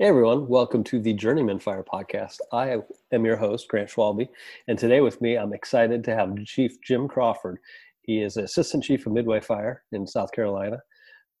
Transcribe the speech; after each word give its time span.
Hey 0.00 0.06
everyone, 0.06 0.48
welcome 0.48 0.82
to 0.84 0.98
the 0.98 1.12
Journeyman 1.12 1.58
Fire 1.58 1.84
Podcast. 1.84 2.38
I 2.54 2.78
am 3.12 3.26
your 3.26 3.36
host, 3.36 3.68
Grant 3.68 3.90
Schwalbe, 3.90 4.30
and 4.66 4.78
today 4.78 5.02
with 5.02 5.20
me, 5.20 5.36
I'm 5.36 5.52
excited 5.52 6.02
to 6.04 6.14
have 6.14 6.42
Chief 6.46 6.80
Jim 6.82 7.06
Crawford. 7.06 7.58
He 8.00 8.22
is 8.22 8.38
Assistant 8.38 8.82
Chief 8.82 9.04
of 9.04 9.12
Midway 9.12 9.40
Fire 9.40 9.82
in 9.92 10.06
South 10.06 10.32
Carolina. 10.32 10.78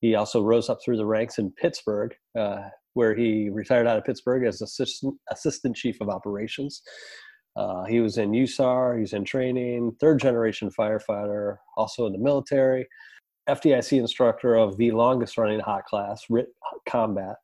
He 0.02 0.14
also 0.14 0.42
rose 0.42 0.68
up 0.68 0.76
through 0.84 0.98
the 0.98 1.06
ranks 1.06 1.38
in 1.38 1.52
Pittsburgh, 1.52 2.14
uh, 2.38 2.64
where 2.92 3.14
he 3.14 3.48
retired 3.48 3.86
out 3.86 3.96
of 3.96 4.04
Pittsburgh 4.04 4.44
as 4.44 4.60
Assistant, 4.60 5.14
Assistant 5.30 5.74
Chief 5.74 5.98
of 6.02 6.10
Operations. 6.10 6.82
Uh, 7.56 7.84
he 7.84 8.00
was 8.00 8.18
in 8.18 8.32
USAR, 8.32 9.00
he's 9.00 9.14
in 9.14 9.24
training, 9.24 9.96
third 10.00 10.20
generation 10.20 10.70
firefighter, 10.78 11.56
also 11.78 12.04
in 12.04 12.12
the 12.12 12.18
military, 12.18 12.86
FDIC 13.48 13.98
instructor 13.98 14.54
of 14.54 14.76
the 14.76 14.90
longest 14.90 15.38
running 15.38 15.60
hot 15.60 15.86
class, 15.86 16.24
RIT 16.28 16.48
Combat 16.86 17.36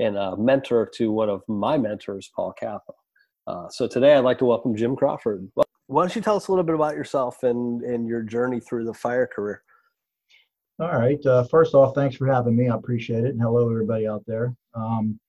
and 0.00 0.16
a 0.16 0.36
mentor 0.36 0.90
to 0.94 1.12
one 1.12 1.28
of 1.28 1.42
my 1.46 1.76
mentors, 1.76 2.30
Paul 2.34 2.52
Kappa. 2.58 2.92
Uh, 3.46 3.68
so 3.68 3.86
today 3.86 4.14
I'd 4.14 4.24
like 4.24 4.38
to 4.38 4.46
welcome 4.46 4.74
Jim 4.74 4.96
Crawford. 4.96 5.46
Why 5.86 6.02
don't 6.02 6.16
you 6.16 6.22
tell 6.22 6.36
us 6.36 6.48
a 6.48 6.52
little 6.52 6.64
bit 6.64 6.74
about 6.74 6.94
yourself 6.94 7.42
and, 7.42 7.82
and 7.82 8.06
your 8.06 8.22
journey 8.22 8.60
through 8.60 8.86
the 8.86 8.94
fire 8.94 9.26
career? 9.26 9.62
All 10.78 10.98
right. 10.98 11.24
Uh, 11.26 11.44
first 11.44 11.74
off, 11.74 11.94
thanks 11.94 12.16
for 12.16 12.26
having 12.26 12.56
me. 12.56 12.68
I 12.68 12.74
appreciate 12.74 13.24
it. 13.24 13.30
And 13.30 13.42
hello, 13.42 13.70
everybody 13.70 14.06
out 14.06 14.24
there. 14.26 14.54
Um, 14.74 15.20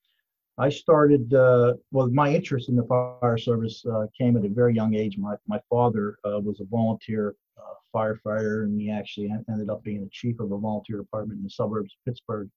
I 0.57 0.69
started, 0.69 1.33
uh, 1.33 1.73
well, 1.91 2.07
my 2.09 2.33
interest 2.33 2.69
in 2.69 2.75
the 2.75 2.83
fire 2.83 3.37
service 3.37 3.83
uh, 3.85 4.05
came 4.17 4.37
at 4.37 4.45
a 4.45 4.49
very 4.49 4.73
young 4.73 4.93
age. 4.93 5.17
My, 5.17 5.35
my 5.47 5.59
father 5.69 6.17
uh, 6.23 6.39
was 6.39 6.61
a 6.61 6.65
volunteer 6.65 7.35
uh, 7.57 7.73
firefighter, 7.93 8.63
and 8.63 8.79
he 8.79 8.91
actually 8.91 9.33
ended 9.49 9.69
up 9.69 9.83
being 9.83 10.01
the 10.01 10.09
chief 10.11 10.39
of 10.39 10.51
a 10.51 10.57
volunteer 10.57 10.97
department 10.97 11.39
in 11.39 11.43
the 11.43 11.49
suburbs 11.49 11.93
of 11.93 12.05
Pittsburgh. 12.05 12.49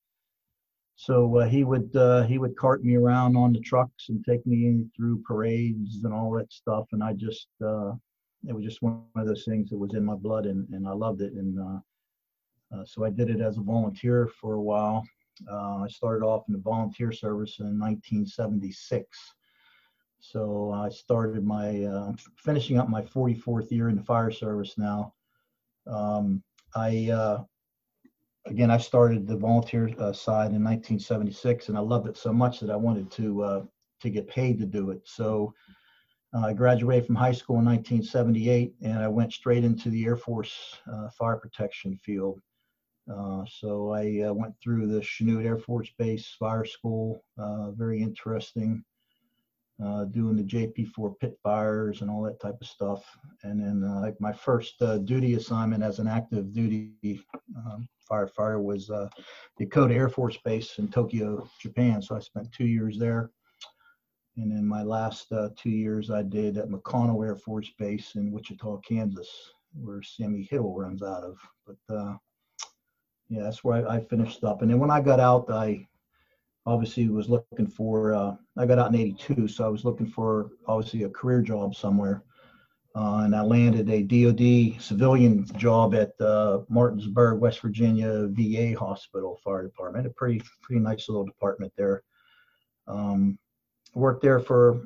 So 0.96 1.38
uh, 1.38 1.48
he 1.48 1.64
would 1.64 1.94
uh, 1.96 2.22
he 2.22 2.38
would 2.38 2.56
cart 2.56 2.84
me 2.84 2.94
around 2.94 3.36
on 3.36 3.52
the 3.52 3.60
trucks 3.60 4.08
and 4.08 4.24
take 4.24 4.46
me 4.46 4.84
through 4.96 5.22
parades 5.22 6.04
and 6.04 6.14
all 6.14 6.30
that 6.32 6.52
stuff, 6.52 6.86
and 6.92 7.02
I 7.02 7.12
just 7.14 7.48
uh, 7.64 7.92
it 8.46 8.54
was 8.54 8.64
just 8.64 8.82
one 8.82 9.02
of 9.16 9.26
those 9.26 9.44
things 9.44 9.70
that 9.70 9.78
was 9.78 9.94
in 9.94 10.04
my 10.04 10.14
blood, 10.14 10.46
and, 10.46 10.68
and 10.70 10.86
I 10.86 10.92
loved 10.92 11.20
it, 11.20 11.32
and 11.32 11.58
uh, 11.58 11.78
uh, 12.74 12.84
so 12.84 13.04
I 13.04 13.10
did 13.10 13.28
it 13.28 13.40
as 13.40 13.58
a 13.58 13.62
volunteer 13.62 14.28
for 14.40 14.54
a 14.54 14.62
while. 14.62 15.04
Uh, 15.50 15.78
I 15.78 15.88
started 15.88 16.24
off 16.24 16.44
in 16.48 16.54
the 16.54 16.60
volunteer 16.60 17.10
service 17.10 17.58
in 17.58 17.78
1976. 17.78 19.18
So 20.20 20.72
I 20.72 20.88
started 20.88 21.44
my 21.44 21.86
finishing 22.38 22.78
up 22.78 22.88
my 22.88 23.02
44th 23.02 23.70
year 23.70 23.88
in 23.88 23.96
the 23.96 24.02
fire 24.02 24.30
service 24.30 24.78
now. 24.78 25.12
Um, 25.86 26.42
I 26.74 27.36
again, 28.46 28.70
I 28.70 28.78
started 28.78 29.26
the 29.26 29.36
volunteer 29.36 29.88
uh, 29.98 30.12
side 30.12 30.52
in 30.52 30.62
1976, 30.62 31.68
and 31.68 31.76
I 31.76 31.80
loved 31.80 32.08
it 32.08 32.16
so 32.16 32.32
much 32.32 32.60
that 32.60 32.70
I 32.70 32.76
wanted 32.76 33.10
to 33.12 33.42
uh, 33.42 33.62
to 34.00 34.10
get 34.10 34.28
paid 34.28 34.58
to 34.58 34.66
do 34.66 34.90
it. 34.90 35.00
So 35.04 35.54
uh, 36.34 36.46
I 36.46 36.52
graduated 36.52 37.06
from 37.06 37.14
high 37.14 37.32
school 37.32 37.58
in 37.58 37.64
1978, 37.64 38.74
and 38.82 38.98
I 38.98 39.08
went 39.08 39.32
straight 39.32 39.64
into 39.64 39.88
the 39.90 40.04
Air 40.04 40.16
Force 40.16 40.76
uh, 40.92 41.08
fire 41.10 41.36
protection 41.36 41.96
field. 41.96 42.40
Uh, 43.10 43.44
so 43.46 43.92
I 43.92 44.30
went 44.30 44.54
through 44.62 44.86
the 44.86 45.00
Chanute 45.00 45.44
Air 45.44 45.58
Force 45.58 45.90
Base 45.98 46.34
Fire 46.38 46.64
School, 46.64 47.22
very 47.76 48.02
interesting 48.02 48.84
uh, 49.82 50.04
doing 50.04 50.36
the 50.36 50.42
JP4 50.42 51.18
pit 51.18 51.38
fires 51.42 52.00
and 52.00 52.10
all 52.10 52.22
that 52.22 52.40
type 52.40 52.56
of 52.60 52.66
stuff. 52.66 53.04
And 53.42 53.60
then 53.60 53.88
uh, 53.88 54.00
like 54.00 54.20
my 54.20 54.32
first 54.32 54.80
uh, 54.80 54.98
duty 54.98 55.34
assignment 55.34 55.82
as 55.82 55.98
an 55.98 56.06
active 56.06 56.52
duty 56.52 56.92
um, 57.56 57.88
firefighter 58.10 58.62
was 58.62 58.90
uh, 58.90 59.08
Yokota 59.60 59.94
Air 59.94 60.08
Force 60.08 60.38
Base 60.44 60.78
in 60.78 60.88
Tokyo, 60.88 61.48
Japan. 61.60 62.00
So 62.00 62.16
I 62.16 62.20
spent 62.20 62.52
two 62.52 62.66
years 62.66 62.98
there. 62.98 63.30
And 64.36 64.50
then 64.50 64.66
my 64.66 64.82
last 64.82 65.30
uh, 65.32 65.50
two 65.56 65.70
years 65.70 66.10
I 66.10 66.22
did 66.22 66.58
at 66.58 66.68
McConnell 66.68 67.24
Air 67.24 67.36
Force 67.36 67.70
Base 67.78 68.16
in 68.16 68.32
Wichita, 68.32 68.78
Kansas, 68.78 69.28
where 69.72 70.02
Sammy 70.02 70.42
Hill 70.42 70.72
runs 70.76 71.02
out 71.02 71.22
of. 71.22 71.36
But 71.66 71.94
uh, 71.94 72.14
yeah, 73.28 73.42
that's 73.42 73.62
where 73.62 73.88
I, 73.88 73.96
I 73.96 74.00
finished 74.04 74.42
up. 74.42 74.62
And 74.62 74.70
then 74.70 74.80
when 74.80 74.90
I 74.90 75.00
got 75.00 75.20
out, 75.20 75.50
I 75.50 75.86
obviously 76.66 77.08
was 77.08 77.28
looking 77.28 77.66
for 77.66 78.14
uh, 78.14 78.34
i 78.56 78.66
got 78.66 78.78
out 78.78 78.94
in 78.94 79.00
82 79.00 79.48
so 79.48 79.64
i 79.64 79.68
was 79.68 79.84
looking 79.84 80.06
for 80.06 80.50
obviously 80.66 81.02
a 81.02 81.08
career 81.08 81.42
job 81.42 81.74
somewhere. 81.74 82.22
Uh, 82.96 83.22
and 83.24 83.34
i 83.34 83.42
landed 83.42 83.90
a 83.90 84.02
dod 84.02 84.80
civilian 84.80 85.44
job 85.56 85.94
at 85.94 86.12
uh, 86.20 86.60
martinsburg 86.68 87.40
west 87.40 87.60
virginia 87.60 88.28
va 88.28 88.72
hospital 88.78 89.40
fire 89.42 89.64
department 89.64 90.06
a 90.06 90.10
pretty 90.10 90.42
pretty 90.62 90.80
nice 90.80 91.08
little 91.08 91.24
department 91.24 91.72
there. 91.76 92.02
Um, 92.86 93.38
worked 93.94 94.22
there 94.22 94.40
for 94.40 94.76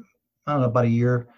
i 0.47 0.53
don't 0.53 0.62
know 0.62 0.69
about 0.69 0.87
a 0.87 0.88
year. 0.88 1.28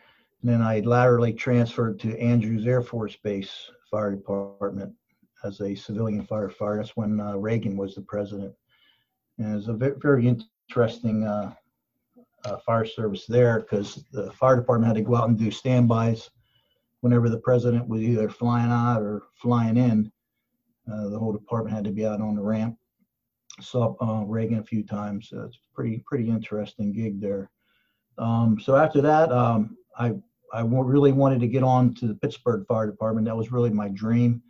And 0.43 0.51
then 0.51 0.63
i 0.63 0.81
laterally 0.81 1.33
transferred 1.33 1.99
to 2.01 2.19
andrews 2.19 2.67
air 2.67 2.83
force 2.83 3.17
base 3.17 3.71
fire 3.91 4.13
department 4.13 4.95
as 5.43 5.61
a 5.61 5.75
civilian 5.75 6.25
firefighter. 6.27 6.79
That's 6.79 6.97
when 6.97 7.21
uh, 7.21 7.37
reagan 7.37 7.77
was 7.77 7.95
the 7.95 8.03
president 8.03 8.55
and 9.41 9.57
it's 9.57 9.69
a 9.69 9.73
very, 9.73 9.97
very 10.01 10.29
interesting 10.29 11.25
uh, 11.25 11.53
uh, 12.45 12.57
fire 12.59 12.85
service 12.85 13.27
there 13.27 13.61
because 13.61 14.05
the 14.13 14.31
fire 14.33 14.57
department 14.57 14.87
had 14.87 15.03
to 15.03 15.09
go 15.09 15.17
out 15.17 15.29
and 15.29 15.39
do 15.39 15.51
standbys 15.51 16.31
whenever 17.01 17.29
the 17.29 17.39
president 17.39 17.89
was 17.89 18.03
either 18.03 18.29
flying 18.29 18.71
out 18.71 19.03
or 19.03 19.23
flying 19.35 19.77
in. 19.77 20.13
Uh, 20.91 21.09
the 21.09 21.19
whole 21.19 21.33
department 21.33 21.75
had 21.75 21.85
to 21.85 21.91
be 21.91 22.07
out 22.07 22.21
on 22.21 22.35
the 22.35 22.43
ramp. 22.43 22.77
Saw 23.61 23.95
uh, 24.01 24.25
Reagan 24.25 24.59
a 24.59 24.65
few 24.65 24.83
times. 24.83 25.31
it's 25.33 25.59
pretty 25.75 26.03
pretty 26.07 26.29
interesting 26.29 26.93
gig 26.93 27.21
there. 27.21 27.51
Um, 28.19 28.59
so 28.61 28.77
after 28.77 29.01
that, 29.03 29.31
um, 29.33 29.77
I 29.99 30.15
I 30.53 30.63
really 30.63 31.13
wanted 31.13 31.41
to 31.41 31.49
get 31.49 31.63
on 31.63 31.95
to 31.95 32.07
the 32.07 32.15
Pittsburgh 32.15 32.67
Fire 32.67 32.87
Department. 32.87 33.27
That 33.27 33.37
was 33.37 33.53
really 33.53 33.71
my 33.71 33.89
dream. 33.89 34.43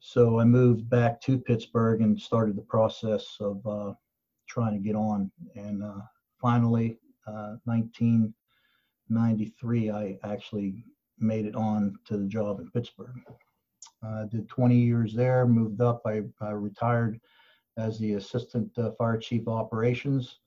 So 0.00 0.40
I 0.40 0.44
moved 0.44 0.88
back 0.88 1.20
to 1.22 1.38
Pittsburgh 1.38 2.00
and 2.00 2.18
started 2.18 2.56
the 2.56 2.62
process 2.62 3.36
of 3.38 3.66
uh, 3.66 3.92
trying 4.50 4.74
to 4.74 4.80
get 4.80 4.96
on. 4.96 5.30
And 5.54 5.82
uh, 5.82 6.02
finally, 6.40 6.98
uh, 7.26 7.56
1993, 7.64 9.90
I 9.90 10.18
actually 10.24 10.84
made 11.18 11.46
it 11.46 11.54
on 11.54 11.98
to 12.06 12.18
the 12.18 12.26
job 12.26 12.60
in 12.60 12.70
Pittsburgh. 12.70 13.20
I 14.02 14.24
did 14.30 14.48
20 14.48 14.76
years 14.76 15.14
there, 15.14 15.46
moved 15.46 15.80
up. 15.80 16.02
I, 16.06 16.22
I 16.40 16.50
retired 16.50 17.20
as 17.76 17.98
the 17.98 18.14
assistant 18.14 18.76
uh, 18.78 18.90
fire 18.92 19.18
chief 19.18 19.46
operations 19.46 20.38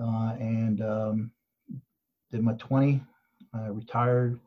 uh, 0.00 0.34
and 0.38 0.80
um, 0.82 1.30
did 2.30 2.42
my 2.42 2.54
20. 2.54 3.02
I 3.52 3.66
retired 3.66 4.40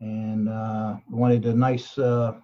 and 0.00 0.48
uh, 0.48 0.96
wanted 1.10 1.44
a 1.46 1.54
nice 1.54 1.98
uh, 1.98 2.34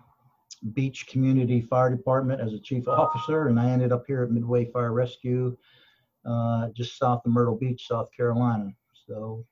Beach 0.73 1.06
Community 1.06 1.61
Fire 1.61 1.91
Department 1.91 2.41
as 2.41 2.53
a 2.53 2.59
chief 2.59 2.89
officer, 2.89 3.49
and 3.49 3.59
I 3.59 3.71
ended 3.71 3.93
up 3.93 4.05
here 4.06 4.23
at 4.23 4.31
Midway 4.31 4.65
Fire 4.67 4.93
Rescue, 4.93 5.56
uh, 6.25 6.69
just 6.69 6.99
south 6.99 7.27
of 7.27 7.33
Myrtle 7.33 7.56
Beach, 7.56 7.89
South 7.89 8.09
Carolina. 8.17 8.73
So 9.06 9.45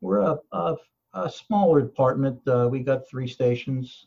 we're 0.00 0.20
a, 0.20 0.36
a, 0.52 0.76
a 1.14 1.30
smaller 1.30 1.80
department. 1.80 2.40
Uh, 2.46 2.68
we 2.70 2.80
got 2.80 3.08
three 3.08 3.28
stations, 3.28 4.06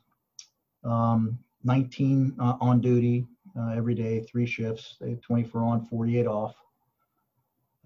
um, 0.83 1.39
19 1.63 2.35
uh, 2.39 2.57
on 2.59 2.81
duty 2.81 3.25
uh, 3.57 3.69
every 3.69 3.95
day, 3.95 4.19
three 4.21 4.45
shifts. 4.45 4.97
They 4.99 5.11
have 5.11 5.21
24 5.21 5.61
on, 5.61 5.85
48 5.85 6.27
off. 6.27 6.55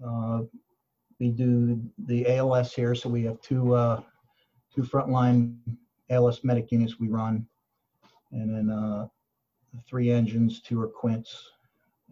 Uh, 0.04 0.40
we 1.20 1.28
do 1.28 1.80
the 2.06 2.26
ALS 2.36 2.74
here, 2.74 2.94
so 2.94 3.08
we 3.08 3.22
have 3.24 3.40
two 3.42 3.76
two 4.74 4.82
frontline 4.82 5.56
ALS 6.08 6.42
medic 6.44 6.72
units 6.72 6.98
we 6.98 7.08
run 7.08 7.46
and 8.32 8.54
then 8.54 8.70
uh, 8.70 9.06
three 9.88 10.10
engines, 10.10 10.60
two 10.60 10.80
are 10.80 10.88
quints, 10.88 11.50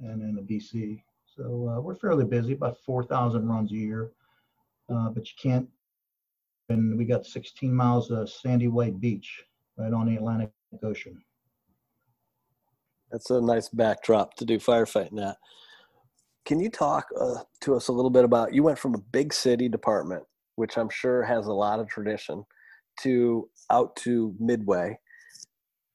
and 0.02 0.20
then 0.20 0.38
a 0.38 0.42
BC. 0.42 1.02
So 1.36 1.68
uh, 1.68 1.80
we're 1.80 1.94
fairly 1.94 2.24
busy, 2.24 2.54
about 2.54 2.78
4,000 2.84 3.48
runs 3.48 3.72
a 3.72 3.76
year, 3.76 4.10
uh, 4.92 5.10
but 5.10 5.24
you 5.26 5.34
can't. 5.40 5.68
And 6.68 6.98
we 6.98 7.04
got 7.04 7.24
16 7.24 7.74
miles 7.74 8.10
of 8.10 8.28
sandy 8.28 8.68
white 8.68 9.00
beach 9.00 9.44
right 9.76 9.92
on 9.92 10.06
the 10.06 10.16
Atlantic 10.16 10.50
Ocean. 10.82 11.22
That's 13.10 13.30
a 13.30 13.40
nice 13.40 13.68
backdrop 13.68 14.34
to 14.34 14.44
do 14.44 14.58
firefighting 14.58 15.24
at. 15.26 15.36
Can 16.44 16.60
you 16.60 16.68
talk 16.68 17.06
uh, 17.18 17.42
to 17.62 17.74
us 17.74 17.88
a 17.88 17.92
little 17.92 18.10
bit 18.10 18.24
about? 18.24 18.52
You 18.52 18.62
went 18.62 18.78
from 18.78 18.94
a 18.94 18.98
big 19.12 19.32
city 19.32 19.68
department, 19.68 20.24
which 20.56 20.76
I'm 20.76 20.90
sure 20.90 21.22
has 21.22 21.46
a 21.46 21.52
lot 21.52 21.80
of 21.80 21.88
tradition, 21.88 22.44
to 23.02 23.48
out 23.70 23.94
to 23.96 24.34
Midway 24.38 24.98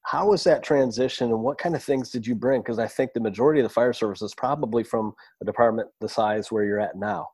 how 0.04 0.28
was 0.28 0.44
that 0.44 0.62
transition 0.62 1.30
and 1.30 1.40
what 1.40 1.58
kind 1.58 1.74
of 1.74 1.82
things 1.82 2.10
did 2.10 2.26
you 2.26 2.34
bring 2.34 2.60
because 2.60 2.78
i 2.78 2.86
think 2.86 3.12
the 3.12 3.20
majority 3.20 3.60
of 3.60 3.64
the 3.64 3.72
fire 3.72 3.92
service 3.92 4.22
is 4.22 4.34
probably 4.34 4.84
from 4.84 5.12
a 5.42 5.44
department 5.44 5.88
the 6.00 6.08
size 6.08 6.50
where 6.50 6.64
you're 6.64 6.80
at 6.80 6.96
now 6.96 7.28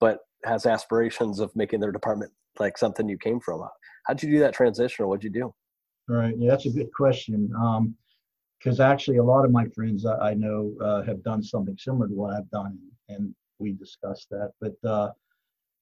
but 0.00 0.20
has 0.44 0.66
aspirations 0.66 1.40
of 1.40 1.54
making 1.56 1.80
their 1.80 1.92
department 1.92 2.30
like 2.58 2.78
something 2.78 3.08
you 3.08 3.18
came 3.18 3.40
from 3.40 3.62
how'd 4.06 4.22
you 4.22 4.30
do 4.30 4.38
that 4.38 4.54
transition 4.54 5.04
or 5.04 5.08
what'd 5.08 5.24
you 5.24 5.30
do 5.30 5.52
right 6.08 6.34
yeah 6.38 6.50
that's 6.50 6.66
a 6.66 6.70
good 6.70 6.92
question 6.92 7.48
because 8.58 8.80
um, 8.80 8.90
actually 8.90 9.18
a 9.18 9.24
lot 9.24 9.44
of 9.44 9.50
my 9.50 9.66
friends 9.74 10.06
i, 10.06 10.30
I 10.30 10.34
know 10.34 10.72
uh, 10.82 11.02
have 11.02 11.22
done 11.22 11.42
something 11.42 11.76
similar 11.78 12.08
to 12.08 12.14
what 12.14 12.34
i've 12.34 12.50
done 12.50 12.78
and 13.08 13.34
we 13.58 13.72
discussed 13.72 14.28
that. 14.30 14.52
But 14.60 14.74
uh, 14.88 15.10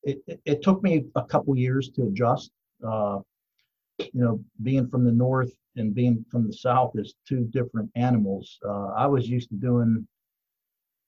it, 0.03 0.23
it, 0.27 0.41
it 0.45 0.63
took 0.63 0.83
me 0.83 1.07
a 1.17 1.25
couple 1.25 1.57
years 1.57 1.91
to 1.91 2.05
adjust. 2.05 2.51
Uh, 2.87 3.21
you 3.99 4.11
know, 4.15 4.41
being 4.63 4.89
from 4.89 5.05
the 5.05 5.13
north 5.13 5.53
and 5.77 5.95
being 5.95 6.25
from 6.31 6.47
the 6.47 6.53
south 6.53 6.93
is 6.95 7.15
two 7.29 7.45
different 7.53 7.91
animals. 7.97 8.59
Uh, 8.67 8.89
I 8.97 9.07
was 9.07 9.29
used 9.29 9.49
to 9.51 9.57
doing, 9.57 10.07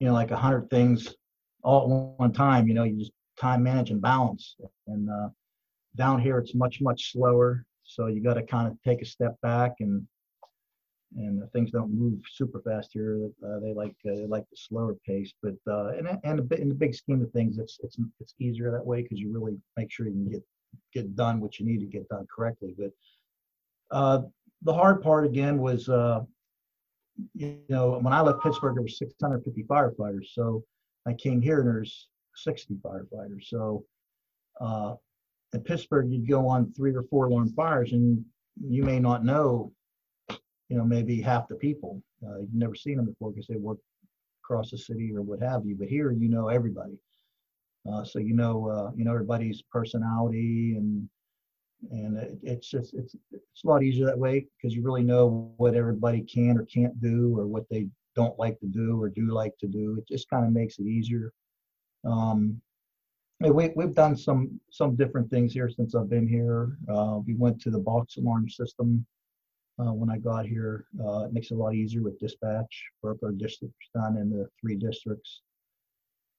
you 0.00 0.08
know, 0.08 0.12
like 0.12 0.30
a 0.30 0.36
hundred 0.36 0.68
things 0.70 1.14
all 1.62 1.82
at 1.82 2.20
one 2.20 2.32
time. 2.32 2.68
You 2.68 2.74
know, 2.74 2.84
you 2.84 2.98
just 2.98 3.12
time 3.38 3.62
manage 3.62 3.90
and 3.90 4.00
balance. 4.00 4.56
And 4.86 5.08
uh, 5.10 5.28
down 5.96 6.20
here, 6.20 6.38
it's 6.38 6.54
much 6.54 6.80
much 6.80 7.12
slower. 7.12 7.64
So 7.84 8.06
you 8.06 8.22
got 8.22 8.34
to 8.34 8.42
kind 8.42 8.66
of 8.66 8.76
take 8.84 9.02
a 9.02 9.06
step 9.06 9.40
back 9.42 9.74
and 9.80 10.06
and 11.16 11.50
things 11.52 11.70
don't 11.70 11.92
move 11.92 12.18
super 12.30 12.60
fast 12.60 12.90
here. 12.92 13.28
Uh, 13.44 13.60
they 13.60 13.72
like 13.72 13.94
uh, 14.06 14.14
they 14.14 14.26
like 14.26 14.44
the 14.50 14.56
slower 14.56 14.94
pace, 15.06 15.32
but 15.42 15.54
uh, 15.70 15.88
and 15.96 16.08
and 16.24 16.52
in 16.52 16.68
the 16.68 16.74
big 16.74 16.94
scheme 16.94 17.22
of 17.22 17.30
things, 17.32 17.58
it's 17.58 17.78
it's 17.82 17.96
it's 18.20 18.34
easier 18.40 18.70
that 18.70 18.84
way 18.84 19.02
because 19.02 19.18
you 19.18 19.32
really 19.32 19.56
make 19.76 19.90
sure 19.90 20.06
you 20.06 20.12
can 20.12 20.30
get 20.30 20.42
get 20.92 21.16
done 21.16 21.40
what 21.40 21.58
you 21.58 21.66
need 21.66 21.80
to 21.80 21.86
get 21.86 22.08
done 22.08 22.26
correctly. 22.34 22.74
But 22.76 22.90
uh, 23.90 24.22
the 24.66 24.74
hard 24.74 25.00
part 25.00 25.24
again 25.24 25.58
was, 25.58 25.88
uh, 25.88 26.20
you 27.34 27.60
know, 27.68 27.98
when 28.00 28.12
I 28.12 28.20
left 28.20 28.42
Pittsburgh, 28.42 28.74
there 28.74 28.82
were 28.82 28.88
650 28.88 29.62
firefighters. 29.62 30.26
So 30.32 30.64
I 31.06 31.12
came 31.14 31.40
here 31.40 31.60
and 31.60 31.68
there's 31.68 32.08
60 32.34 32.74
firefighters. 32.84 33.44
So 33.44 33.84
uh, 34.60 34.94
in 35.52 35.60
Pittsburgh, 35.60 36.10
you'd 36.10 36.28
go 36.28 36.48
on 36.48 36.72
three 36.72 36.94
or 36.94 37.04
four 37.04 37.26
alarm 37.26 37.52
fires, 37.54 37.92
and 37.92 38.24
you 38.68 38.82
may 38.82 38.98
not 38.98 39.24
know, 39.24 39.72
you 40.68 40.76
know, 40.76 40.84
maybe 40.84 41.22
half 41.22 41.46
the 41.46 41.54
people. 41.54 42.02
Uh, 42.26 42.40
you've 42.40 42.52
never 42.52 42.74
seen 42.74 42.96
them 42.96 43.06
before 43.06 43.30
because 43.30 43.46
they 43.46 43.56
work 43.56 43.78
across 44.42 44.72
the 44.72 44.78
city 44.78 45.12
or 45.14 45.22
what 45.22 45.40
have 45.40 45.64
you. 45.64 45.76
But 45.78 45.88
here, 45.88 46.10
you 46.10 46.28
know 46.28 46.48
everybody. 46.48 46.98
Uh, 47.90 48.02
so 48.02 48.18
you 48.18 48.34
know, 48.34 48.68
uh, 48.68 48.90
you 48.96 49.04
know 49.04 49.12
everybody's 49.12 49.62
personality, 49.62 50.74
and 50.76 51.08
and 51.90 52.16
it, 52.18 52.38
it's 52.42 52.68
just 52.68 52.94
it's 52.94 53.14
it's 53.32 53.64
a 53.64 53.68
lot 53.68 53.82
easier 53.82 54.06
that 54.06 54.18
way 54.18 54.46
because 54.56 54.74
you 54.74 54.82
really 54.82 55.02
know 55.02 55.52
what 55.56 55.74
everybody 55.74 56.22
can 56.22 56.58
or 56.58 56.64
can't 56.64 57.00
do, 57.00 57.38
or 57.38 57.46
what 57.46 57.68
they 57.70 57.88
don't 58.14 58.38
like 58.38 58.58
to 58.60 58.66
do 58.66 59.00
or 59.00 59.08
do 59.08 59.32
like 59.32 59.56
to 59.58 59.66
do. 59.66 59.96
It 59.98 60.08
just 60.08 60.28
kind 60.30 60.44
of 60.44 60.52
makes 60.52 60.78
it 60.78 60.86
easier. 60.86 61.32
Um, 62.04 62.60
we 63.40 63.70
we've 63.76 63.94
done 63.94 64.16
some 64.16 64.60
some 64.70 64.96
different 64.96 65.30
things 65.30 65.52
here 65.52 65.68
since 65.68 65.94
I've 65.94 66.08
been 66.08 66.26
here. 66.26 66.76
Uh, 66.88 67.20
we 67.26 67.34
went 67.34 67.60
to 67.62 67.70
the 67.70 67.78
box 67.78 68.16
alarm 68.16 68.48
system 68.48 69.04
uh, 69.78 69.92
when 69.92 70.10
I 70.10 70.18
got 70.18 70.46
here. 70.46 70.86
Uh, 70.98 71.24
it 71.24 71.32
makes 71.32 71.50
it 71.50 71.54
a 71.54 71.58
lot 71.58 71.74
easier 71.74 72.02
with 72.02 72.18
dispatch. 72.18 72.84
Broke 73.02 73.22
our 73.22 73.32
districts 73.32 73.90
down 73.94 74.16
into 74.16 74.46
three 74.60 74.76
districts. 74.76 75.42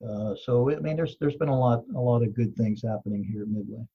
Uh, 0.08 0.36
so 0.36 0.72
I 0.72 0.80
mean, 0.80 0.96
there's 0.96 1.18
there's 1.20 1.36
been 1.36 1.50
a 1.50 1.60
lot 1.60 1.84
a 1.96 2.00
lot 2.00 2.24
of 2.24 2.36
good 2.36 2.56
things 2.56 2.84
happening 2.84 3.24
here 3.24 3.44
at 3.44 3.48
Midway. 3.48 3.86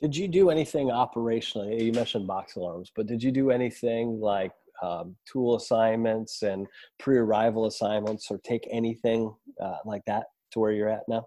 Did 0.00 0.16
you 0.16 0.28
do 0.28 0.50
anything 0.50 0.88
operationally? 0.88 1.82
You 1.82 1.92
mentioned 1.92 2.26
box 2.26 2.56
alarms, 2.56 2.92
but 2.94 3.06
did 3.06 3.22
you 3.22 3.32
do 3.32 3.50
anything 3.50 4.20
like 4.20 4.52
um, 4.82 5.16
tool 5.30 5.56
assignments 5.56 6.42
and 6.42 6.66
pre-arrival 6.98 7.66
assignments, 7.66 8.30
or 8.30 8.38
take 8.38 8.68
anything 8.70 9.34
uh, 9.60 9.78
like 9.86 10.04
that 10.06 10.26
to 10.52 10.58
where 10.58 10.72
you're 10.72 10.90
at 10.90 11.08
now? 11.08 11.26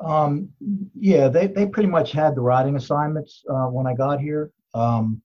Um, 0.00 0.48
yeah, 0.98 1.28
they 1.28 1.46
they 1.46 1.66
pretty 1.66 1.90
much 1.90 2.10
had 2.12 2.34
the 2.34 2.40
riding 2.40 2.76
assignments 2.76 3.44
uh, 3.48 3.66
when 3.66 3.86
I 3.86 3.94
got 3.94 4.18
here, 4.18 4.50
um, 4.72 5.20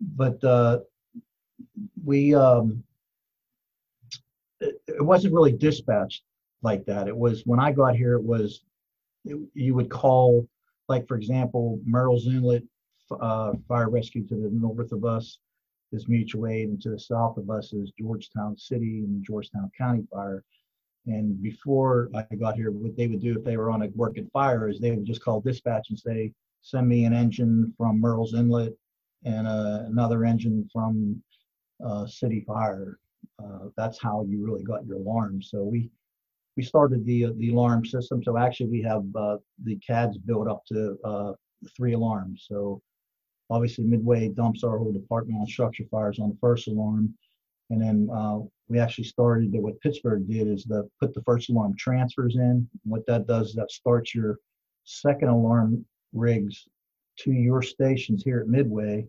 but 0.00 0.42
uh, 0.44 0.78
we 2.04 2.34
um, 2.34 2.84
it, 4.60 4.80
it 4.86 5.04
wasn't 5.04 5.34
really 5.34 5.52
dispatched 5.52 6.22
like 6.62 6.84
that. 6.86 7.08
It 7.08 7.16
was 7.16 7.42
when 7.44 7.58
I 7.58 7.72
got 7.72 7.96
here. 7.96 8.14
It 8.14 8.22
was 8.22 8.62
it, 9.24 9.36
you 9.54 9.74
would 9.74 9.90
call, 9.90 10.48
like 10.90 11.08
for 11.08 11.16
example, 11.16 11.80
Murrells 11.88 12.26
Inlet 12.26 12.64
uh, 13.20 13.52
Fire 13.66 13.88
Rescue 13.88 14.26
to 14.26 14.34
the 14.34 14.50
north 14.52 14.92
of 14.92 15.04
us 15.04 15.38
is 15.92 16.08
mutual 16.08 16.48
aid, 16.48 16.68
and 16.68 16.82
to 16.82 16.90
the 16.90 16.98
south 16.98 17.38
of 17.38 17.48
us 17.48 17.72
is 17.72 17.92
Georgetown 17.98 18.56
City 18.58 19.04
and 19.04 19.24
Georgetown 19.24 19.70
County 19.78 20.04
Fire. 20.12 20.44
And 21.06 21.40
before 21.40 22.10
I 22.14 22.22
got 22.34 22.56
here, 22.56 22.70
what 22.70 22.96
they 22.96 23.06
would 23.06 23.22
do 23.22 23.38
if 23.38 23.44
they 23.44 23.56
were 23.56 23.70
on 23.70 23.82
a 23.82 23.88
working 23.94 24.28
fire 24.32 24.68
is 24.68 24.78
they 24.78 24.90
would 24.90 25.06
just 25.06 25.24
call 25.24 25.40
dispatch 25.40 25.86
and 25.88 25.98
say, 25.98 26.32
"Send 26.60 26.86
me 26.86 27.06
an 27.06 27.14
engine 27.14 27.72
from 27.78 28.02
Murrells 28.02 28.34
Inlet 28.34 28.74
and 29.24 29.46
uh, 29.46 29.84
another 29.86 30.24
engine 30.24 30.68
from 30.72 31.22
uh, 31.82 32.06
City 32.06 32.44
Fire." 32.46 32.98
uh, 33.42 33.68
that's 33.76 34.00
how 34.00 34.24
you 34.28 34.44
really 34.44 34.62
got 34.62 34.86
your 34.86 34.96
alarm. 34.96 35.42
So 35.42 35.62
we 35.62 35.90
we 36.60 36.66
started 36.66 37.06
the 37.06 37.32
the 37.38 37.50
alarm 37.52 37.86
system. 37.86 38.22
So 38.22 38.36
actually, 38.36 38.66
we 38.66 38.82
have 38.82 39.04
uh, 39.16 39.38
the 39.64 39.76
CADs 39.76 40.18
built 40.18 40.46
up 40.46 40.62
to 40.66 40.98
uh, 41.02 41.32
three 41.74 41.94
alarms. 41.94 42.44
So 42.50 42.82
obviously, 43.48 43.84
Midway 43.84 44.28
dumps 44.28 44.62
our 44.62 44.76
whole 44.76 44.92
department 44.92 45.40
on 45.40 45.46
structure 45.46 45.84
fires 45.90 46.18
on 46.18 46.28
the 46.28 46.36
first 46.38 46.68
alarm, 46.68 47.14
and 47.70 47.80
then 47.80 48.10
uh, 48.14 48.40
we 48.68 48.78
actually 48.78 49.04
started 49.04 49.48
what 49.54 49.80
Pittsburgh 49.80 50.28
did 50.28 50.48
is 50.48 50.64
the 50.64 50.86
put 51.00 51.14
the 51.14 51.22
first 51.22 51.48
alarm 51.48 51.74
transfers 51.78 52.36
in. 52.36 52.68
What 52.84 53.06
that 53.06 53.26
does 53.26 53.48
is 53.48 53.54
that 53.54 53.70
starts 53.70 54.14
your 54.14 54.36
second 54.84 55.28
alarm 55.28 55.82
rigs 56.12 56.68
to 57.20 57.32
your 57.32 57.62
stations 57.62 58.22
here 58.22 58.40
at 58.40 58.48
Midway 58.48 59.06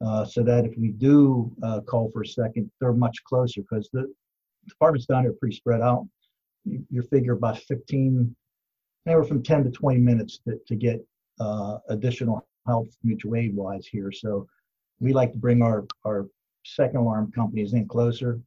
uh, 0.00 0.24
so 0.24 0.44
that 0.44 0.64
if 0.64 0.78
we 0.78 0.90
do 0.90 1.50
uh, 1.64 1.80
call 1.80 2.08
for 2.12 2.22
a 2.22 2.26
second, 2.26 2.70
they're 2.80 2.92
much 2.92 3.16
closer 3.24 3.62
because 3.62 3.90
the 3.92 4.06
departments 4.68 5.06
down 5.06 5.22
here 5.22 5.32
are 5.32 5.40
pretty 5.40 5.56
spread 5.56 5.80
out. 5.80 6.06
You, 6.68 6.84
you 6.90 7.02
figure 7.02 7.32
about 7.32 7.58
15, 7.58 8.34
anywhere 9.06 9.24
from 9.24 9.42
10 9.42 9.64
to 9.64 9.70
20 9.70 9.98
minutes 9.98 10.40
to, 10.46 10.58
to 10.66 10.76
get 10.76 11.04
uh, 11.40 11.78
additional 11.88 12.46
help 12.66 12.88
mutual 13.02 13.36
aid 13.36 13.54
wise 13.54 13.86
here. 13.86 14.12
So 14.12 14.46
we 15.00 15.12
like 15.12 15.32
to 15.32 15.38
bring 15.38 15.62
our, 15.62 15.86
our 16.06 16.26
second 16.64 16.98
alarm 16.98 17.32
companies 17.32 17.72
in 17.72 17.88
closer 17.88 18.40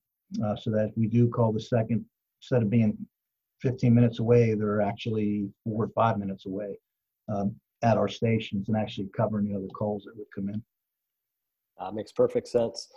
uh, 0.44 0.56
so 0.56 0.70
that 0.72 0.90
if 0.90 0.98
we 0.98 1.08
do 1.08 1.28
call 1.30 1.52
the 1.52 1.60
second, 1.60 2.06
instead 2.40 2.62
of 2.62 2.70
being 2.70 2.98
15 3.62 3.94
minutes 3.94 4.20
away, 4.20 4.54
they're 4.54 4.82
actually 4.82 5.50
four 5.64 5.86
or 5.86 5.90
five 5.90 6.18
minutes 6.18 6.46
away 6.46 6.78
um, 7.30 7.56
at 7.84 7.98
our 7.98 8.08
stations 8.08 8.68
and 8.68 8.78
actually 8.78 9.10
covering 9.16 9.48
the 9.48 9.56
other 9.56 9.68
calls 9.68 10.04
that 10.04 10.16
would 10.16 10.28
come 10.34 10.50
in. 10.50 10.62
Uh, 11.80 11.92
makes 11.92 12.12
perfect 12.12 12.48
sense. 12.48 12.90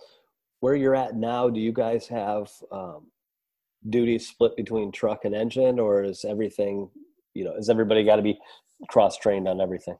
Where 0.61 0.75
you're 0.75 0.95
at 0.95 1.17
now, 1.17 1.49
do 1.49 1.61
you 1.61 1.73
guys 1.73 2.07
have 2.09 2.51
um, 2.71 3.07
duties 3.89 4.29
split 4.29 4.57
between 4.57 4.93
truck 4.93 5.25
and 5.25 5.35
engine, 5.35 5.79
or 5.79 6.03
is 6.03 6.25
everything, 6.25 6.89
you 7.35 7.45
know, 7.45 7.55
is 7.55 7.69
everybody 7.69 8.05
got 8.05 8.17
to 8.17 8.23
be 8.23 8.39
cross 8.89 9.17
trained 9.17 9.49
on 9.49 9.61
everything? 9.61 9.97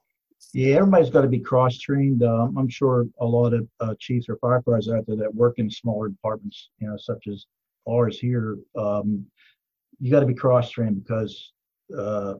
Yeah, 0.53 0.77
everybody's 0.77 1.09
got 1.09 1.21
to 1.21 1.27
be 1.27 1.39
cross 1.39 1.77
trained. 1.77 2.23
Um, 2.23 2.57
I'm 2.57 2.69
sure 2.69 3.05
a 3.19 3.25
lot 3.25 3.53
of 3.53 3.67
uh, 3.79 3.95
chiefs 3.99 4.27
or 4.29 4.37
firefighters 4.37 4.95
out 4.95 5.05
there 5.07 5.15
that 5.17 5.33
work 5.33 5.55
in 5.57 5.69
smaller 5.69 6.09
departments, 6.09 6.69
you 6.79 6.87
know, 6.87 6.97
such 6.97 7.27
as 7.27 7.45
ours 7.89 8.19
here, 8.19 8.57
um, 8.77 9.25
you 9.99 10.11
got 10.11 10.19
to 10.19 10.25
be 10.25 10.33
cross 10.33 10.69
trained 10.71 11.03
because 11.03 11.53
uh, 11.97 12.33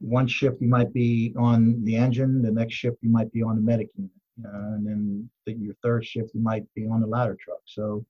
one 0.00 0.26
shift 0.26 0.60
you 0.60 0.68
might 0.68 0.92
be 0.92 1.32
on 1.38 1.82
the 1.84 1.96
engine, 1.96 2.42
the 2.42 2.50
next 2.50 2.74
shift 2.74 2.96
you 3.02 3.10
might 3.10 3.30
be 3.32 3.42
on 3.42 3.54
the 3.54 3.62
medic 3.62 3.88
unit 3.96 4.10
uh, 4.44 4.74
and 4.74 4.86
then 4.86 5.30
the, 5.46 5.52
your 5.54 5.74
third 5.82 6.04
shift 6.04 6.30
you 6.34 6.40
might 6.40 6.64
be 6.74 6.86
on 6.86 7.00
the 7.00 7.06
ladder 7.06 7.36
truck. 7.38 7.60
So 7.66 8.04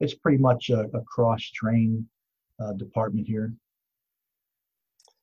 it's 0.00 0.14
pretty 0.14 0.38
much 0.38 0.70
a, 0.70 0.80
a 0.94 1.02
cross 1.02 1.42
train 1.42 2.06
uh, 2.60 2.72
department 2.74 3.26
here. 3.26 3.52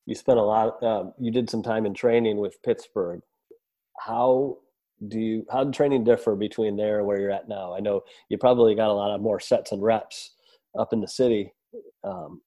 You 0.06 0.16
spent 0.16 0.38
a 0.38 0.44
lot. 0.44 0.82
Uh, 0.84 1.06
you 1.20 1.32
did 1.32 1.50
some 1.50 1.64
time 1.64 1.86
in 1.86 1.94
training 1.94 2.38
with 2.38 2.62
Pittsburgh. 2.64 3.22
How 4.00 4.58
do 5.08 5.20
you? 5.20 5.46
How 5.52 5.64
did 5.64 5.74
training 5.74 6.04
differ 6.04 6.36
between 6.36 6.76
there 6.76 7.00
and 7.00 7.08
where 7.08 7.20
you're 7.20 7.32
at 7.32 7.50
now? 7.50 7.74
I 7.74 7.80
know 7.80 8.02
you 8.30 8.38
probably 8.38 8.76
got 8.76 8.90
a 8.90 8.94
lot 8.94 9.14
of 9.14 9.22
more 9.22 9.40
sets 9.40 9.72
and 9.72 9.82
reps 9.82 10.32
up 10.78 10.94
in 10.94 11.02
the 11.02 11.08
city. 11.08 11.54
Um, 12.04 12.42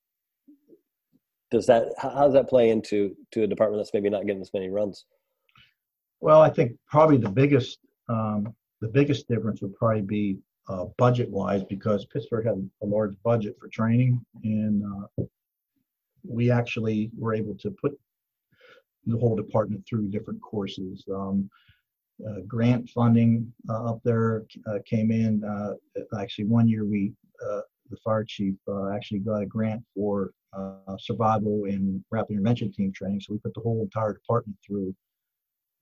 does 1.51 1.67
that? 1.67 1.95
How 1.99 2.25
does 2.25 2.35
that 2.35 2.49
play 2.49 2.71
into 2.71 3.17
to 3.33 3.43
a 3.43 3.47
department 3.47 3.81
that's 3.81 3.95
maybe 3.95 4.11
not 4.11 4.27
getting 4.27 4.43
as 4.43 4.55
many 4.55 4.69
runs? 4.69 5.07
Well, 6.21 6.41
I 6.41 6.51
think 6.51 6.73
probably 6.87 7.17
the 7.17 7.31
biggest 7.31 7.79
um, 8.09 8.55
the 8.81 8.89
biggest 8.89 9.29
difference 9.29 9.63
would 9.63 9.75
probably 9.75 10.03
be 10.03 10.39
uh, 10.69 10.85
budget 10.97 11.31
wise 11.31 11.63
because 11.65 12.05
Pittsburgh 12.07 12.47
had 12.47 12.71
a 12.83 12.87
large 12.87 13.15
budget 13.23 13.57
for 13.61 13.69
training 13.69 14.25
and 14.45 14.83
uh, 14.85 15.25
we 16.27 16.51
actually 16.51 17.11
were 17.17 17.35
able 17.35 17.55
to 17.57 17.71
put 17.71 17.93
the 19.07 19.17
whole 19.17 19.37
department 19.37 19.87
through 19.87 20.09
different 20.09 20.41
courses. 20.43 21.05
Um, 21.11 21.49
uh, 22.27 22.41
grant 22.47 22.91
funding 22.91 23.53
uh, 23.69 23.91
up 23.91 24.01
there 24.05 24.45
uh, 24.67 24.79
came 24.85 25.13
in. 25.13 25.43
Uh, 25.45 25.75
actually, 26.19 26.45
one 26.45 26.69
year 26.69 26.85
we, 26.85 27.13
the 27.91 27.97
fire 28.05 28.25
chief, 28.25 28.55
actually 28.93 29.21
got 29.21 29.43
a 29.43 29.47
grant 29.47 29.83
for 29.95 30.33
survival 30.99 31.65
and 31.65 32.05
rapid 32.11 32.33
intervention 32.33 32.73
team 32.73 32.93
training. 32.93 33.21
So 33.21 33.33
we 33.33 33.39
put 33.39 33.55
the 33.55 33.61
whole 33.61 33.83
entire 33.83 34.13
department 34.13 34.59
through 34.67 34.95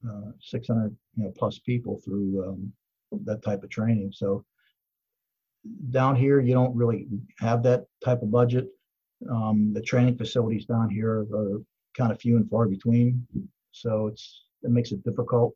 uh, 0.09 0.31
600 0.41 0.95
you 1.17 1.25
know 1.25 1.33
plus 1.37 1.59
people 1.59 2.01
through 2.05 2.45
um, 2.47 2.73
that 3.25 3.43
type 3.43 3.63
of 3.63 3.71
training. 3.71 4.13
So 4.15 4.45
down 5.91 6.17
here, 6.17 6.41
you 6.41 6.55
don't 6.55 6.75
really 6.77 7.07
have 7.39 7.63
that 7.65 7.85
type 8.05 8.23
of 8.23 8.31
budget. 8.31 8.69
Um, 9.31 9.73
the 9.73 9.81
training 9.81 10.17
facilities 10.17 10.67
down 10.67 10.91
here 10.91 11.27
are 11.33 11.61
kind 11.97 12.13
of 12.13 12.21
few 12.21 12.37
and 12.37 12.49
far 12.51 12.67
between, 12.67 13.27
so 13.73 14.07
it's 14.09 14.45
it 14.63 14.71
makes 14.71 14.93
it 14.93 15.03
difficult. 15.05 15.55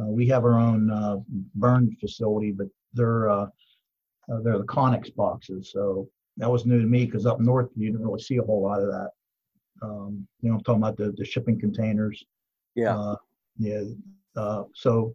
Uh, 0.00 0.06
we 0.06 0.26
have 0.28 0.44
our 0.44 0.58
own 0.58 0.90
uh, 0.90 1.16
burn 1.54 1.94
facility, 2.00 2.50
but 2.50 2.66
they're 2.94 3.28
uh, 3.28 3.46
uh, 4.30 4.40
they're 4.42 4.58
the 4.58 4.64
Conex 4.64 5.14
boxes, 5.14 5.70
so 5.72 6.08
that 6.38 6.50
was 6.50 6.66
new 6.66 6.80
to 6.80 6.86
me 6.86 7.04
because 7.04 7.26
up 7.26 7.40
north 7.40 7.68
you 7.76 7.90
didn't 7.90 8.04
really 8.04 8.20
see 8.20 8.36
a 8.36 8.42
whole 8.42 8.62
lot 8.62 8.80
of 8.80 8.88
that. 8.88 9.10
Um, 9.82 10.26
you 10.40 10.48
know, 10.48 10.56
I'm 10.56 10.62
talking 10.64 10.82
about 10.82 10.96
the, 10.96 11.12
the 11.16 11.24
shipping 11.24 11.58
containers. 11.58 12.24
Yeah. 12.74 12.98
Uh, 12.98 13.16
yeah. 13.58 13.82
Uh, 14.36 14.64
so 14.74 15.14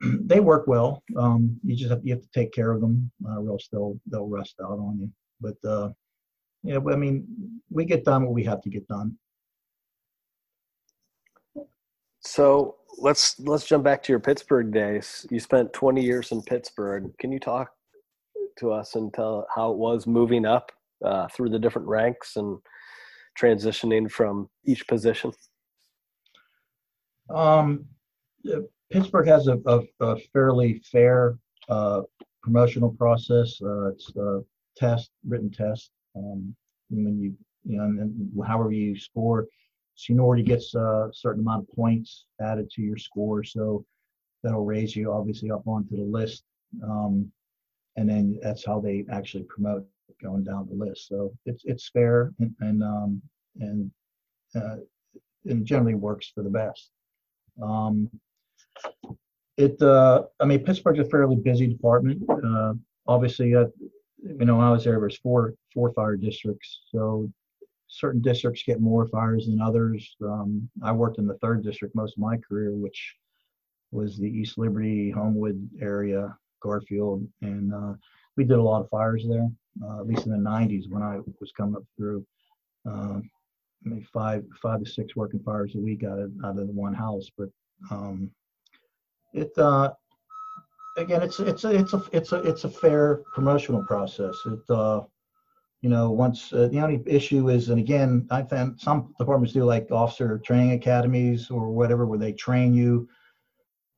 they 0.24 0.40
work 0.40 0.66
well. 0.66 1.02
Um, 1.16 1.58
you 1.64 1.76
just 1.76 1.90
have, 1.90 2.00
you 2.04 2.14
have 2.14 2.22
to 2.22 2.28
take 2.34 2.52
care 2.52 2.72
of 2.72 2.80
them, 2.80 3.10
uh, 3.26 3.40
or 3.40 3.50
else 3.50 3.68
they'll 3.70 3.98
they'll 4.06 4.28
rust 4.28 4.56
out 4.62 4.78
on 4.78 4.98
you. 5.00 5.10
But 5.40 5.68
uh, 5.68 5.90
yeah, 6.62 6.78
I 6.90 6.96
mean, 6.96 7.26
we 7.70 7.84
get 7.84 8.04
done 8.04 8.24
what 8.24 8.34
we 8.34 8.44
have 8.44 8.60
to 8.62 8.70
get 8.70 8.86
done. 8.88 9.16
So 12.20 12.76
let's 12.98 13.38
let's 13.40 13.66
jump 13.66 13.84
back 13.84 14.02
to 14.04 14.12
your 14.12 14.20
Pittsburgh 14.20 14.72
days. 14.72 15.26
You 15.30 15.40
spent 15.40 15.72
20 15.72 16.02
years 16.02 16.32
in 16.32 16.42
Pittsburgh. 16.42 17.10
Can 17.18 17.32
you 17.32 17.40
talk 17.40 17.72
to 18.58 18.72
us 18.72 18.94
and 18.94 19.12
tell 19.12 19.46
how 19.54 19.72
it 19.72 19.78
was 19.78 20.06
moving 20.06 20.44
up 20.44 20.70
uh, 21.04 21.28
through 21.28 21.48
the 21.48 21.58
different 21.58 21.88
ranks 21.88 22.36
and 22.36 22.58
transitioning 23.38 24.10
from 24.10 24.50
each 24.64 24.86
position? 24.86 25.32
Um, 27.34 27.86
Pittsburgh 28.90 29.28
has 29.28 29.46
a, 29.46 29.58
a, 29.66 29.80
a 30.00 30.16
fairly 30.32 30.82
fair 30.90 31.38
uh, 31.68 32.02
promotional 32.42 32.90
process. 32.90 33.60
Uh, 33.62 33.88
it's 33.90 34.14
a 34.16 34.42
test, 34.76 35.10
written 35.26 35.50
test. 35.50 35.90
Um, 36.16 36.54
when 36.90 37.20
you, 37.20 37.34
you 37.64 37.78
know, 37.78 37.84
and, 37.84 38.00
and 38.00 38.46
however 38.46 38.72
you 38.72 38.98
score, 38.98 39.46
seniority 39.94 40.42
gets 40.42 40.74
a 40.74 41.08
certain 41.12 41.42
amount 41.42 41.68
of 41.68 41.76
points 41.76 42.26
added 42.40 42.70
to 42.70 42.82
your 42.82 42.96
score. 42.96 43.44
So 43.44 43.84
that'll 44.42 44.64
raise 44.64 44.96
you 44.96 45.12
obviously 45.12 45.50
up 45.50 45.66
onto 45.66 45.96
the 45.96 46.02
list. 46.02 46.42
Um, 46.82 47.30
and 47.96 48.08
then 48.08 48.38
that's 48.42 48.64
how 48.64 48.80
they 48.80 49.04
actually 49.10 49.44
promote 49.44 49.86
going 50.22 50.44
down 50.44 50.68
the 50.68 50.84
list. 50.84 51.08
So 51.08 51.32
it's 51.46 51.62
it's 51.64 51.88
fair 51.90 52.32
and 52.38 52.54
and 52.60 52.82
um, 52.82 53.22
and 53.60 53.90
uh, 54.54 54.76
it 55.44 55.64
generally 55.64 55.94
works 55.94 56.30
for 56.34 56.42
the 56.42 56.50
best. 56.50 56.90
Um, 57.62 58.08
it 59.56 59.80
uh, 59.82 60.22
I 60.40 60.44
mean 60.44 60.64
Pittsburgh's 60.64 61.00
a 61.00 61.04
fairly 61.04 61.36
busy 61.36 61.66
department. 61.66 62.22
Uh, 62.28 62.74
obviously, 63.06 63.54
uh, 63.54 63.66
you 64.22 64.44
know 64.44 64.56
when 64.56 64.66
I 64.66 64.70
was 64.70 64.84
there, 64.84 64.94
there 64.94 65.00
was 65.00 65.18
four 65.18 65.54
four 65.72 65.92
fire 65.92 66.16
districts, 66.16 66.80
so 66.90 67.30
certain 67.88 68.20
districts 68.20 68.62
get 68.64 68.80
more 68.80 69.06
fires 69.08 69.46
than 69.46 69.60
others. 69.60 70.16
Um, 70.22 70.68
I 70.82 70.92
worked 70.92 71.18
in 71.18 71.26
the 71.26 71.38
third 71.38 71.64
district 71.64 71.94
most 71.94 72.16
of 72.16 72.22
my 72.22 72.36
career, 72.36 72.72
which 72.72 73.16
was 73.90 74.16
the 74.16 74.28
East 74.28 74.56
Liberty, 74.58 75.10
Homewood 75.10 75.68
area, 75.80 76.36
Garfield, 76.62 77.26
and 77.42 77.74
uh, 77.74 77.94
we 78.36 78.44
did 78.44 78.58
a 78.58 78.62
lot 78.62 78.82
of 78.82 78.88
fires 78.90 79.24
there. 79.28 79.48
Uh, 79.82 80.00
at 80.00 80.06
least 80.06 80.26
in 80.26 80.32
the 80.32 80.50
90s 80.50 80.90
when 80.90 81.02
I 81.02 81.20
was 81.40 81.52
coming 81.52 81.76
up 81.76 81.84
through. 81.96 82.26
Uh, 82.90 83.20
maybe 83.82 84.04
five 84.12 84.44
five 84.60 84.82
to 84.82 84.90
six 84.90 85.14
working 85.16 85.40
fires 85.40 85.74
a 85.74 85.78
week 85.78 86.02
out 86.04 86.18
of 86.18 86.32
out 86.44 86.58
of 86.58 86.66
the 86.66 86.72
one 86.72 86.92
house, 86.92 87.30
but 87.38 87.48
um, 87.90 88.30
it 89.32 89.56
uh, 89.58 89.90
again 90.96 91.22
it's 91.22 91.40
it's 91.40 91.64
a 91.64 91.70
it's 91.70 91.92
a 91.92 92.02
it's 92.12 92.32
a 92.32 92.42
it's 92.42 92.64
a 92.64 92.70
fair 92.70 93.22
promotional 93.34 93.84
process. 93.84 94.36
It 94.46 94.70
uh, 94.70 95.02
you 95.82 95.88
know 95.88 96.10
once 96.10 96.52
uh, 96.52 96.68
the 96.68 96.80
only 96.80 97.02
issue 97.06 97.48
is 97.48 97.68
and 97.68 97.80
again 97.80 98.26
I 98.30 98.42
found 98.42 98.80
some 98.80 99.14
departments 99.18 99.54
do 99.54 99.64
like 99.64 99.90
officer 99.90 100.38
training 100.38 100.72
academies 100.72 101.50
or 101.50 101.70
whatever 101.70 102.06
where 102.06 102.18
they 102.18 102.32
train 102.32 102.74
you 102.74 103.08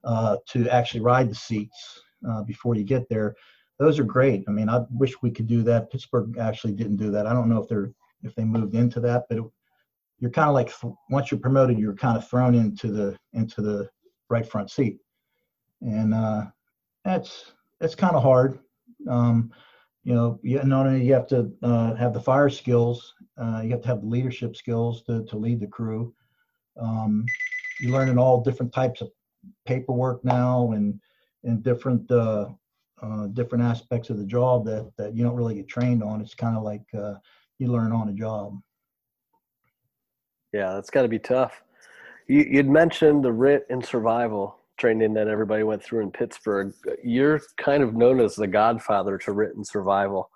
uh, 0.05 0.37
to 0.49 0.69
actually 0.69 1.01
ride 1.01 1.31
the 1.31 1.35
seats 1.35 2.01
uh, 2.29 2.43
before 2.43 2.75
you 2.75 2.85
get 2.85 3.09
there. 3.09 3.35
Those 3.79 3.99
are 3.99 4.05
great. 4.05 4.45
I 4.49 4.51
mean, 4.53 4.69
I 4.69 4.83
wish 4.91 5.21
we 5.23 5.31
could 5.31 5.47
do 5.47 5.63
that. 5.65 5.91
Pittsburgh 5.91 6.39
actually 6.39 6.75
didn't 6.75 6.97
do 6.97 7.11
that. 7.11 7.27
I 7.27 7.33
don't 7.33 7.49
know 7.49 7.61
if 7.61 7.69
they're 7.69 7.93
if 8.23 8.35
they 8.35 8.45
moved 8.45 8.75
into 8.75 9.01
that, 9.01 9.25
but 9.29 9.39
it, 9.39 9.45
you're 10.19 10.31
kind 10.31 10.49
of 10.49 10.55
like 10.55 10.73
once 11.11 11.31
you're 11.31 11.41
promoted, 11.41 11.79
you're 11.79 11.95
kind 11.95 12.17
of 12.17 12.29
thrown 12.29 12.55
into 12.55 12.93
the 12.93 13.17
into 13.33 13.61
the 13.61 13.89
right 14.31 14.47
front 14.47 14.71
seat, 14.71 14.99
and 15.83 16.15
uh, 16.15 16.47
that's 17.05 17.53
that's 17.81 17.95
kind 17.95 18.15
of 18.15 18.23
hard. 18.23 18.59
Um, 19.09 19.53
you 20.05 20.15
know, 20.15 20.41
you, 20.43 20.63
not 20.65 20.87
only 20.87 21.05
you 21.05 21.13
have 21.13 21.27
to 21.29 21.53
uh, 21.63 21.95
have 21.95 22.13
the 22.13 22.21
fire 22.21 22.51
skills, 22.51 23.15
uh, 23.37 23.61
you 23.63 23.71
have 23.71 23.83
to 23.83 23.89
have 23.89 24.01
the 24.01 24.07
leadership 24.07 24.57
skills 24.57 25.03
to 25.05 25.25
to 25.25 25.37
lead 25.37 25.61
the 25.61 25.67
crew. 25.67 26.15
Um, 26.81 27.27
you're 27.81 27.93
learning 27.93 28.19
all 28.19 28.43
different 28.43 28.73
types 28.73 29.01
of 29.01 29.11
paperwork 29.67 30.25
now 30.25 30.73
and 30.73 31.01
and 31.45 31.63
different 31.63 32.11
uh, 32.11 32.49
uh, 33.03 33.27
different 33.29 33.65
aspects 33.65 34.11
of 34.11 34.19
the 34.19 34.25
job 34.25 34.65
that 34.67 34.91
that 34.97 35.15
you 35.17 35.25
don't 35.25 35.37
really 35.37 35.57
get 35.57 35.69
trained 35.69 36.03
on. 36.03 36.21
It's 36.21 36.35
kind 36.35 36.57
of 36.57 36.63
like 36.63 36.85
uh, 36.97 37.15
you 37.59 37.69
learn 37.69 37.93
on 37.93 38.09
a 38.09 38.13
job. 38.13 38.61
Yeah, 40.53 40.75
that's 40.75 40.91
got 40.91 41.03
to 41.03 41.09
be 41.09 41.19
tough. 41.19 41.63
You, 42.29 42.47
you'd 42.49 42.69
mentioned 42.69 43.25
the 43.25 43.33
RIT 43.33 43.67
and 43.71 43.85
survival 43.85 44.59
training 44.79 45.15
that 45.15 45.29
everybody 45.29 45.63
went 45.63 45.83
through 45.83 46.03
in 46.03 46.11
Pittsburgh. 46.11 46.73
You're 47.05 47.41
kind 47.59 47.83
of 47.83 47.95
known 47.95 48.21
as 48.21 48.35
the 48.35 48.47
godfather 48.47 49.19
to 49.19 49.33
RIT 49.33 49.57
and 49.57 49.67
survival. 49.67 50.31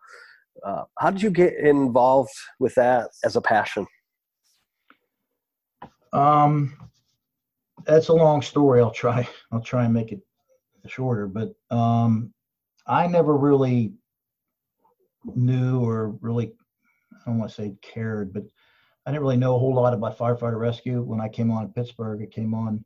Uh, 0.64 0.85
how 0.99 1.11
did 1.11 1.23
you 1.23 1.31
get 1.31 1.55
involved 1.55 2.33
with 2.59 2.75
that 2.76 3.11
as 3.25 3.37
a 3.37 3.40
passion? 3.40 3.87
Um, 6.12 6.76
that's 7.85 8.09
a 8.09 8.14
long 8.14 8.43
story. 8.43 8.81
I'll 8.81 8.90
try. 8.90 9.28
I'll 9.52 9.61
try 9.61 9.85
and 9.85 9.95
make 9.95 10.12
it 10.12 10.21
shorter. 10.87 11.26
But 11.26 11.55
um, 11.71 12.33
I 12.87 13.07
never 13.07 13.37
really 13.37 13.93
knew 15.35 15.81
or 15.81 16.16
really, 16.21 16.52
I 17.12 17.31
don't 17.31 17.38
want 17.38 17.50
to 17.50 17.55
say 17.55 17.75
cared, 17.83 18.33
but 18.33 18.45
I 19.05 19.11
didn't 19.11 19.23
really 19.23 19.37
know 19.37 19.57
a 19.57 19.59
whole 19.59 19.75
lot 19.75 19.95
about 19.95 20.19
firefighter 20.19 20.59
rescue 20.59 21.02
when 21.02 21.21
I 21.21 21.28
came 21.28 21.50
on 21.50 21.64
in 21.64 21.73
Pittsburgh. 21.73 22.23
It 22.23 22.33
came 22.33 22.55
on 22.55 22.85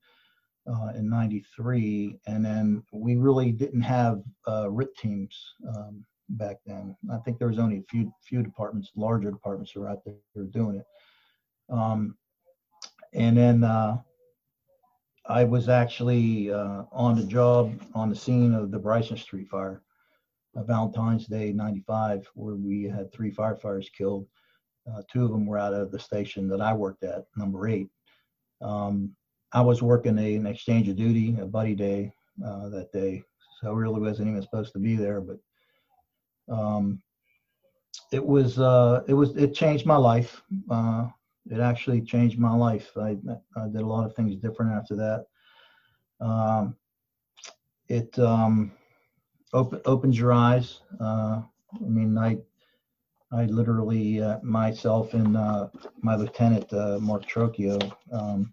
uh, 0.70 0.92
in 0.96 1.08
'93, 1.08 2.18
and 2.26 2.44
then 2.44 2.82
we 2.92 3.16
really 3.16 3.52
didn't 3.52 3.82
have 3.82 4.22
uh, 4.46 4.70
RIT 4.70 4.96
teams 4.96 5.54
um, 5.68 6.04
back 6.30 6.56
then. 6.66 6.96
I 7.12 7.18
think 7.18 7.38
there 7.38 7.48
was 7.48 7.58
only 7.58 7.78
a 7.78 7.84
few 7.90 8.12
few 8.22 8.42
departments, 8.42 8.90
larger 8.96 9.30
departments, 9.30 9.74
were 9.74 9.88
out 9.88 10.04
there 10.04 10.44
doing 10.44 10.76
it. 10.76 10.86
Um, 11.68 12.16
and 13.12 13.36
then 13.36 13.64
uh, 13.64 13.98
I 15.26 15.44
was 15.44 15.68
actually 15.68 16.52
uh, 16.52 16.84
on 16.92 17.16
the 17.16 17.24
job 17.24 17.80
on 17.94 18.08
the 18.08 18.16
scene 18.16 18.54
of 18.54 18.70
the 18.70 18.78
Bryson 18.78 19.16
Street 19.16 19.48
fire, 19.48 19.82
uh, 20.56 20.62
Valentine's 20.62 21.26
Day 21.26 21.52
'95, 21.52 22.28
where 22.34 22.54
we 22.54 22.84
had 22.84 23.12
three 23.12 23.32
firefighters 23.32 23.86
killed 23.92 24.26
uh, 24.90 25.02
two 25.10 25.24
of 25.24 25.30
them 25.30 25.46
were 25.46 25.58
out 25.58 25.74
of 25.74 25.90
the 25.90 25.98
station 25.98 26.48
that 26.48 26.60
I 26.60 26.72
worked 26.72 27.04
at, 27.04 27.24
number 27.36 27.68
eight. 27.68 27.88
Um, 28.60 29.14
I 29.52 29.60
was 29.60 29.82
working 29.82 30.18
a, 30.18 30.34
an 30.36 30.46
exchange 30.46 30.88
of 30.88 30.96
duty, 30.96 31.36
a 31.40 31.46
buddy 31.46 31.74
day 31.74 32.12
uh, 32.44 32.68
that 32.68 32.92
day, 32.92 33.22
so 33.60 33.68
I 33.68 33.74
really 33.74 34.00
wasn't 34.00 34.28
even 34.28 34.42
supposed 34.42 34.72
to 34.74 34.78
be 34.78 34.96
there. 34.96 35.20
But 35.20 35.38
um, 36.48 37.02
it 38.12 38.24
was 38.24 38.58
uh, 38.58 39.02
it 39.08 39.14
was 39.14 39.36
it 39.36 39.54
changed 39.54 39.86
my 39.86 39.96
life. 39.96 40.42
Uh, 40.70 41.08
it 41.50 41.60
actually 41.60 42.02
changed 42.02 42.38
my 42.38 42.54
life. 42.54 42.90
I, 42.96 43.16
I, 43.56 43.66
did 43.68 43.80
a 43.80 43.86
lot 43.86 44.04
of 44.04 44.14
things 44.14 44.36
different 44.36 44.72
after 44.72 44.94
that. 44.96 45.26
Um, 46.20 46.76
it 47.88 48.16
um, 48.18 48.72
op- 49.52 49.82
opens 49.86 50.18
your 50.18 50.32
eyes. 50.32 50.80
Uh, 51.00 51.42
I 51.74 51.88
mean, 51.88 52.16
I 52.16 52.38
I 53.32 53.46
literally, 53.46 54.22
uh, 54.22 54.38
myself 54.42 55.14
and 55.14 55.36
uh, 55.36 55.68
my 56.02 56.16
lieutenant, 56.16 56.70
Mark 57.00 57.26
Trocchio, 57.26 57.78
um, 58.12 58.52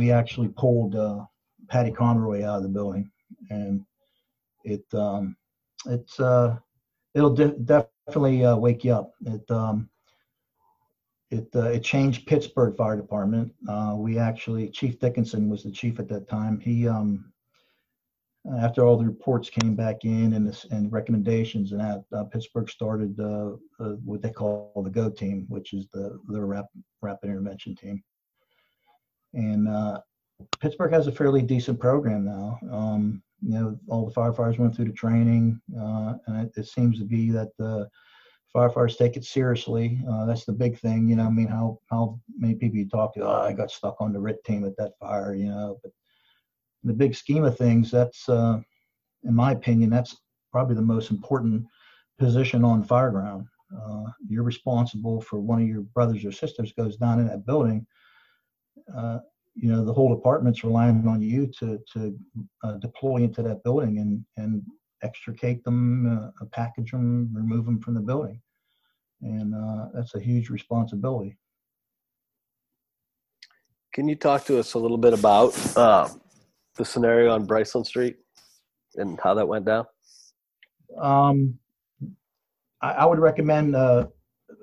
we 0.00 0.10
actually 0.10 0.48
pulled 0.48 0.96
uh, 0.96 1.24
Patty 1.68 1.90
Conroy 1.90 2.42
out 2.42 2.56
of 2.56 2.62
the 2.62 2.68
building. 2.68 3.10
And 3.50 3.84
it, 4.64 4.82
um, 4.94 5.36
it's, 5.84 6.18
uh, 6.18 6.56
it'll 7.14 7.34
de- 7.34 7.58
definitely 7.58 8.44
uh, 8.46 8.56
wake 8.56 8.82
you 8.82 8.94
up. 8.94 9.12
It, 9.26 9.50
um, 9.50 9.90
it, 11.30 11.54
it 11.54 11.84
changed 11.84 12.26
Pittsburgh 12.26 12.74
Fire 12.76 12.96
Department. 12.96 13.52
we 13.96 14.18
actually, 14.18 14.70
Chief 14.70 14.98
Dickinson 14.98 15.50
was 15.50 15.62
the 15.62 15.70
chief 15.70 16.00
at 16.00 16.08
that 16.08 16.28
time. 16.28 16.58
He, 16.60 16.88
um, 16.88 17.30
after 18.58 18.86
all 18.86 18.96
the 18.96 19.04
reports 19.04 19.50
came 19.50 19.74
back 19.74 20.04
in 20.04 20.32
and, 20.32 20.46
this, 20.46 20.64
and 20.70 20.90
recommendations 20.90 21.72
and 21.72 21.80
that 21.80 22.04
uh, 22.16 22.24
Pittsburgh 22.24 22.70
started 22.70 23.18
uh, 23.20 23.52
uh, 23.78 23.96
what 24.04 24.22
they 24.22 24.30
call 24.30 24.72
the 24.82 24.90
GO 24.90 25.10
team, 25.10 25.44
which 25.48 25.74
is 25.74 25.86
the 25.92 26.18
the 26.28 26.42
rap, 26.42 26.66
rapid 27.02 27.28
intervention 27.28 27.74
team. 27.74 28.02
And 29.34 29.68
uh, 29.68 30.00
Pittsburgh 30.60 30.92
has 30.92 31.06
a 31.06 31.12
fairly 31.12 31.42
decent 31.42 31.78
program 31.78 32.24
now. 32.24 32.58
Um, 32.70 33.22
you 33.42 33.52
know, 33.52 33.78
all 33.88 34.06
the 34.06 34.14
firefighters 34.14 34.58
went 34.58 34.74
through 34.74 34.86
the 34.86 34.92
training, 34.92 35.60
uh, 35.78 36.14
and 36.26 36.46
it, 36.46 36.52
it, 36.56 36.66
seems 36.66 36.98
to 36.98 37.04
be 37.04 37.30
that 37.30 37.48
the 37.58 37.88
firefighters 38.54 38.98
take 38.98 39.16
it 39.16 39.24
seriously. 39.24 40.02
Uh, 40.10 40.26
that's 40.26 40.44
the 40.44 40.52
big 40.52 40.78
thing, 40.78 41.08
you 41.08 41.16
know. 41.16 41.26
I 41.26 41.30
mean, 41.30 41.46
how 41.46 41.78
how 41.90 42.20
many 42.36 42.54
people 42.54 42.78
you 42.78 42.88
talk 42.88 43.14
to? 43.14 43.22
Oh, 43.22 43.42
I 43.42 43.52
got 43.52 43.70
stuck 43.70 43.96
on 44.00 44.12
the 44.12 44.20
RIT 44.20 44.44
team 44.44 44.66
at 44.66 44.76
that 44.76 44.92
fire, 44.98 45.34
you 45.34 45.48
know. 45.48 45.78
But 45.82 45.92
in 46.84 46.88
the 46.88 46.94
big 46.94 47.14
scheme 47.14 47.44
of 47.44 47.56
things, 47.56 47.90
that's, 47.90 48.28
uh, 48.28 48.60
in 49.24 49.34
my 49.34 49.52
opinion, 49.52 49.90
that's 49.90 50.16
probably 50.52 50.74
the 50.74 50.82
most 50.82 51.10
important 51.10 51.64
position 52.18 52.64
on 52.64 52.84
fireground. 52.84 53.46
Uh, 53.74 54.04
you're 54.28 54.42
responsible 54.42 55.20
for 55.20 55.38
one 55.38 55.62
of 55.62 55.68
your 55.68 55.82
brothers 55.82 56.24
or 56.24 56.32
sisters 56.32 56.72
goes 56.72 56.96
down 56.96 57.20
in 57.20 57.28
that 57.28 57.46
building. 57.46 57.86
Uh, 58.96 59.18
you 59.54 59.70
know, 59.70 59.84
the 59.84 59.92
whole 59.92 60.14
department's 60.14 60.64
relying 60.64 61.06
on 61.06 61.20
you 61.20 61.46
to 61.58 61.78
to 61.92 62.16
uh, 62.64 62.74
deploy 62.74 63.18
into 63.18 63.42
that 63.42 63.62
building 63.62 63.98
and 63.98 64.24
and 64.36 64.62
extricate 65.02 65.64
them, 65.64 66.30
uh, 66.40 66.44
package 66.52 66.92
them, 66.92 67.30
remove 67.34 67.64
them 67.64 67.80
from 67.80 67.94
the 67.94 68.00
building, 68.00 68.40
and 69.22 69.54
uh, 69.54 69.86
that's 69.94 70.14
a 70.14 70.20
huge 70.20 70.50
responsibility. 70.50 71.36
Can 73.92 74.08
you 74.08 74.14
talk 74.14 74.44
to 74.44 74.58
us 74.58 74.74
a 74.74 74.78
little 74.78 74.98
bit 74.98 75.14
about 75.14 75.76
uh, 75.76 76.08
the 76.76 76.84
scenario 76.84 77.32
on 77.32 77.44
bryson 77.44 77.84
Street 77.84 78.16
and 78.94 79.18
how 79.22 79.34
that 79.34 79.48
went 79.48 79.64
down? 79.64 79.84
Um, 80.98 81.58
I, 82.80 82.92
I, 82.92 83.04
would 83.04 83.18
recommend 83.18 83.74
uh, 83.76 84.06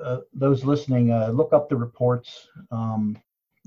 uh, 0.03 0.19
those 0.33 0.63
listening 0.63 1.11
uh, 1.11 1.29
look 1.29 1.53
up 1.53 1.69
the 1.69 1.75
reports. 1.75 2.47
Um, 2.71 3.17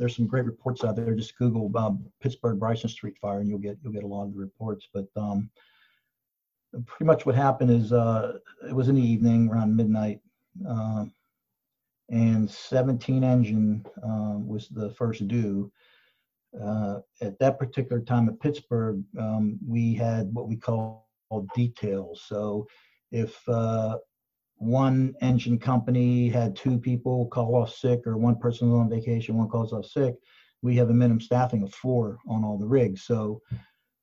there's 0.01 0.17
some 0.17 0.27
great 0.27 0.47
reports 0.47 0.83
out 0.83 0.97
there. 0.97 1.15
Just 1.15 1.37
Google 1.37 1.71
um, 1.77 2.07
Pittsburgh 2.23 2.59
Bryson 2.59 2.89
Street 2.89 3.19
fire, 3.21 3.41
and 3.41 3.49
you'll 3.49 3.59
get 3.59 3.77
you'll 3.83 3.93
get 3.93 4.03
a 4.03 4.07
lot 4.07 4.25
of 4.25 4.33
the 4.33 4.39
reports. 4.39 4.89
But 4.93 5.07
um, 5.15 5.51
pretty 6.87 7.05
much 7.05 7.27
what 7.27 7.35
happened 7.35 7.71
is 7.71 7.93
uh, 7.93 8.39
it 8.67 8.75
was 8.75 8.89
in 8.89 8.95
the 8.95 9.03
evening 9.03 9.51
around 9.51 9.77
midnight, 9.77 10.21
uh, 10.69 11.05
and 12.09 12.51
17 12.51 13.23
engine 13.23 13.85
uh, 14.03 14.39
was 14.39 14.69
the 14.69 14.91
first 14.91 15.29
due. 15.29 15.71
Uh, 16.61 17.01
at 17.21 17.39
that 17.39 17.59
particular 17.59 18.01
time 18.01 18.29
at 18.29 18.41
Pittsburgh, 18.41 19.05
um, 19.19 19.59
we 19.65 19.95
had 19.95 20.35
what 20.35 20.49
we 20.49 20.57
call 20.57 21.07
details. 21.55 22.25
So 22.27 22.67
if 23.13 23.37
uh, 23.49 23.99
one 24.61 25.15
engine 25.23 25.59
company 25.59 26.29
had 26.29 26.55
two 26.55 26.79
people 26.79 27.27
call 27.29 27.57
off 27.57 27.75
sick 27.75 28.07
or 28.07 28.19
one 28.19 28.37
person 28.37 28.71
was 28.71 28.79
on 28.79 28.91
vacation, 28.91 29.39
one 29.39 29.49
calls 29.49 29.73
off 29.73 29.87
sick, 29.87 30.17
we 30.61 30.77
have 30.77 30.91
a 30.91 30.95
minimum 30.95 31.19
staffing 31.21 31.63
of 31.63 31.73
four 31.73 32.19
on 32.29 32.45
all 32.45 32.59
the 32.59 32.67
rigs. 32.67 33.03
So 33.05 33.41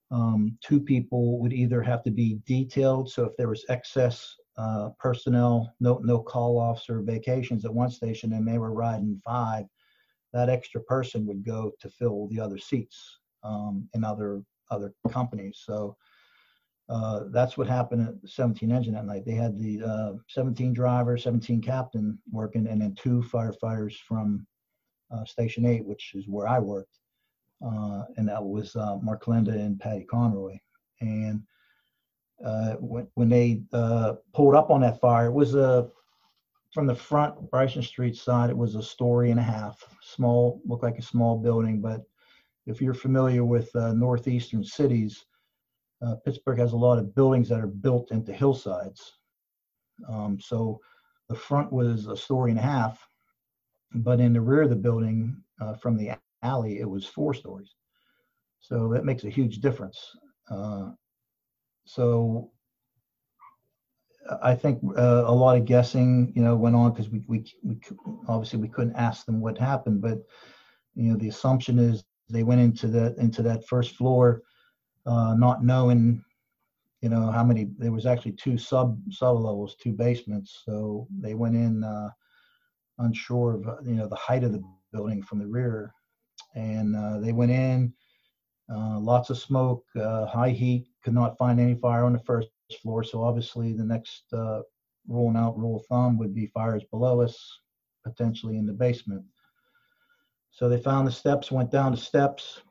um, 0.10 0.58
two 0.64 0.80
people 0.80 1.40
would 1.40 1.54
either 1.54 1.84
have 1.84 2.04
to 2.06 2.12
be 2.12 2.40
detailed. 2.48 3.12
So 3.12 3.26
if 3.26 3.38
there 3.38 3.50
was 3.50 3.66
excess 3.70 4.36
uh, 4.58 4.90
personnel, 4.98 5.72
no 5.80 6.00
no 6.04 6.18
call 6.18 6.58
offs 6.58 6.90
or 6.90 7.02
vacations 7.02 7.64
at 7.64 7.74
one 7.74 7.92
station, 7.92 8.34
and 8.34 8.48
they 8.48 8.58
were 8.58 8.74
riding 8.74 9.22
five, 9.24 9.66
that 10.34 10.50
extra 10.50 10.82
person 10.82 11.28
would 11.28 11.46
go 11.46 11.72
to 11.80 11.88
fill 11.88 12.28
the 12.30 12.40
other 12.40 12.58
seats 12.58 13.20
um, 13.44 13.88
in 13.94 14.04
other 14.04 14.42
other 14.72 14.92
companies. 15.12 15.62
So 15.64 15.96
uh, 16.90 17.26
that's 17.32 17.58
what 17.58 17.68
happened 17.68 18.08
at 18.08 18.22
the 18.22 18.28
17 18.28 18.72
engine 18.72 18.94
that 18.94 19.06
night. 19.06 19.26
They 19.26 19.34
had 19.34 19.58
the 19.58 19.84
uh, 19.84 20.14
17 20.30 20.74
driver, 20.74 21.18
17 21.18 21.62
captain 21.62 22.18
working, 22.32 22.68
and 22.68 22.82
then 22.82 22.96
two 22.96 23.24
firefighters 23.32 23.96
from 23.98 24.48
uh, 25.12 25.26
Station 25.26 25.66
8, 25.66 25.86
which 25.86 26.14
is 26.16 26.28
where 26.28 26.48
I 26.48 26.60
worked 26.60 27.00
uh, 27.66 28.04
and 28.18 28.28
that 28.28 28.44
was 28.44 28.76
uh, 28.76 28.98
Marc 29.02 29.24
Kolenda 29.24 29.52
and 29.52 29.80
Patty 29.80 30.04
Conroy. 30.04 30.58
And 31.02 31.44
when, 32.80 33.08
when 33.16 33.30
they 33.30 33.64
pulled 34.34 34.56
up 34.56 34.70
on 34.70 34.82
that 34.82 35.00
fire, 35.00 35.28
it 35.28 35.34
was 35.34 35.56
a 35.56 35.90
from 36.74 36.86
the 36.86 36.96
front 36.96 37.50
Bryson 37.50 37.82
Street 37.82 38.16
side. 38.16 38.50
It 38.50 38.58
was 38.58 38.76
a 38.76 38.84
story 38.84 39.32
and 39.32 39.40
a 39.40 39.44
half, 39.44 39.84
small, 40.02 40.62
looked 40.66 40.84
like 40.84 41.00
a 41.00 41.04
small 41.04 41.38
building. 41.38 41.82
But 41.82 42.02
if 42.66 42.82
you're 42.82 42.94
familiar 42.94 43.44
with 43.44 43.74
northeastern 43.74 44.64
cities, 44.64 45.26
uh, 46.06 46.16
Pittsburgh 46.26 46.60
has 46.60 46.74
a 46.74 46.78
lot 46.78 47.00
of 47.00 47.16
buildings 47.16 47.50
that 47.50 47.60
are 47.60 47.68
built 47.68 48.12
into 48.12 48.32
hillsides. 48.34 49.14
Um, 50.08 50.40
so 50.40 50.80
the 51.30 51.36
front 51.36 51.72
was 51.72 52.08
a 52.08 52.16
story 52.16 52.52
and 52.52 52.60
a 52.60 52.64
half, 52.64 53.06
but 53.94 54.20
in 54.20 54.34
the 54.34 54.42
rear 54.42 54.64
of 54.64 54.70
the 54.70 54.76
building, 54.76 55.42
from 55.82 55.98
the 55.98 56.12
alley, 56.44 56.80
it 56.80 56.90
was 56.90 57.06
four 57.06 57.34
stories. 57.34 57.74
So 58.60 58.90
that 58.94 59.06
makes 59.06 59.24
a 59.24 59.30
huge 59.30 59.60
difference. 59.60 60.00
Uh, 60.50 60.92
so 61.86 62.52
I 64.42 64.56
think 64.56 64.82
uh, 64.98 65.24
a 65.26 65.34
lot 65.34 65.58
of 65.58 65.66
guessing, 65.66 66.34
you 66.36 66.42
know, 66.42 66.56
went 66.56 66.76
on 66.76 66.92
because 66.92 67.10
we, 67.10 67.24
we, 67.28 67.46
we 67.64 67.78
obviously 68.28 68.60
we 68.60 68.68
couldn't 68.68 68.96
ask 68.96 69.26
them 69.26 69.40
what 69.40 69.58
happened, 69.58 70.02
but 70.02 70.20
you 70.96 71.12
know, 71.12 71.18
the 71.18 71.30
assumption 71.30 71.80
is 71.80 72.04
they 72.30 72.44
went 72.44 72.60
into 72.60 72.88
that 72.88 73.18
into 73.18 73.42
that 73.44 73.66
first 73.68 73.96
floor, 73.96 74.42
uh, 75.08 75.34
not 75.36 75.64
knowing, 75.64 76.24
you 77.02 77.10
know, 77.10 77.32
how 77.32 77.44
many. 77.44 77.70
There 77.78 77.92
was 77.92 78.06
actually 78.06 78.34
two 78.34 78.58
sub 78.58 79.00
sub 79.10 79.38
levels, 79.38 79.76
two 79.76 79.94
basements, 79.94 80.62
so 80.66 81.08
they 81.20 81.34
went 81.34 81.56
in 81.56 81.84
uh, 81.84 82.10
unsure 83.00 83.54
of 83.56 83.88
you 83.88 83.96
know 83.96 84.08
the 84.08 84.16
height 84.16 84.44
of 84.44 84.52
the 84.52 84.64
building 84.92 85.24
from 85.24 85.40
the 85.40 85.48
rear, 85.48 85.94
and 86.56 86.96
uh, 86.96 87.20
they 87.20 87.32
went 87.32 87.52
in. 87.52 87.94
Uh, 88.70 89.00
lots 89.00 89.30
of 89.30 89.38
smoke, 89.38 89.86
uh, 89.96 90.26
high 90.26 90.50
heat. 90.50 90.88
Could 91.04 91.14
not 91.14 91.38
find 91.38 91.60
any 91.60 91.76
fire 91.76 92.04
on 92.04 92.12
the 92.12 92.20
first 92.20 92.50
floor. 92.82 93.02
So 93.04 93.24
obviously, 93.24 93.72
the 93.72 93.86
next 93.86 94.24
uh, 94.34 94.60
rolling 95.08 95.38
out 95.38 95.58
rule 95.58 95.80
of 95.80 95.86
thumb 95.86 96.18
would 96.18 96.36
be 96.36 96.48
fires 96.48 96.84
below 96.92 97.22
us, 97.22 97.60
potentially 98.04 98.58
in 98.58 98.66
the 98.66 98.74
basement. 98.74 99.24
So 100.52 100.68
they 100.68 100.80
found 100.82 101.08
the 101.08 101.12
steps, 101.12 101.52
went 101.52 101.72
down 101.72 101.92
the 101.92 101.98
steps 101.98 102.62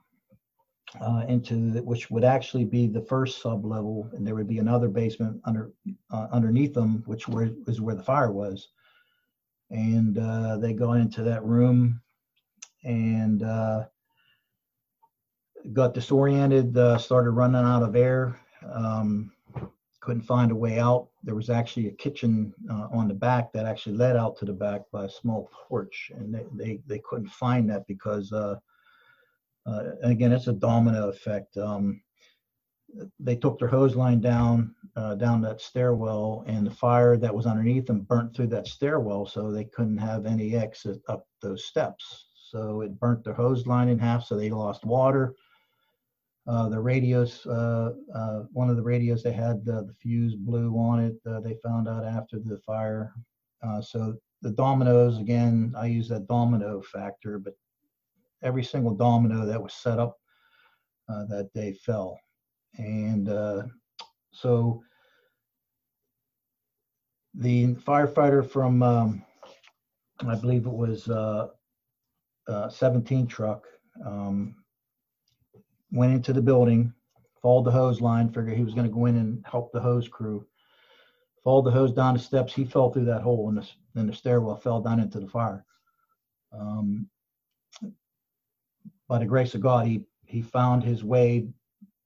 uh, 1.01 1.25
into 1.29 1.73
the, 1.73 1.83
which 1.83 2.11
would 2.11 2.25
actually 2.25 2.65
be 2.65 2.87
the 2.87 3.01
first 3.01 3.43
sub 3.43 3.65
level, 3.65 4.09
and 4.13 4.27
there 4.27 4.35
would 4.35 4.49
be 4.49 4.59
another 4.59 4.89
basement 4.89 5.41
under 5.45 5.73
uh, 6.11 6.29
underneath 6.31 6.75
them, 6.75 7.03
which 7.07 7.29
were, 7.29 7.51
was 7.67 7.81
where 7.81 7.95
the 7.95 8.03
fire 8.03 8.33
was. 8.33 8.69
And 9.71 10.19
uh, 10.19 10.59
they 10.59 10.73
go 10.73 10.93
into 10.93 11.23
that 11.25 11.45
room 11.45 12.01
and 12.85 13.43
uh, 13.43 13.85
got 15.73 15.93
disoriented, 15.93 16.77
uh, 16.77 16.99
started 16.99 17.31
running 17.31 17.65
out 17.65 17.83
of 17.83 17.97
air, 17.97 18.39
um, 18.73 19.33
couldn't 20.01 20.23
find 20.23 20.53
a 20.53 20.57
way 20.57 20.79
out. 20.79 21.09
There 21.25 21.35
was 21.35 21.51
actually 21.51 21.89
a 21.89 21.93
kitchen 21.93 22.55
uh, 22.71 22.87
on 22.93 23.09
the 23.09 23.15
back 23.15 23.53
that 23.53 23.67
actually 23.67 23.97
led 23.97 24.17
out 24.17 24.37
to 24.39 24.45
the 24.45 24.53
back 24.53 24.83
by 24.93 25.07
a 25.07 25.11
small 25.11 25.51
porch, 25.69 26.13
and 26.15 26.33
they, 26.33 26.45
they, 26.53 26.81
they 26.87 27.01
couldn't 27.01 27.31
find 27.31 27.69
that 27.71 27.89
because, 27.89 28.33
uh, 29.67 29.83
again, 30.03 30.33
it's 30.33 30.47
a 30.47 30.53
domino 30.53 31.09
effect. 31.09 31.57
Um, 31.57 32.01
they 33.19 33.37
took 33.37 33.59
their 33.59 33.69
hose 33.69 33.97
line 33.97 34.21
down 34.21 34.75
uh, 34.95 35.15
down 35.17 35.43
that 35.43 35.61
stairwell 35.61 36.45
and 36.47 36.67
the 36.67 36.71
fire 36.71 37.17
that 37.19 37.35
was 37.35 37.45
underneath 37.45 37.87
them 37.87 38.01
burnt 38.01 38.35
through 38.35 38.47
that 38.47 38.67
stairwell 38.67 39.27
so 39.27 39.51
they 39.51 39.65
couldn't 39.65 39.99
have 39.99 40.25
any 40.25 40.57
exit 40.57 41.03
up 41.09 41.27
those 41.43 41.67
steps 41.67 42.27
so 42.51 42.81
it 42.83 42.99
burnt 42.99 43.25
their 43.25 43.35
hose 43.35 43.67
line 43.67 43.89
in 43.89 43.99
half, 43.99 44.25
so 44.25 44.37
they 44.37 44.51
lost 44.51 44.85
water. 44.85 45.35
Uh, 46.47 46.69
the 46.69 46.79
radios, 46.79 47.45
uh, 47.47 47.93
uh, 48.15 48.43
one 48.53 48.71
of 48.71 48.77
the 48.77 48.83
radios 48.83 49.23
they 49.23 49.33
had, 49.33 49.65
the 49.65 49.93
fuse 50.01 50.37
blew 50.37 50.73
on 50.79 51.01
it. 51.01 51.17
Uh, 51.27 51.41
they 51.41 51.57
found 51.65 51.89
out 51.89 52.05
after 52.05 52.39
the 52.39 52.59
fire. 52.59 53.13
Uh, 53.67 53.81
so 53.81 54.15
the 54.43 54.51
dominoes, 54.51 55.19
again, 55.19 55.75
I 55.77 55.87
use 55.87 56.09
that 56.09 56.29
domino 56.29 56.81
factor, 56.83 57.41
but 57.41 57.55
every 58.43 58.65
single 58.65 58.95
domino 58.95 59.47
that 59.47 59.63
was 59.63 59.73
set 59.73 59.99
up 59.99 60.19
uh, 61.09 61.25
that 61.27 61.51
day 61.55 61.73
fell. 61.73 62.19
And 62.79 63.29
so 64.33 64.83
the 67.35 67.75
firefighter 67.75 68.49
from, 68.49 68.83
um, 68.83 69.23
I 70.27 70.35
believe 70.35 70.67
it 70.67 70.73
was 70.73 71.09
uh, 71.09 71.49
17 72.69 73.27
truck, 73.27 73.67
um, 74.05 74.57
went 75.93 76.13
into 76.13 76.33
the 76.33 76.43
building, 76.43 76.93
followed 77.41 77.65
the 77.65 77.71
hose 77.71 78.01
line, 78.01 78.29
figured 78.29 78.57
he 78.57 78.65
was 78.65 78.75
going 78.75 78.87
to 78.87 78.93
go 78.93 79.07
in 79.07 79.17
and 79.17 79.45
help 79.51 79.73
the 79.73 79.81
hose 79.81 80.09
crew. 80.09 80.47
Followed 81.45 81.63
the 81.63 81.71
hose 81.71 81.93
down 81.93 82.15
the 82.15 82.21
steps. 82.21 82.53
He 82.53 82.65
fell 82.65 82.91
through 82.91 83.05
that 83.05 83.23
hole 83.23 83.49
in 83.49 83.55
the, 83.55 83.67
the 83.95 84.13
stairwell, 84.13 84.57
fell 84.57 84.81
down 84.81 84.99
into 84.99 85.21
the 85.21 85.29
fire. 85.29 85.65
Um, 86.53 87.09
by 89.09 89.19
the 89.19 89.27
grace 89.27 89.55
of 89.55 89.61
God, 89.61 89.87
he, 89.87 90.03
he 90.25 90.43
found 90.43 90.83
his 90.83 91.05
way, 91.05 91.49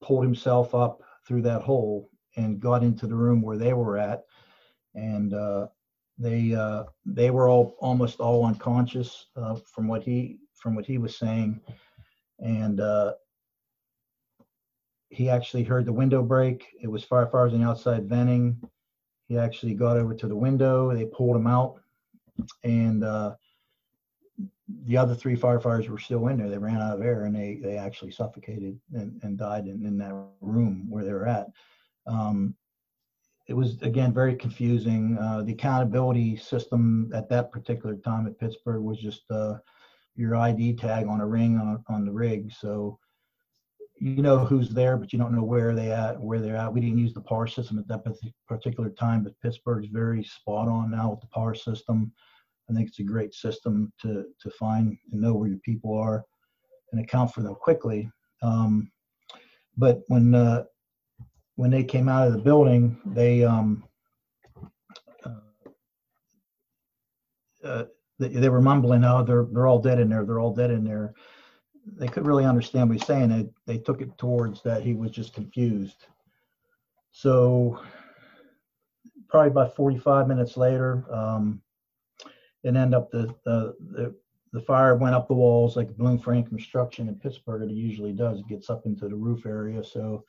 pulled 0.03 0.25
himself 0.25 0.75
up 0.75 1.01
through 1.27 1.43
that 1.43 1.63
hole, 1.63 2.11
and 2.37 2.61
got 2.61 2.83
into 2.83 3.07
the 3.07 3.15
room 3.15 3.43
where 3.43 3.57
they 3.57 3.73
were 3.73 3.99
at. 3.99 4.25
And 4.95 5.35
uh, 5.35 5.69
they 6.21 6.55
uh, 6.55 6.85
they 7.07 7.31
were 7.31 7.49
all 7.49 7.77
almost 7.81 8.21
all 8.21 8.45
unconscious 8.45 9.27
uh, 9.37 9.57
from 9.73 9.89
what 9.89 10.03
he 10.03 10.39
from 10.55 10.75
what 10.75 10.85
he 10.85 10.99
was 10.99 11.17
saying, 11.17 11.61
and 12.39 12.81
uh, 12.81 13.15
he 15.09 15.31
actually 15.31 15.65
heard 15.65 15.87
the 15.87 15.93
window 15.93 16.23
break. 16.23 16.67
It 16.81 16.89
was 16.89 17.05
firefighters 17.05 17.63
outside 17.65 18.09
venting. 18.09 18.61
he 19.29 19.39
actually 19.39 19.75
got 19.75 19.97
over 19.97 20.15
to 20.15 20.29
the 20.29 20.37
window. 20.37 20.95
They 20.95 21.07
pulled 21.07 21.37
him 21.37 21.47
out, 21.47 21.81
and 22.63 23.03
uh, 23.03 23.35
the 24.85 24.97
other 24.97 25.15
three 25.15 25.37
firefighters 25.37 25.89
were 25.89 25.99
still 25.99 26.29
in 26.29 26.39
there. 26.39 26.49
They 26.49 26.59
ran 26.59 26.81
out 26.81 26.95
of 26.95 27.03
air, 27.03 27.25
and 27.25 27.35
they 27.35 27.61
they 27.63 27.77
actually 27.77 28.13
suffocated 28.13 28.79
and, 28.93 29.21
and 29.23 29.39
died 29.39 29.67
in, 29.67 29.85
in 29.85 29.99
that 29.99 30.15
room 30.41 30.87
where 30.89 31.05
they 31.05 31.13
were 31.13 31.27
at. 31.27 31.49
Um, 32.07 32.55
it 33.49 33.55
was 33.55 33.81
again 33.83 34.13
very 34.13 34.37
confusing. 34.37 35.19
Uh, 35.19 35.43
the 35.43 35.53
accountability 35.53 36.37
system 36.37 37.11
at 37.15 37.29
that 37.31 37.51
particular 37.51 37.97
time 37.97 38.27
at 38.27 38.39
Pittsburgh 38.39 38.83
was 38.83 38.99
just 38.99 39.23
uh, 39.31 39.55
your 40.15 40.37
ID 40.37 40.75
tag 40.75 41.07
on 41.07 41.21
a 41.21 41.27
ring 41.27 41.59
on, 41.59 41.83
on 41.89 42.05
the 42.05 42.13
rig. 42.13 42.53
So 42.53 42.99
you 44.01 44.23
know 44.23 44.39
who's 44.39 44.71
there, 44.71 44.97
but 44.97 45.13
you 45.13 45.19
don't 45.19 45.35
know 45.35 45.43
where 45.43 45.75
they 45.75 45.93
at, 45.93 46.19
where 46.19 46.41
they're 46.41 46.57
at. 46.57 46.73
We 46.73 46.81
didn't 46.81 46.99
use 46.99 47.13
the 47.13 47.21
PAR 47.21 47.47
system 47.47 47.79
at 47.79 47.89
that 47.89 48.05
particular 48.49 48.89
time, 48.91 49.23
but 49.25 49.39
Pittsburgh's 49.43 49.89
very 49.89 50.25
spot 50.25 50.69
on 50.69 50.91
now 50.91 51.11
with 51.11 51.21
the 51.21 51.27
PAR 51.27 51.55
system. 51.55 52.13
I 52.71 52.75
think 52.75 52.89
it's 52.89 53.01
a 53.01 53.05
great 53.05 53.35
system 53.35 53.93
to 54.03 54.27
to 54.41 54.51
find 54.51 54.97
and 55.13 55.21
know 55.21 55.35
where 55.35 55.49
your 55.49 55.59
people 55.59 55.97
are 55.97 56.25
and 56.93 57.01
account 57.01 57.33
for 57.33 57.43
them 57.43 57.55
quickly. 57.55 58.11
Um, 58.43 58.91
but 59.77 60.01
when 60.09 60.35
uh, 60.35 60.65
when 61.57 61.71
they 61.71 61.85
came 61.85 62.09
out 62.09 62.27
of 62.27 62.33
the 62.33 62.39
building, 62.39 63.01
they 63.05 63.45
um, 63.45 63.85
uh, 65.25 65.31
uh, 67.65 67.85
they, 68.19 68.29
they, 68.29 68.49
were 68.49 68.63
mumbling, 68.63 69.05
"Oh, 69.05 69.25
they're 69.25 69.47
they're 69.53 69.67
all 69.67 69.81
dead 69.81 69.99
in 69.99 70.09
there. 70.09 70.25
They're 70.25 70.41
all 70.41 70.55
dead 70.55 70.71
in 70.71 70.85
there." 70.85 71.15
they 71.97 72.07
couldn't 72.07 72.29
really 72.29 72.45
understand 72.45 72.89
what 72.89 72.99
he's 72.99 73.07
saying. 73.07 73.29
They, 73.29 73.49
they 73.75 73.79
took 73.79 74.01
it 74.01 74.17
towards 74.19 74.63
that 74.63 74.83
he 74.83 74.95
was 74.95 75.11
just 75.11 75.35
confused. 75.35 76.07
So 77.13 77.81
probably 79.29 79.51
about 79.51 79.77
45 79.77 80.29
minutes 80.29 80.57
later, 80.57 81.05
um, 81.13 81.63
it 82.63 82.77
ended 82.77 82.95
up 82.95 83.11
the, 83.11 83.35
the, 83.45 83.75
the, 83.93 84.15
the 84.53 84.61
fire 84.61 84.97
went 84.97 85.15
up 85.15 85.29
the 85.29 85.35
walls 85.35 85.77
like 85.77 85.89
a 85.89 85.93
Balloon 85.93 86.19
Frame 86.19 86.45
Construction 86.45 87.09
in 87.09 87.15
Pittsburgh. 87.15 87.63
It 87.63 87.75
usually 87.75 88.13
does. 88.13 88.41
It 88.41 88.49
gets 88.49 88.69
up 88.69 88.87
into 88.87 89.09
the 89.09 89.15
roof 89.15 89.47
area. 89.47 89.83
So 89.85 90.25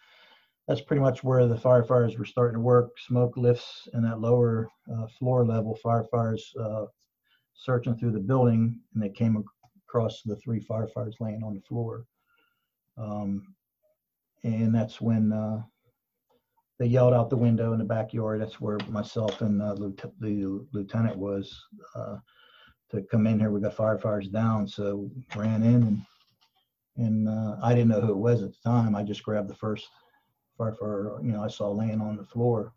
that's 0.68 0.82
pretty 0.82 1.02
much 1.02 1.24
where 1.24 1.48
the 1.48 1.56
firefighters 1.56 2.18
were 2.18 2.26
starting 2.26 2.56
to 2.56 2.62
work. 2.62 2.92
Smoke 3.00 3.36
lifts 3.36 3.90
in 3.94 4.04
that 4.04 4.22
lower 4.22 4.70
uh, 4.94 5.08
floor 5.08 5.46
level. 5.46 5.78
Firefighters 5.84 6.42
uh, 6.60 6.86
searching 7.54 7.98
through 7.98 8.12
the 8.12 8.20
building, 8.20 8.80
and 8.94 9.04
they 9.04 9.10
came 9.10 9.44
across 9.88 10.22
the 10.22 10.36
three 10.38 10.62
firefighters 10.62 11.20
laying 11.20 11.44
on 11.44 11.56
the 11.56 11.62
floor. 11.62 12.06
Um, 12.98 13.56
and 14.44 14.74
that's 14.74 15.02
when 15.02 15.34
uh, 15.34 15.62
they 16.82 16.88
yelled 16.88 17.14
out 17.14 17.30
the 17.30 17.38
window 17.38 17.74
in 17.74 17.78
the 17.78 17.86
backyard. 17.86 18.42
That's 18.42 18.60
where 18.60 18.80
myself 18.90 19.42
and 19.42 19.62
uh, 19.62 19.76
the 19.76 20.66
lieutenant 20.72 21.16
was 21.16 21.64
uh, 21.94 22.16
to 22.90 23.04
come 23.04 23.28
in 23.28 23.40
here. 23.40 23.52
We 23.52 23.62
got 23.62 23.78
firefighters 23.78 24.32
down, 24.32 24.68
so 24.68 25.08
ran 25.36 25.62
in 25.62 25.84
and 25.84 26.02
and 26.98 27.30
uh, 27.30 27.58
I 27.62 27.76
didn't 27.76 27.90
know 27.90 28.02
who 28.02 28.14
it 28.14 28.18
was 28.18 28.42
at 28.42 28.50
the 28.50 28.58
time. 28.68 28.96
I 28.96 29.04
just 29.04 29.22
grabbed 29.22 29.48
the 29.48 29.56
first 29.56 29.90
firefighter, 30.60 31.24
you 31.24 31.34
know, 31.34 31.44
I 31.44 31.50
saw 31.50 31.70
laying 31.70 32.02
on 32.02 32.18
the 32.18 32.26
floor, 32.26 32.74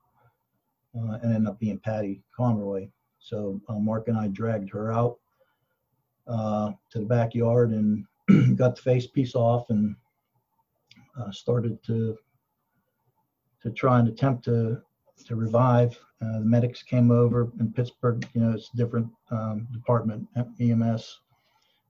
uh, 0.94 1.14
and 1.22 1.34
ended 1.34 1.48
up 1.48 1.58
being 1.58 1.78
Patty 1.78 2.22
Conroy. 2.36 2.90
So 3.20 3.58
uh, 3.70 3.78
Mark 3.78 4.08
and 4.08 4.18
I 4.18 4.28
dragged 4.28 4.68
her 4.68 4.92
out 4.92 5.16
uh, 6.26 6.72
to 6.90 6.98
the 6.98 7.06
backyard 7.06 7.70
and 7.70 8.04
got 8.58 8.76
the 8.76 8.82
face 8.82 9.06
piece 9.06 9.34
off 9.34 9.70
and 9.70 9.96
uh, 11.18 11.30
started 11.30 11.82
to 11.84 12.18
to 13.64 13.70
try 13.70 13.98
and 13.98 14.08
attempt 14.08 14.44
to 14.44 14.80
to 15.26 15.36
revive. 15.36 15.98
Uh, 16.22 16.38
the 16.40 16.44
medics 16.44 16.82
came 16.82 17.10
over 17.10 17.50
in 17.58 17.72
Pittsburgh. 17.72 18.26
You 18.34 18.42
know, 18.42 18.52
it's 18.52 18.70
a 18.74 18.76
different 18.76 19.08
um, 19.30 19.66
department, 19.72 20.26
EMS. 20.60 21.20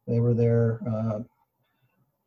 They 0.07 0.21
were 0.21 0.35
there, 0.35 0.81
uh, 0.89 1.21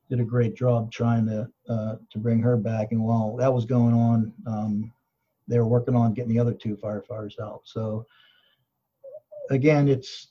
did 0.09 0.19
a 0.19 0.25
great 0.25 0.55
job 0.55 0.91
trying 0.91 1.25
to 1.27 1.49
uh, 1.69 1.95
to 2.11 2.19
bring 2.19 2.39
her 2.39 2.57
back. 2.57 2.91
And 2.91 3.03
while 3.03 3.35
that 3.37 3.53
was 3.53 3.65
going 3.65 3.93
on, 3.93 4.33
um, 4.45 4.91
they 5.47 5.59
were 5.59 5.67
working 5.67 5.95
on 5.95 6.13
getting 6.13 6.33
the 6.33 6.39
other 6.39 6.53
two 6.53 6.75
firefighters 6.75 7.39
out. 7.39 7.61
So 7.63 8.05
again, 9.49 9.87
it's 9.87 10.29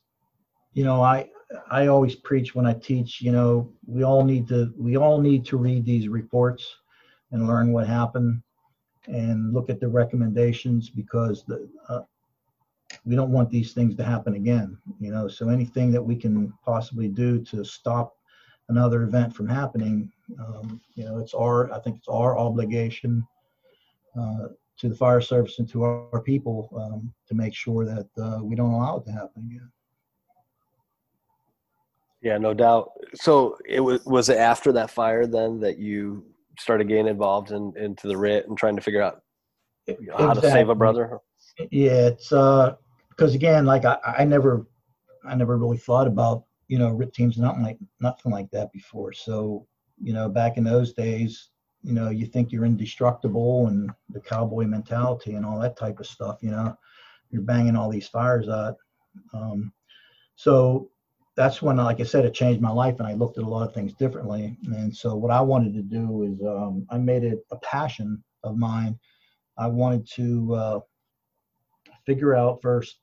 you 0.75 0.85
know, 0.85 1.03
I 1.03 1.31
I 1.71 1.87
always 1.87 2.17
preach 2.17 2.55
when 2.55 2.67
I 2.67 2.75
teach, 2.75 3.23
you 3.23 3.33
know, 3.33 3.73
we 3.87 4.03
all 4.03 4.25
need 4.25 4.49
to 4.49 4.75
we 4.77 4.97
all 4.97 5.21
need 5.21 5.47
to 5.47 5.57
read 5.57 5.87
these 5.87 6.09
reports 6.09 6.77
and 7.33 7.47
learn 7.47 7.73
what 7.73 7.87
happened 7.87 8.43
and 9.07 9.53
look 9.53 9.71
at 9.71 9.81
the 9.81 9.89
recommendations 9.89 10.91
because 10.91 11.45
the 11.45 11.69
uh, 11.89 12.03
we 13.05 13.17
don't 13.17 13.31
want 13.31 13.51
these 13.51 13.73
things 13.73 13.95
to 13.97 14.05
happen 14.05 14.35
again, 14.35 14.77
you 15.01 15.11
know. 15.11 15.29
So 15.29 15.49
anything 15.49 15.91
that 15.93 16.03
we 16.03 16.17
can 16.17 16.53
possibly 16.65 17.09
do 17.09 17.43
to 17.45 17.65
stop 17.65 18.17
another 18.69 19.03
event 19.03 19.35
from 19.35 19.49
happening, 19.49 20.11
um, 20.41 20.81
you 20.95 21.05
know, 21.05 21.19
it's 21.19 21.35
our 21.35 21.73
I 21.73 21.79
think 21.81 21.97
it's 21.97 22.09
our 22.09 22.39
obligation 22.39 23.27
uh, 24.19 24.49
to 24.79 24.89
the 24.89 24.95
fire 24.95 25.21
service 25.21 25.59
and 25.59 25.69
to 25.71 25.83
our, 25.83 26.09
our 26.13 26.21
people 26.21 26.69
um, 26.77 27.13
to 27.29 27.35
make 27.35 27.55
sure 27.55 27.85
that 27.85 28.09
uh, 28.19 28.43
we 28.43 28.55
don't 28.55 28.73
allow 28.73 28.99
it 28.99 29.05
to 29.07 29.13
happen 29.13 29.49
again. 29.51 29.71
Yeah, 32.23 32.39
no 32.39 32.55
doubt. 32.55 32.93
So 33.15 33.57
it 33.65 33.81
was 33.81 34.05
was 34.05 34.29
it 34.29 34.39
after 34.39 34.73
that 34.73 34.91
fire 34.91 35.27
then 35.27 35.61
that 35.61 35.79
you 35.79 36.25
started 36.59 36.89
getting 36.89 37.09
involved 37.09 37.51
in 37.51 37.73
into 37.77 38.09
the 38.09 38.17
RIT 38.17 38.47
and 38.47 38.57
trying 38.57 38.77
to 38.77 38.83
figure 38.83 39.03
out 39.03 39.23
you 39.87 39.97
know, 40.01 40.17
how 40.17 40.29
exactly. 40.31 40.51
to 40.51 40.55
save 40.55 40.69
a 40.69 40.75
brother? 40.75 41.19
Yeah, 41.71 42.09
it's 42.09 42.33
uh 42.33 42.75
because 43.11 43.35
again, 43.35 43.65
like 43.65 43.85
I, 43.85 43.99
I 44.19 44.25
never 44.25 44.67
I 45.25 45.35
never 45.35 45.57
really 45.57 45.79
thought 45.79 46.07
about 46.07 46.45
you 46.69 46.79
know 46.79 46.91
RIT 46.91 47.15
teams 47.15 47.39
nothing 47.39 47.63
like 47.63 47.79
nothing 48.01 48.33
like 48.33 48.51
that 48.51 48.73
before. 48.73 49.13
So 49.13 49.67
you 50.01 50.13
know 50.13 50.29
back 50.29 50.57
in 50.57 50.65
those 50.65 50.93
days, 50.93 51.51
you 51.83 51.93
know 51.93 52.11
you 52.11 52.27
think 52.27 52.53
you're 52.53 52.65
indestructible 52.65 53.69
and 53.69 53.91
the 54.11 54.21
cowboy 54.21 54.65
mentality 54.65 55.35
and 55.35 55.47
all 55.47 55.59
that 55.61 55.77
type 55.77 56.01
of 56.01 56.07
stuff. 56.07 56.39
You 56.43 56.51
know, 56.51 56.77
you're 57.31 57.43
banging 57.43 57.77
all 57.77 57.91
these 57.91 58.09
fires 58.09 58.49
out. 58.49 58.77
Um, 59.33 59.73
so 60.35 60.91
that's 61.37 61.61
when, 61.61 61.77
like 61.77 62.01
I 62.01 62.05
said, 62.05 62.25
it 62.25 62.33
changed 62.33 62.63
my 62.63 62.71
life, 62.71 62.99
and 62.99 63.07
I 63.07 63.13
looked 63.13 63.37
at 63.37 63.45
a 63.45 63.49
lot 63.49 63.69
of 63.69 63.75
things 63.75 63.93
differently. 63.93 64.57
And 64.73 64.95
so, 64.95 65.15
what 65.15 65.31
I 65.31 65.41
wanted 65.41 65.75
to 65.75 65.83
do 65.83 66.23
is, 66.23 66.47
um, 66.47 66.87
I 66.91 66.97
made 66.97 67.25
it 67.25 67.45
a 67.53 67.57
passion 67.57 68.25
of 68.43 68.57
mine. 68.57 68.99
I 69.59 69.67
wanted 69.67 70.09
to 70.15 70.55
uh, 70.55 70.81
figure 72.07 72.35
out 72.35 72.63
first 72.63 72.97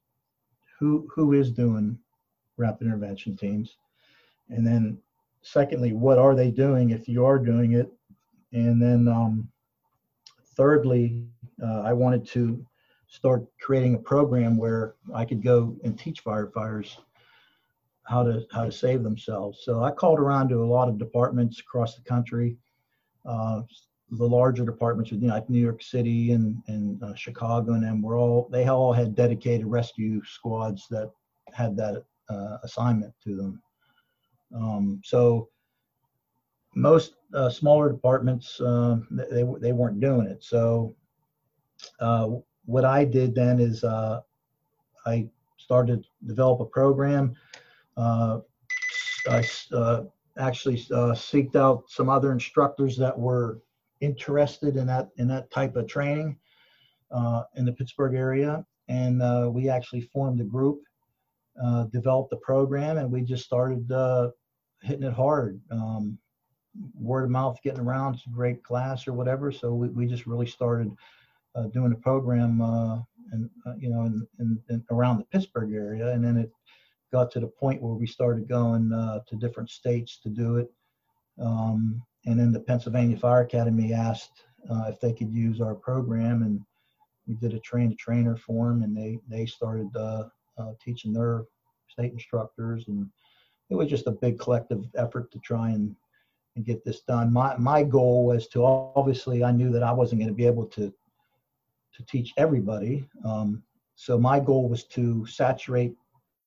who 0.79 1.07
who 1.13 1.33
is 1.33 1.51
doing 1.51 1.97
rapid 2.57 2.87
intervention 2.87 3.37
teams, 3.37 3.77
and 4.49 4.65
then 4.65 4.97
secondly, 5.43 5.93
what 5.93 6.17
are 6.17 6.35
they 6.35 6.49
doing 6.49 6.89
if 6.89 7.07
you 7.07 7.25
are 7.25 7.37
doing 7.37 7.73
it, 7.73 7.91
and 8.51 8.81
then 8.81 9.07
um, 9.07 9.47
thirdly, 10.55 11.23
uh, 11.61 11.81
I 11.81 11.93
wanted 11.93 12.25
to 12.29 12.65
start 13.07 13.45
creating 13.61 13.93
a 13.93 13.99
program 13.99 14.57
where 14.57 14.95
I 15.13 15.23
could 15.23 15.43
go 15.43 15.75
and 15.83 15.99
teach 15.99 16.23
firefighters 16.23 16.97
how 18.05 18.23
to 18.23 18.45
how 18.51 18.65
to 18.65 18.71
save 18.71 19.03
themselves. 19.03 19.61
So 19.63 19.83
I 19.83 19.91
called 19.91 20.19
around 20.19 20.49
to 20.49 20.63
a 20.63 20.65
lot 20.65 20.89
of 20.89 20.97
departments 20.97 21.59
across 21.59 21.95
the 21.95 22.03
country. 22.03 22.57
Uh, 23.25 23.61
the 24.11 24.25
larger 24.27 24.65
departments, 24.65 25.11
you 25.11 25.17
know, 25.17 25.33
like 25.33 25.49
New 25.49 25.61
York 25.61 25.81
City 25.81 26.33
and 26.33 26.61
and 26.67 27.01
uh, 27.03 27.15
Chicago, 27.15 27.73
and 27.73 27.83
them 27.83 28.01
were 28.01 28.17
all 28.17 28.47
they 28.51 28.67
all 28.67 28.93
had 28.93 29.15
dedicated 29.15 29.65
rescue 29.65 30.21
squads 30.25 30.87
that 30.89 31.11
had 31.51 31.75
that 31.77 32.03
uh, 32.29 32.57
assignment 32.63 33.13
to 33.23 33.35
them. 33.35 33.61
Um, 34.55 35.01
so 35.03 35.49
most 36.75 37.15
uh, 37.33 37.49
smaller 37.49 37.91
departments 37.91 38.59
um, 38.61 39.07
they 39.11 39.43
they 39.59 39.71
weren't 39.71 39.99
doing 39.99 40.27
it. 40.27 40.43
So 40.43 40.95
uh, 41.99 42.29
what 42.65 42.85
I 42.85 43.05
did 43.05 43.33
then 43.33 43.59
is 43.59 43.83
uh, 43.83 44.21
I 45.05 45.27
started 45.57 46.03
to 46.03 46.27
develop 46.27 46.59
a 46.59 46.65
program 46.65 47.35
uh, 47.97 48.39
I 49.29 49.43
uh, 49.71 50.03
actually 50.37 50.85
uh, 50.91 51.13
seeked 51.13 51.55
out 51.55 51.83
some 51.89 52.09
other 52.09 52.31
instructors 52.31 52.97
that 52.97 53.17
were 53.17 53.61
interested 54.01 54.75
in 54.75 54.87
that 54.87 55.09
in 55.17 55.27
that 55.29 55.49
type 55.51 55.75
of 55.75 55.87
training 55.87 56.37
uh, 57.11 57.43
in 57.55 57.65
the 57.65 57.71
Pittsburgh 57.71 58.15
area, 58.15 58.65
and 58.87 59.21
uh, 59.21 59.49
we 59.51 59.69
actually 59.69 60.01
formed 60.01 60.41
a 60.41 60.45
group, 60.45 60.81
uh, 61.63 61.83
developed 61.85 62.33
a 62.33 62.37
program, 62.37 62.97
and 62.97 63.11
we 63.11 63.21
just 63.21 63.45
started 63.45 63.87
hitting 64.81 65.03
it 65.03 65.13
hard. 65.13 65.61
Um, 65.71 66.17
word 66.99 67.25
of 67.25 67.29
mouth 67.29 67.59
getting 67.63 67.79
around, 67.79 68.15
it's 68.15 68.25
a 68.25 68.29
great 68.29 68.63
class 68.63 69.07
or 69.07 69.13
whatever. 69.13 69.51
So 69.51 69.73
we, 69.73 69.89
we 69.89 70.07
just 70.07 70.25
really 70.25 70.47
started 70.47 70.91
doing 71.71 71.93
a 71.93 71.95
program, 71.95 72.59
and 73.31 73.49
you 73.77 73.89
know, 73.89 74.01
in, 74.01 74.27
in, 74.39 74.59
in 74.69 74.83
around 74.91 75.19
the 75.19 75.25
Pittsburgh 75.25 75.71
area, 75.73 76.09
and 76.09 76.25
then 76.25 76.35
it 76.35 76.51
got 77.13 77.31
to 77.31 77.39
the 77.39 77.47
point 77.47 77.81
where 77.81 77.93
we 77.93 78.07
started 78.07 78.49
going 78.49 78.91
uh, 78.91 79.19
to 79.27 79.35
different 79.35 79.69
states 79.69 80.19
to 80.23 80.29
do 80.29 80.57
it. 80.57 80.69
Um, 81.39 82.01
and 82.25 82.39
then 82.39 82.51
the 82.51 82.59
Pennsylvania 82.59 83.17
Fire 83.17 83.41
Academy 83.41 83.93
asked 83.93 84.43
uh, 84.69 84.85
if 84.87 84.99
they 84.99 85.13
could 85.13 85.31
use 85.31 85.61
our 85.61 85.75
program, 85.75 86.41
and 86.41 86.59
we 87.27 87.35
did 87.35 87.53
a 87.53 87.59
train 87.59 87.91
a 87.91 87.95
trainer 87.95 88.35
for 88.35 88.69
them, 88.69 88.81
and 88.81 88.97
they 88.97 89.19
they 89.29 89.45
started 89.45 89.89
uh, 89.95 90.23
uh, 90.57 90.71
teaching 90.83 91.13
their 91.13 91.43
state 91.87 92.13
instructors, 92.13 92.87
and 92.87 93.07
it 93.69 93.75
was 93.75 93.89
just 93.89 94.07
a 94.07 94.11
big 94.11 94.39
collective 94.39 94.83
effort 94.95 95.31
to 95.31 95.39
try 95.39 95.69
and 95.69 95.95
and 96.55 96.65
get 96.65 96.83
this 96.83 97.01
done. 97.01 97.31
My 97.31 97.55
my 97.57 97.83
goal 97.83 98.25
was 98.25 98.47
to 98.49 98.65
obviously 98.65 99.43
I 99.43 99.51
knew 99.51 99.71
that 99.71 99.83
I 99.83 99.91
wasn't 99.91 100.21
going 100.21 100.33
to 100.33 100.41
be 100.43 100.47
able 100.47 100.65
to 100.67 100.91
to 101.95 102.05
teach 102.05 102.33
everybody. 102.37 103.07
Um, 103.23 103.61
so 103.95 104.17
my 104.17 104.39
goal 104.39 104.67
was 104.67 104.85
to 104.85 105.25
saturate 105.27 105.95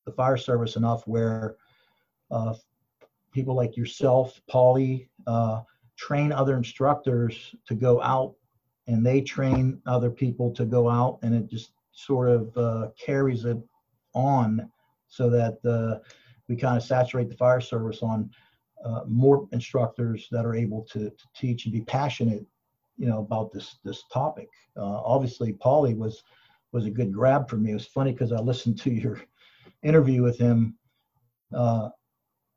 the 0.07 0.12
fire 0.12 0.37
service 0.37 0.77
enough 0.77 1.07
where 1.07 1.57
uh, 2.31 2.55
people 3.33 3.55
like 3.55 3.77
yourself, 3.77 4.40
Paulie, 4.51 5.09
uh, 5.27 5.61
train 5.97 6.33
other 6.33 6.57
instructors 6.57 7.55
to 7.66 7.75
go 7.75 8.01
out 8.01 8.35
and 8.87 9.05
they 9.05 9.21
train 9.21 9.81
other 9.87 10.11
people 10.11 10.51
to 10.53 10.64
go 10.64 10.88
out 10.88 11.19
and 11.23 11.35
it 11.35 11.49
just 11.49 11.73
sort 11.92 12.29
of 12.29 12.57
uh, 12.57 12.88
carries 12.99 13.45
it 13.45 13.59
on 14.14 14.71
so 15.09 15.29
that 15.29 15.59
uh, 15.64 15.99
we 16.49 16.57
kind 16.57 16.77
of 16.77 16.83
saturate 16.83 17.29
the 17.29 17.37
fire 17.37 17.61
service 17.61 18.03
on 18.03 18.31
uh, 18.85 19.01
more 19.07 19.49
instructors 19.53 20.29
that 20.31 20.45
are 20.45 20.55
able 20.55 20.83
to, 20.83 21.11
to, 21.11 21.25
teach 21.35 21.64
and 21.64 21.73
be 21.73 21.81
passionate 21.81 22.47
you 22.99 23.07
know 23.07 23.19
about 23.19 23.51
this 23.53 23.77
this 23.85 24.05
topic. 24.12 24.49
Uh, 24.77 25.01
obviously 25.05 25.53
Paulie 25.53 25.97
was 25.97 26.23
was 26.73 26.87
a 26.87 26.90
good 26.90 27.12
grab 27.12 27.49
for 27.49 27.57
me. 27.57 27.71
It 27.71 27.75
was 27.75 27.87
funny 27.87 28.12
because 28.12 28.33
i 28.33 28.38
listened 28.38 28.79
to 28.81 28.90
your 28.90 29.21
interview 29.87 30.22
with 30.22 30.38
him 30.38 30.77
uh, 31.55 31.88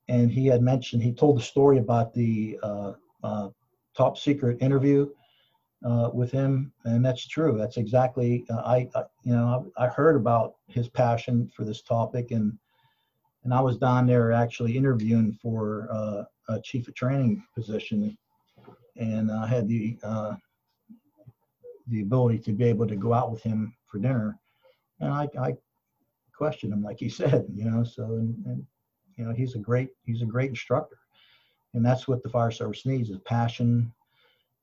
and 0.07 0.31
he 0.31 0.47
had 0.47 0.61
mentioned 0.61 1.01
he 1.01 1.13
told 1.13 1.37
the 1.37 1.41
story 1.41 1.77
about 1.77 2.13
the 2.13 2.59
uh, 2.63 2.93
uh, 3.23 3.49
top 3.95 4.17
secret 4.17 4.61
interview 4.61 5.07
uh, 5.85 6.09
with 6.13 6.31
him, 6.31 6.73
and 6.85 7.05
that's 7.05 7.27
true. 7.27 7.57
That's 7.57 7.77
exactly 7.77 8.45
uh, 8.49 8.61
I, 8.65 8.89
I, 8.95 9.03
you 9.23 9.33
know 9.33 9.69
I, 9.77 9.85
I, 9.85 9.87
heard 9.87 10.15
about 10.15 10.55
his 10.67 10.89
passion 10.89 11.49
for 11.55 11.63
this 11.63 11.81
topic, 11.81 12.31
and 12.31 12.57
and 13.43 13.53
I 13.53 13.61
was 13.61 13.77
down 13.77 14.07
there 14.07 14.31
actually 14.33 14.75
interviewing 14.75 15.37
for 15.41 16.27
a 16.49 16.59
chief 16.61 16.87
of 16.87 16.95
training 16.95 17.43
position, 17.55 18.17
and 18.97 19.31
I 19.31 19.47
had 19.47 19.67
the 19.67 19.97
uh, 20.03 20.33
the 21.87 22.01
ability 22.01 22.39
to 22.39 22.51
be 22.51 22.65
able 22.65 22.87
to 22.87 22.95
go 22.95 23.13
out 23.13 23.31
with 23.31 23.43
him 23.43 23.75
for 23.85 23.99
dinner, 23.99 24.37
and 24.99 25.13
I, 25.13 25.29
I 25.39 25.53
questioned 26.39 26.73
him 26.73 26.83
like 26.89 26.99
he 26.99 27.09
said, 27.21 27.45
you 27.53 27.65
know. 27.69 27.83
So 27.83 28.03
and, 28.21 28.33
and 28.45 28.65
you 29.17 29.25
know 29.25 29.33
he's 29.39 29.55
a 29.55 29.59
great 29.69 29.89
he's 30.05 30.23
a 30.23 30.31
great 30.35 30.49
instructor, 30.49 30.99
and 31.73 31.85
that's 31.85 32.07
what 32.07 32.23
the 32.23 32.29
fire 32.29 32.51
service 32.51 32.85
needs 32.85 33.09
is 33.09 33.19
passion 33.25 33.91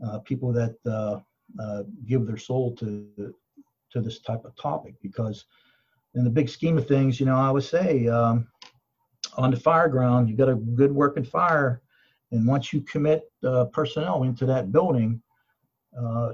uh, 0.05 0.19
people 0.21 0.53
that 0.53 0.77
uh, 0.87 1.21
uh, 1.63 1.83
give 2.07 2.27
their 2.27 2.37
soul 2.37 2.75
to 2.77 3.35
to 3.93 4.01
this 4.01 4.19
type 4.21 4.45
of 4.45 4.57
topic 4.57 4.95
because 5.01 5.47
in 6.15 6.25
the 6.25 6.31
big 6.31 6.49
scheme 6.49 6.77
of 6.77 6.89
things, 6.89 7.21
you 7.21 7.27
know, 7.27 7.37
I 7.37 7.51
would 7.51 7.65
say 7.65 8.09
um, 8.09 8.49
on 9.37 9.51
the 9.51 9.57
fire 9.57 9.89
ground, 9.89 10.29
you 10.29 10.37
got 10.37 10.49
a 10.49 10.55
good 10.55 10.93
working 10.93 11.25
fire, 11.25 11.83
and 12.33 12.47
once 12.47 12.73
you 12.73 12.81
commit 12.83 13.31
uh, 13.45 13.67
personnel 13.67 14.23
into 14.25 14.47
that 14.47 14.73
building, 14.73 15.23
uh, 15.99 16.33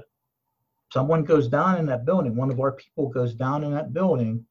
someone 0.91 1.23
goes 1.23 1.47
down 1.47 1.77
in 1.77 1.85
that 1.87 2.05
building, 2.05 2.35
one 2.35 2.51
of 2.51 2.59
our 2.59 2.73
people 2.73 3.09
goes 3.09 3.33
down 3.33 3.63
in 3.63 3.73
that 3.73 3.93
building. 3.93 4.45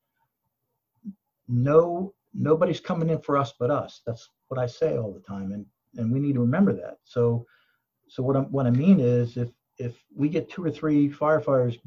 No, 1.48 2.14
nobody's 2.35 2.81
coming 2.81 3.11
in 3.11 3.20
for 3.20 3.37
us 3.37 3.52
but 3.59 3.70
us. 3.70 4.00
That's 4.07 4.28
what 4.48 4.61
I 4.61 4.66
say 4.66 4.96
all 4.96 5.12
the 5.12 5.20
time, 5.20 5.52
and 5.52 5.66
and 5.96 6.11
we 6.12 6.20
need 6.20 6.35
to 6.35 6.40
remember 6.40 6.72
that. 6.72 6.98
So 7.05 7.46
so 8.12 8.22
what, 8.22 8.37
i 8.37 8.40
what 8.40 8.66
I 8.66 8.70
mean 8.70 9.00
is 9.00 9.38
if, 9.38 9.48
if 9.78 10.05
we 10.14 10.28
get 10.28 10.50
two 10.50 10.62
or 10.62 10.70
three 10.70 11.09
firefighters 11.09 11.78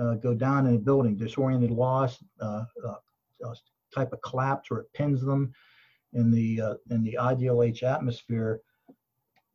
uh, 0.00 0.14
go 0.14 0.32
down 0.32 0.66
in 0.66 0.76
a 0.76 0.78
building, 0.78 1.14
disoriented, 1.14 1.70
lost, 1.70 2.24
uh, 2.40 2.64
uh, 2.86 3.54
type 3.94 4.10
of 4.14 4.22
collapse 4.22 4.70
or 4.70 4.80
it 4.80 4.92
pins 4.94 5.20
them 5.20 5.52
in 6.14 6.30
the, 6.30 6.58
uh, 6.58 6.74
in 6.90 7.02
the 7.02 7.18
IDLH 7.20 7.82
atmosphere, 7.82 8.62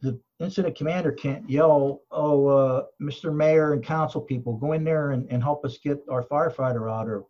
the 0.02 0.20
incident 0.40 0.78
commander 0.78 1.12
can't 1.12 1.50
yell, 1.50 2.02
oh, 2.12 2.48
uh, 2.48 2.86
Mr. 3.02 3.34
Mayor 3.34 3.74
and 3.74 3.84
council 3.84 4.22
people, 4.22 4.54
go 4.54 4.72
in 4.72 4.84
there 4.84 5.12
and, 5.12 5.28
and 5.30 5.44
help 5.44 5.66
us 5.66 5.78
get 5.78 6.00
our 6.10 6.24
firefighter 6.24 6.90
out 6.90 7.08
or 7.08 7.26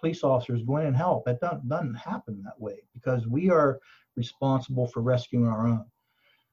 police 0.00 0.24
officers 0.24 0.62
go 0.62 0.78
in 0.78 0.86
and 0.86 0.96
help. 0.96 1.26
That 1.26 1.40
doesn't, 1.40 1.68
doesn't 1.68 1.94
happen 1.94 2.42
that 2.44 2.58
way 2.58 2.82
because 2.94 3.26
we 3.26 3.50
are 3.50 3.78
responsible 4.16 4.86
for 4.86 5.00
rescuing 5.00 5.46
our 5.46 5.66
own. 5.66 5.84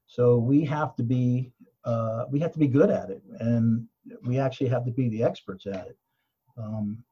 So 0.08 0.38
we 0.38 0.66
have 0.66 0.96
to 0.98 1.04
be 1.04 1.52
uh, 1.86 2.26
we 2.30 2.40
have 2.40 2.52
to 2.52 2.60
be 2.60 2.68
good 2.68 2.92
at 2.92 3.10
it, 3.10 3.24
and 3.40 3.88
we 4.24 4.38
actually 4.38 4.68
have 4.68 4.86
to 4.86 4.92
be 4.92 5.10
the 5.10 5.24
experts 5.24 5.66
at 5.66 5.88
it. 5.88 5.98
Um, 6.58 7.04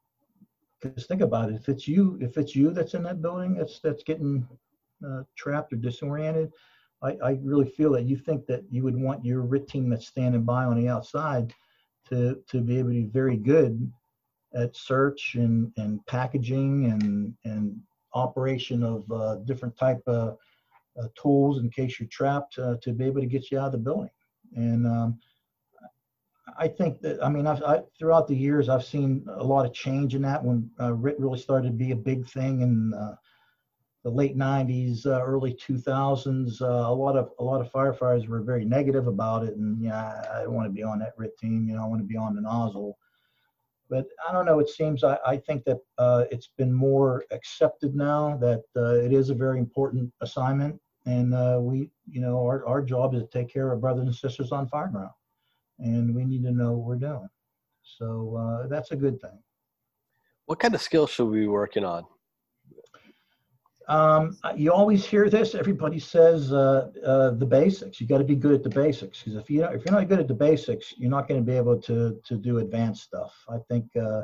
because 0.80 1.08
think 1.08 1.22
about 1.22 1.50
it, 1.50 1.56
if 1.56 1.70
it's 1.70 1.88
you, 1.88 2.18
if 2.22 2.38
it's 2.38 2.56
you 2.56 2.72
that's 2.72 2.94
in 2.94 3.04
that 3.04 3.22
building 3.22 3.56
that's 3.56 3.80
that's 3.80 4.04
getting 4.04 4.48
uh, 5.06 5.24
trapped 5.36 5.74
or 5.74 5.78
disoriented, 5.78 6.52
I, 7.02 7.18
I 7.24 7.40
really 7.42 7.70
feel 7.70 7.92
that 7.94 8.06
you 8.06 8.18
think 8.18 8.46
that 8.48 8.64
you 8.70 8.84
would 8.84 8.98
want 8.98 9.24
your 9.24 9.42
RIT 9.42 9.68
team 9.68 9.90
that's 9.90 10.08
standing 10.08 10.44
by 10.44 10.66
on 10.66 10.80
the 10.80 10.90
outside 10.90 11.54
to 12.10 12.42
to 12.50 12.62
be 12.62 12.80
able 12.80 12.90
to 12.90 12.96
be 12.96 13.06
very 13.06 13.38
good 13.38 13.92
at 14.54 14.76
search 14.76 15.36
and 15.36 15.72
and 15.78 16.06
packaging 16.08 16.86
and 16.92 17.34
and 17.46 17.80
operation 18.14 18.84
of 18.84 19.12
uh, 19.12 19.36
different 19.46 19.78
type 19.78 20.02
of 20.08 20.38
uh, 21.00 21.08
tools 21.20 21.60
in 21.60 21.70
case 21.70 22.00
you're 22.00 22.10
trapped 22.10 22.58
uh, 22.60 22.76
to 22.82 22.92
be 22.92 23.06
able 23.06 23.22
to 23.22 23.28
get 23.28 23.52
you 23.52 23.60
out 23.60 23.68
of 23.68 23.72
the 23.74 23.78
building. 23.78 24.10
And 24.56 24.88
um, 24.88 25.20
I 26.58 26.68
think 26.68 27.02
that, 27.02 27.24
I 27.24 27.30
mean, 27.30 27.46
I've, 27.46 27.62
I, 27.64 27.82
throughout 27.98 28.28
the 28.28 28.36
years, 28.36 28.70
I've 28.70 28.84
seen 28.84 29.26
a 29.30 29.44
lot 29.44 29.66
of 29.66 29.74
change 29.74 30.16
in 30.16 30.22
that 30.24 30.44
when 30.44 30.70
uh, 30.80 30.94
RIT 30.94 31.20
really 31.20 31.40
started 31.40 31.68
to 31.68 31.74
be 31.74 31.92
a 31.92 31.96
big 31.96 32.28
thing 32.28 32.62
in 32.62 32.94
uh, 32.94 33.16
the 34.04 34.10
late 34.10 34.38
90s, 34.38 35.06
uh, 35.06 35.22
early 35.24 35.54
2000s. 35.54 36.62
Uh, 36.62 36.66
a 36.66 36.94
lot 36.94 37.18
of 37.18 37.32
a 37.40 37.44
lot 37.44 37.62
of 37.62 37.72
firefighters 37.72 38.28
were 38.28 38.42
very 38.42 38.66
negative 38.66 39.08
about 39.08 39.44
it, 39.44 39.56
and 39.56 39.82
yeah, 39.82 40.24
I 40.34 40.44
don't 40.44 40.54
want 40.54 40.68
to 40.68 40.74
be 40.74 40.84
on 40.84 41.00
that 41.00 41.14
RIT 41.18 41.38
team. 41.38 41.68
You 41.68 41.76
know, 41.76 41.84
I 41.84 41.88
want 41.88 42.02
to 42.02 42.08
be 42.08 42.18
on 42.18 42.36
the 42.36 42.42
nozzle. 42.42 42.98
But 43.90 44.06
I 44.28 44.32
don't 44.32 44.46
know. 44.46 44.60
It 44.60 44.70
seems 44.70 45.04
I, 45.04 45.18
I 45.26 45.38
think 45.38 45.64
that 45.66 45.80
uh, 45.98 46.26
it's 46.32 46.50
been 46.58 46.72
more 46.72 47.26
accepted 47.32 47.96
now 47.96 48.38
that 48.38 48.64
uh, 48.76 48.96
it 48.96 49.12
is 49.12 49.32
a 49.32 49.36
very 49.36 49.58
important 49.60 50.14
assignment 50.22 50.80
and 51.06 51.34
uh, 51.34 51.58
we, 51.60 51.90
you 52.10 52.22
know, 52.22 52.38
our, 52.38 52.66
our 52.68 52.82
job 52.82 53.16
is 53.16 53.24
to 53.24 53.28
take 53.28 53.52
care 53.52 53.72
of 53.72 53.82
brothers 53.82 54.06
and 54.06 54.16
sisters 54.16 54.52
on 54.52 54.68
fire 54.68 54.88
ground, 54.88 55.12
and 55.80 56.14
we 56.14 56.26
need 56.26 56.44
to 56.44 56.52
know 56.52 56.74
what 56.74 56.86
we're 56.86 56.96
doing. 56.96 57.30
So 57.84 58.36
uh, 58.36 58.68
that's 58.68 58.92
a 58.92 58.96
good 58.96 59.20
thing. 59.22 59.40
What 60.46 60.60
kind 60.60 60.76
of 60.76 60.82
skills 60.82 61.10
should 61.10 61.26
we 61.26 61.42
be 61.42 61.48
working 61.48 61.84
on? 61.84 62.06
Um, 63.90 64.38
you 64.56 64.72
always 64.72 65.04
hear 65.04 65.30
this. 65.30 65.56
Everybody 65.56 66.00
says 66.00 66.54
uh, 66.54 66.92
uh, 67.04 67.32
the 67.32 67.46
basics. 67.46 68.00
You 68.00 68.08
got 68.08 68.20
to 68.20 68.24
be 68.24 68.36
good 68.36 68.54
at 68.54 68.64
the 68.64 68.70
basics 68.70 69.18
because 69.20 69.36
if 69.36 69.50
you 69.50 69.64
if 69.66 69.84
you're 69.84 69.94
not 69.94 70.08
good 70.08 70.20
at 70.20 70.28
the 70.28 70.34
basics, 70.34 70.94
you're 70.96 71.10
not 71.10 71.28
going 71.28 71.44
to 71.44 71.46
be 71.46 71.58
able 71.58 71.82
to 71.82 72.20
to 72.24 72.38
do 72.38 72.60
advanced 72.60 73.04
stuff. 73.04 73.34
I 73.50 73.58
think 73.68 73.86
uh, 73.98 74.22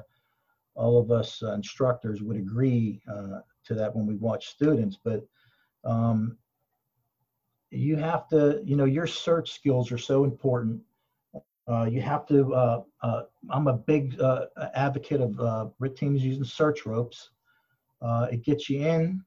all 0.76 1.00
of 1.00 1.10
us 1.10 1.42
uh, 1.42 1.54
instructors 1.54 2.22
would 2.22 2.38
agree 2.38 3.02
uh, 3.12 3.40
to 3.66 3.74
that 3.74 3.96
when 3.96 4.06
we 4.06 4.16
watch 4.16 4.50
students. 4.50 5.00
But 5.04 5.26
um, 5.84 6.38
you 7.72 7.96
have 7.96 8.28
to, 8.30 8.62
you 8.64 8.76
know, 8.76 8.86
your 8.86 9.08
search 9.08 9.52
skills 9.52 9.92
are 9.92 9.98
so 9.98 10.24
important. 10.24 10.82
Uh, 11.68 11.86
you 11.86 12.02
have 12.02 12.28
to, 12.28 12.54
uh, 12.54 12.84
uh, 13.02 13.24
I'm 13.50 13.68
a 13.68 13.74
big 13.74 14.20
uh, 14.22 14.46
advocate 14.76 15.22
of 15.22 15.40
uh, 15.40 15.66
teams 15.96 16.24
using 16.24 16.44
search 16.44 16.86
ropes. 16.86 17.32
Uh, 18.02 18.28
it 18.32 18.44
gets 18.44 18.70
you 18.70 18.86
in. 18.86 19.24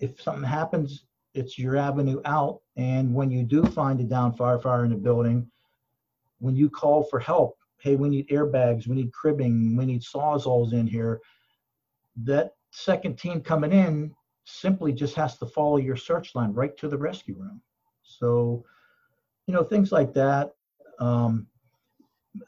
If 0.00 0.20
something 0.20 0.44
happens, 0.44 1.04
it's 1.34 1.58
your 1.58 1.76
avenue 1.76 2.20
out. 2.24 2.60
And 2.76 3.12
when 3.14 3.30
you 3.30 3.42
do 3.42 3.64
find 3.64 4.00
a 4.00 4.04
down 4.04 4.36
firefighter 4.36 4.84
in 4.84 4.92
a 4.92 4.96
building, 4.96 5.50
when 6.38 6.54
you 6.54 6.68
call 6.70 7.04
for 7.04 7.18
help, 7.18 7.56
hey, 7.78 7.96
we 7.96 8.08
need 8.08 8.28
airbags, 8.28 8.86
we 8.86 8.96
need 8.96 9.12
cribbing, 9.12 9.76
we 9.76 9.84
need 9.84 10.02
sawzalls 10.02 10.72
in 10.72 10.86
here, 10.86 11.20
that 12.22 12.52
second 12.70 13.18
team 13.18 13.40
coming 13.40 13.72
in 13.72 14.14
simply 14.44 14.92
just 14.92 15.14
has 15.14 15.38
to 15.38 15.46
follow 15.46 15.76
your 15.78 15.96
search 15.96 16.34
line 16.34 16.52
right 16.52 16.76
to 16.76 16.88
the 16.88 16.96
rescue 16.96 17.34
room. 17.38 17.60
So, 18.02 18.64
you 19.46 19.54
know, 19.54 19.64
things 19.64 19.90
like 19.92 20.12
that. 20.14 20.52
Um, 20.98 21.46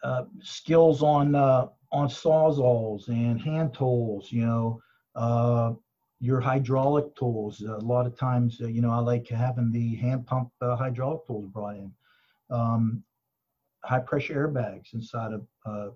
uh, 0.03 0.25
skills 0.43 1.03
on 1.03 1.35
uh, 1.35 1.67
on 1.93 2.09
sawzalls 2.09 3.09
and 3.09 3.41
hand 3.41 3.73
tools. 3.75 4.31
You 4.33 4.47
know, 4.47 4.81
uh, 5.15 5.73
your 6.21 6.41
hydraulic 6.41 7.15
tools. 7.17 7.63
A 7.63 7.77
lot 7.79 8.07
of 8.07 8.17
times, 8.19 8.61
uh, 8.63 8.67
you 8.67 8.81
know, 8.83 8.91
I 8.91 8.99
like 8.99 9.29
having 9.29 9.73
the 9.73 9.97
hand 9.97 10.27
pump 10.27 10.51
uh, 10.63 10.77
hydraulic 10.77 11.27
tools 11.27 11.47
brought 11.47 11.77
in. 11.77 11.93
Um, 12.51 13.05
high 13.85 14.01
pressure 14.01 14.49
airbags 14.49 14.95
inside 14.95 15.33
of 15.33 15.47
uh, 15.67 15.89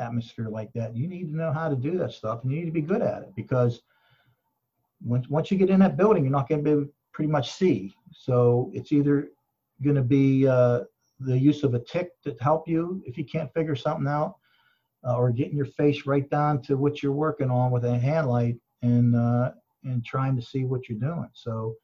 atmosphere 0.00 0.48
like 0.48 0.72
that. 0.74 0.96
You 0.96 1.08
need 1.08 1.30
to 1.30 1.36
know 1.36 1.52
how 1.52 1.68
to 1.68 1.76
do 1.76 1.98
that 1.98 2.12
stuff, 2.12 2.42
and 2.42 2.52
you 2.52 2.58
need 2.60 2.66
to 2.66 2.72
be 2.72 2.82
good 2.82 3.02
at 3.02 3.22
it 3.22 3.34
because 3.36 3.82
once 5.04 5.28
once 5.28 5.50
you 5.50 5.58
get 5.58 5.70
in 5.70 5.80
that 5.80 5.96
building, 5.96 6.24
you're 6.24 6.32
not 6.32 6.48
going 6.48 6.64
to 6.64 6.76
be 6.84 6.90
pretty 7.12 7.30
much 7.30 7.52
see. 7.52 7.94
So 8.12 8.70
it's 8.74 8.92
either 8.92 9.28
going 9.82 9.96
to 9.96 10.02
be 10.02 10.46
uh, 10.46 10.80
the 11.20 11.38
use 11.38 11.62
of 11.64 11.74
a 11.74 11.78
TIC 11.80 12.20
to 12.22 12.36
help 12.40 12.68
you 12.68 13.02
if 13.06 13.16
you 13.18 13.24
can't 13.24 13.52
figure 13.54 13.76
something 13.76 14.08
out. 14.08 14.36
uh, 15.06 15.16
or 15.16 15.30
getting 15.30 15.56
your 15.56 15.66
face 15.66 16.06
right 16.06 16.28
down 16.30 16.60
to 16.62 16.76
what 16.76 17.02
you're 17.02 17.12
working 17.12 17.50
on 17.50 17.70
with 17.70 17.84
a 17.84 17.98
hand 17.98 18.28
light 18.28 18.56
and 18.82 19.14
uh, 19.16 19.52
and 19.88 20.04
trying 20.04 20.36
to 20.36 20.42
see 20.42 20.64
what 20.64 20.88
you're 20.88 20.98
doing. 20.98 21.28
So, 21.32 21.76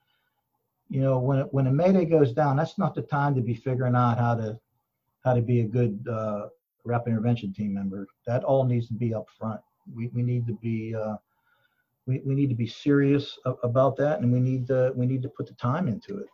you 0.88 1.00
know, 1.00 1.18
when 1.18 1.38
it, 1.38 1.46
when 1.52 1.66
a 1.66 1.72
mayday 1.72 2.04
goes 2.04 2.32
down, 2.32 2.56
that's 2.56 2.78
not 2.78 2.94
the 2.94 3.02
time 3.02 3.34
to 3.34 3.40
be 3.40 3.54
figuring 3.54 3.96
out 3.96 4.18
how 4.18 4.34
to 4.34 4.58
how 5.24 5.34
to 5.34 5.40
be 5.40 5.60
a 5.60 5.64
good 5.64 6.06
uh, 6.10 6.48
rapid 6.84 7.10
intervention 7.10 7.52
team 7.52 7.74
member. 7.74 8.06
That 8.26 8.44
all 8.44 8.64
needs 8.64 8.86
to 8.88 8.94
be 8.94 9.14
up 9.14 9.26
front. 9.38 9.60
We 9.94 10.08
we 10.08 10.22
need 10.22 10.46
to 10.46 10.54
be 10.54 10.94
uh, 10.94 11.16
we, 12.06 12.20
we 12.24 12.34
need 12.34 12.50
to 12.50 12.54
be 12.54 12.66
serious 12.66 13.38
about 13.62 13.96
that, 13.96 14.20
and 14.20 14.32
we 14.32 14.40
need 14.40 14.66
to 14.68 14.92
we 14.94 15.06
need 15.06 15.22
to 15.22 15.28
put 15.28 15.46
the 15.46 15.54
time 15.54 15.88
into 15.88 16.18
it 16.18 16.28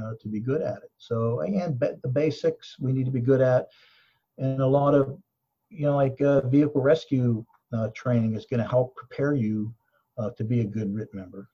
uh, 0.00 0.12
to 0.20 0.28
be 0.28 0.40
good 0.40 0.62
at 0.62 0.78
it. 0.78 0.90
So 0.98 1.40
again, 1.40 1.78
the 1.78 2.08
basics 2.08 2.76
we 2.80 2.92
need 2.92 3.06
to 3.06 3.10
be 3.10 3.20
good 3.20 3.40
at, 3.40 3.66
and 4.38 4.60
a 4.60 4.66
lot 4.66 4.94
of 4.94 5.18
you 5.68 5.86
know 5.86 5.96
like 5.96 6.20
uh, 6.20 6.46
vehicle 6.46 6.80
rescue 6.80 7.44
uh, 7.72 7.88
training 7.94 8.34
is 8.36 8.46
going 8.46 8.62
to 8.62 8.68
help 8.68 8.94
prepare 8.94 9.34
you 9.34 9.74
uh, 10.18 10.30
to 10.30 10.44
be 10.44 10.60
a 10.60 10.64
good 10.64 10.94
RIT 10.94 11.12
member. 11.12 11.48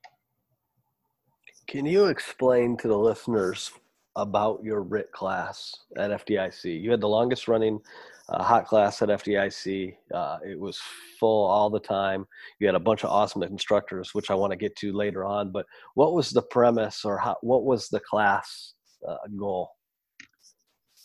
Can 1.66 1.86
you 1.86 2.06
explain 2.06 2.76
to 2.78 2.88
the 2.88 2.98
listeners 2.98 3.70
about 4.16 4.62
your 4.62 4.82
RIT 4.82 5.10
class 5.12 5.74
at 5.96 6.10
FDIC? 6.10 6.80
You 6.80 6.90
had 6.90 7.00
the 7.00 7.08
longest 7.08 7.48
running 7.48 7.80
uh, 8.28 8.42
hot 8.42 8.66
class 8.66 9.00
at 9.02 9.08
FDIC. 9.08 9.96
Uh, 10.12 10.38
it 10.46 10.58
was 10.58 10.80
full 11.18 11.46
all 11.46 11.70
the 11.70 11.80
time. 11.80 12.26
You 12.58 12.66
had 12.66 12.76
a 12.76 12.80
bunch 12.80 13.04
of 13.04 13.10
awesome 13.10 13.42
instructors, 13.42 14.14
which 14.14 14.30
I 14.30 14.34
want 14.34 14.50
to 14.52 14.56
get 14.56 14.76
to 14.76 14.92
later 14.92 15.24
on. 15.24 15.50
But 15.50 15.66
what 15.94 16.14
was 16.14 16.30
the 16.30 16.42
premise, 16.42 17.04
or 17.04 17.18
how, 17.18 17.36
what 17.42 17.64
was 17.64 17.88
the 17.88 18.00
class 18.00 18.74
uh, 19.08 19.16
goal? 19.36 19.70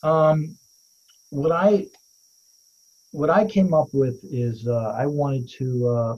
Um, 0.04 0.58
what 1.30 1.52
I 1.52 1.88
what 3.12 3.30
I 3.30 3.46
came 3.46 3.74
up 3.74 3.88
with 3.94 4.20
is 4.24 4.68
uh, 4.68 4.94
I 4.98 5.06
wanted 5.06 5.50
to, 5.58 5.88
uh, 5.88 6.16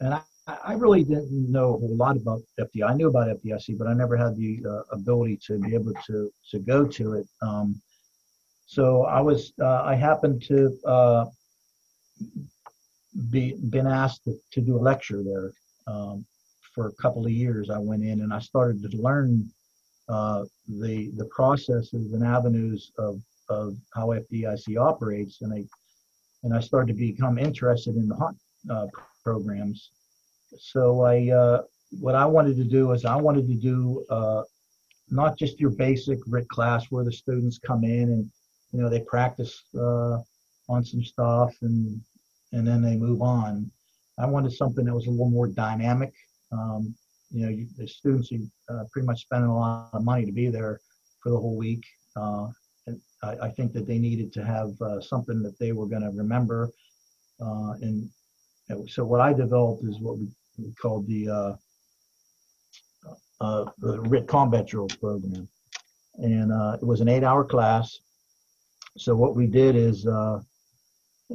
and 0.00 0.14
I, 0.14 0.20
I 0.46 0.72
really 0.72 1.04
didn't 1.04 1.52
know 1.52 1.74
a 1.74 1.78
whole 1.78 1.96
lot 1.96 2.16
about 2.16 2.40
FDI. 2.58 2.90
I 2.90 2.94
knew 2.94 3.08
about 3.08 3.28
FDIC, 3.28 3.78
but 3.78 3.86
I 3.86 3.94
never 3.94 4.16
had 4.16 4.36
the 4.36 4.60
uh, 4.68 4.82
ability 4.90 5.38
to 5.46 5.58
be 5.58 5.74
able 5.74 5.92
to 6.06 6.32
to 6.50 6.58
go 6.58 6.84
to 6.84 7.14
it. 7.14 7.26
Um, 7.40 7.80
so 8.66 9.04
I 9.04 9.20
was 9.20 9.52
uh, 9.60 9.82
I 9.82 9.94
happened 9.94 10.42
to 10.48 10.76
uh, 10.84 11.26
be 13.30 13.54
been 13.70 13.86
asked 13.86 14.24
to, 14.24 14.36
to 14.52 14.60
do 14.60 14.76
a 14.76 14.82
lecture 14.82 15.22
there 15.22 15.52
um, 15.86 16.26
for 16.74 16.88
a 16.88 16.92
couple 16.94 17.24
of 17.24 17.30
years. 17.30 17.70
I 17.70 17.78
went 17.78 18.02
in 18.02 18.22
and 18.22 18.34
I 18.34 18.40
started 18.40 18.82
to 18.82 18.96
learn 18.96 19.48
uh, 20.08 20.42
the 20.66 21.12
the 21.16 21.26
processes 21.26 22.14
and 22.14 22.24
avenues 22.24 22.90
of 22.98 23.22
of 23.48 23.76
how 23.94 24.08
FDIC 24.08 24.76
operates, 24.76 25.40
and 25.42 25.54
I 25.54 25.64
and 26.42 26.52
I 26.52 26.58
started 26.58 26.88
to 26.88 26.98
become 26.98 27.38
interested 27.38 27.94
in 27.94 28.08
the 28.08 28.16
hunt 28.16 28.36
uh, 28.68 28.88
programs 29.22 29.92
so 30.58 31.02
I, 31.02 31.30
uh, 31.30 31.62
what 32.00 32.14
I 32.14 32.24
wanted 32.26 32.56
to 32.56 32.64
do 32.64 32.92
is 32.92 33.04
I 33.04 33.16
wanted 33.16 33.46
to 33.48 33.54
do 33.54 34.04
uh, 34.10 34.42
not 35.10 35.38
just 35.38 35.60
your 35.60 35.70
basic 35.70 36.18
RIT 36.26 36.48
class 36.48 36.86
where 36.90 37.04
the 37.04 37.12
students 37.12 37.58
come 37.58 37.84
in 37.84 38.04
and 38.04 38.30
you 38.72 38.80
know 38.80 38.88
they 38.88 39.00
practice 39.00 39.62
uh, 39.76 40.18
on 40.68 40.84
some 40.84 41.04
stuff 41.04 41.54
and 41.62 42.00
and 42.52 42.66
then 42.66 42.82
they 42.82 42.96
move 42.96 43.22
on. 43.22 43.70
I 44.18 44.26
wanted 44.26 44.52
something 44.52 44.84
that 44.84 44.94
was 44.94 45.06
a 45.06 45.10
little 45.10 45.30
more 45.30 45.48
dynamic. 45.48 46.12
Um, 46.52 46.94
you 47.30 47.44
know, 47.44 47.50
you, 47.50 47.66
the 47.78 47.88
students 47.88 48.30
are 48.68 48.80
uh, 48.80 48.84
pretty 48.92 49.06
much 49.06 49.22
spending 49.22 49.50
a 49.50 49.56
lot 49.56 49.90
of 49.92 50.04
money 50.04 50.26
to 50.26 50.32
be 50.32 50.48
there 50.48 50.80
for 51.22 51.30
the 51.30 51.38
whole 51.38 51.56
week. 51.56 51.82
Uh, 52.14 52.48
and 52.86 53.00
I, 53.22 53.46
I, 53.46 53.50
think 53.50 53.72
that 53.72 53.86
they 53.86 53.98
needed 53.98 54.34
to 54.34 54.44
have 54.44 54.70
uh, 54.82 55.00
something 55.00 55.42
that 55.42 55.58
they 55.58 55.72
were 55.72 55.86
going 55.86 56.02
to 56.02 56.10
remember. 56.10 56.70
and 57.40 58.10
so 58.86 59.02
what 59.04 59.22
I 59.22 59.32
developed 59.32 59.82
is 59.84 59.98
what 59.98 60.18
we 60.18 60.28
called 60.80 61.06
the 61.06 61.28
uh, 61.28 61.52
uh, 63.40 63.64
the 63.78 64.00
RIT 64.02 64.26
Combat 64.28 64.66
Drills 64.66 64.96
program, 64.96 65.48
and 66.16 66.52
uh, 66.52 66.76
it 66.80 66.86
was 66.86 67.00
an 67.00 67.08
eight-hour 67.08 67.44
class. 67.44 67.98
So 68.98 69.16
what 69.16 69.34
we 69.34 69.46
did 69.46 69.74
is 69.74 70.06
uh, 70.06 70.40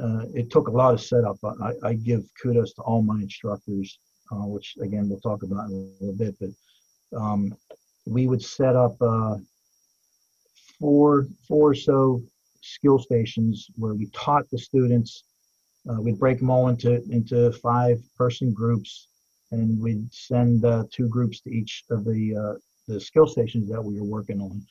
uh, 0.01 0.21
it 0.33 0.49
took 0.49 0.67
a 0.67 0.71
lot 0.71 0.93
of 0.93 1.01
setup. 1.01 1.37
I, 1.43 1.73
I 1.83 1.93
give 1.93 2.23
kudos 2.41 2.73
to 2.73 2.81
all 2.83 3.01
my 3.01 3.19
instructors, 3.21 3.99
uh, 4.31 4.45
which 4.45 4.75
again 4.81 5.09
we'll 5.09 5.19
talk 5.19 5.43
about 5.43 5.69
in 5.69 5.93
a 5.99 6.03
little 6.03 6.17
bit. 6.17 6.35
But 6.39 7.17
um, 7.17 7.55
we 8.05 8.27
would 8.27 8.41
set 8.41 8.75
up 8.75 8.97
four 10.79 11.27
four 11.47 11.71
or 11.71 11.75
so 11.75 12.21
skill 12.61 12.99
stations 12.99 13.67
where 13.75 13.93
we 13.93 14.07
taught 14.07 14.49
the 14.51 14.57
students 14.57 15.23
uh, 15.89 16.01
we'd 16.01 16.19
break 16.19 16.39
them 16.39 16.49
all 16.49 16.67
into 16.67 17.01
into 17.09 17.51
five 17.53 17.99
person 18.17 18.53
groups, 18.53 19.07
and 19.51 19.79
we'd 19.81 20.13
send 20.13 20.65
uh, 20.65 20.83
two 20.91 21.07
groups 21.07 21.41
to 21.41 21.49
each 21.49 21.83
of 21.89 22.05
the 22.05 22.35
uh, 22.35 22.59
the 22.87 22.99
skill 22.99 23.27
stations 23.27 23.69
that 23.69 23.83
we 23.83 23.99
were 23.99 24.05
working 24.05 24.41
on, 24.41 24.61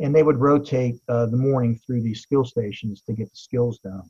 and 0.00 0.14
they 0.14 0.22
would 0.22 0.38
rotate 0.38 1.00
uh, 1.08 1.26
the 1.26 1.36
morning 1.36 1.78
through 1.86 2.02
these 2.02 2.22
skill 2.22 2.44
stations 2.44 3.02
to 3.02 3.12
get 3.12 3.30
the 3.30 3.36
skills 3.36 3.78
down. 3.78 4.08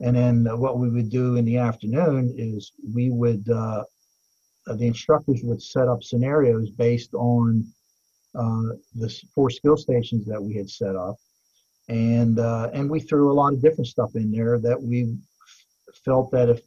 And 0.00 0.16
then 0.16 0.46
uh, 0.46 0.56
what 0.56 0.78
we 0.78 0.88
would 0.88 1.10
do 1.10 1.36
in 1.36 1.44
the 1.44 1.58
afternoon 1.58 2.34
is 2.36 2.72
we 2.94 3.10
would 3.10 3.48
uh, 3.48 3.84
the 4.66 4.86
instructors 4.86 5.40
would 5.42 5.62
set 5.62 5.88
up 5.88 6.02
scenarios 6.02 6.70
based 6.70 7.14
on 7.14 7.66
the 8.34 9.22
four 9.34 9.50
skill 9.50 9.76
stations 9.76 10.26
that 10.26 10.40
we 10.40 10.54
had 10.54 10.70
set 10.70 10.94
up 10.94 11.16
and 11.90 12.38
uh, 12.38 12.70
and 12.72 12.88
we 12.88 13.00
threw 13.00 13.32
a 13.32 13.34
lot 13.34 13.52
of 13.52 13.60
different 13.60 13.88
stuff 13.88 14.14
in 14.14 14.30
there 14.30 14.60
that 14.60 14.80
we 14.80 15.16
felt 16.04 16.30
that 16.30 16.48
if 16.48 16.60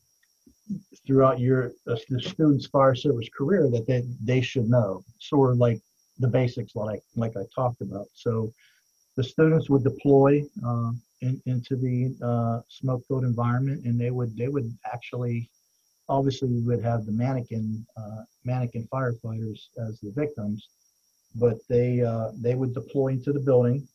throughout 1.05 1.39
your 1.39 1.73
uh, 1.87 1.95
the 2.09 2.21
student's 2.21 2.67
fire 2.67 2.95
service 2.95 3.29
career 3.35 3.69
that 3.69 3.85
they, 3.87 4.03
they 4.23 4.41
should 4.41 4.69
know 4.69 5.03
sort 5.19 5.51
of 5.51 5.57
like 5.57 5.79
the 6.19 6.27
basics 6.27 6.75
like 6.75 7.01
like 7.15 7.33
I 7.35 7.43
talked 7.53 7.81
about. 7.81 8.07
So 8.13 8.53
the 9.15 9.23
students 9.23 9.69
would 9.69 9.83
deploy 9.83 10.43
uh, 10.65 10.91
in, 11.21 11.41
into 11.45 11.75
the 11.75 12.15
uh, 12.23 12.61
smoke 12.67 13.03
filled 13.07 13.23
environment, 13.23 13.85
and 13.85 13.99
they 13.99 14.11
would 14.11 14.35
they 14.37 14.47
would 14.47 14.71
actually 14.91 15.49
obviously 16.09 16.49
we 16.49 16.61
would 16.61 16.83
have 16.83 17.05
the 17.05 17.11
mannequin 17.11 17.85
uh, 17.97 18.23
mannequin 18.43 18.87
firefighters 18.91 19.67
as 19.87 19.99
the 20.01 20.11
victims, 20.15 20.69
but 21.35 21.57
they 21.69 22.01
uh, 22.01 22.29
they 22.35 22.55
would 22.55 22.73
deploy 22.73 23.09
into 23.09 23.33
the 23.33 23.39
building, 23.39 23.87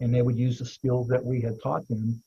and 0.00 0.14
they 0.14 0.22
would 0.22 0.36
use 0.36 0.58
the 0.58 0.66
skills 0.66 1.08
that 1.08 1.24
we 1.24 1.40
had 1.40 1.60
taught 1.62 1.86
them 1.88 2.22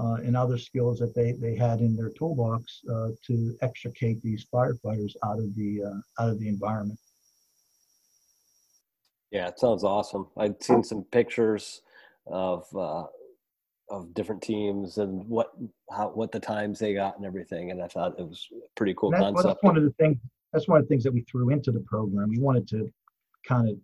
uh, 0.00 0.14
and 0.14 0.36
other 0.36 0.56
skills 0.56 0.98
that 0.98 1.14
they, 1.14 1.32
they 1.32 1.54
had 1.54 1.80
in 1.80 1.94
their 1.94 2.10
toolbox 2.10 2.80
uh, 2.90 3.08
to 3.26 3.54
extricate 3.60 4.22
these 4.22 4.46
firefighters 4.52 5.12
out 5.24 5.38
of 5.38 5.54
the 5.56 5.82
uh, 5.84 6.22
out 6.22 6.30
of 6.30 6.38
the 6.38 6.48
environment. 6.48 6.98
Yeah, 9.30 9.48
it 9.48 9.58
sounds 9.58 9.84
awesome. 9.84 10.26
I'd 10.36 10.62
seen 10.62 10.82
some 10.82 11.04
pictures 11.04 11.82
of 12.26 12.64
uh, 12.74 13.04
of 13.90 14.14
different 14.14 14.42
teams 14.42 14.98
and 14.98 15.26
what 15.28 15.50
how 15.90 16.08
what 16.08 16.32
the 16.32 16.40
times 16.40 16.78
they 16.78 16.94
got 16.94 17.16
and 17.16 17.26
everything, 17.26 17.70
and 17.70 17.82
I 17.82 17.88
thought 17.88 18.18
it 18.18 18.26
was 18.26 18.48
a 18.52 18.68
pretty 18.76 18.94
cool 18.96 19.10
that's, 19.10 19.22
concept. 19.22 19.46
that's 19.46 19.62
one 19.62 19.76
of 19.76 19.84
the 19.84 19.92
things. 20.00 20.16
That's 20.52 20.66
one 20.66 20.78
of 20.78 20.84
the 20.84 20.88
things 20.88 21.04
that 21.04 21.12
we 21.12 21.22
threw 21.22 21.50
into 21.50 21.72
the 21.72 21.80
program. 21.80 22.30
We 22.30 22.38
wanted 22.38 22.66
to 22.68 22.90
kind 23.46 23.68
of 23.68 23.76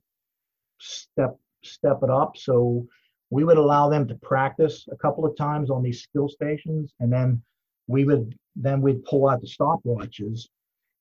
step 0.78 1.36
step 1.62 1.98
it 2.02 2.10
up 2.10 2.36
so 2.36 2.86
we 3.30 3.44
would 3.44 3.58
allow 3.58 3.88
them 3.88 4.06
to 4.08 4.14
practice 4.16 4.86
a 4.92 4.96
couple 4.96 5.24
of 5.24 5.36
times 5.36 5.70
on 5.70 5.82
these 5.82 6.02
skill 6.02 6.28
stations 6.28 6.92
and 7.00 7.12
then 7.12 7.42
we 7.88 8.04
would 8.04 8.34
then 8.54 8.80
we'd 8.80 9.04
pull 9.04 9.28
out 9.28 9.40
the 9.40 9.46
stopwatches 9.46 10.48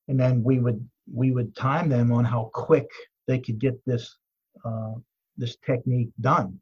and 0.07 0.19
then 0.19 0.43
we 0.43 0.59
would 0.59 0.87
we 1.13 1.31
would 1.31 1.55
time 1.55 1.89
them 1.89 2.11
on 2.11 2.25
how 2.25 2.49
quick 2.53 2.89
they 3.27 3.39
could 3.39 3.59
get 3.59 3.79
this 3.85 4.17
uh, 4.63 4.93
this 5.37 5.57
technique 5.65 6.09
done. 6.21 6.59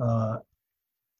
Uh, 0.00 0.36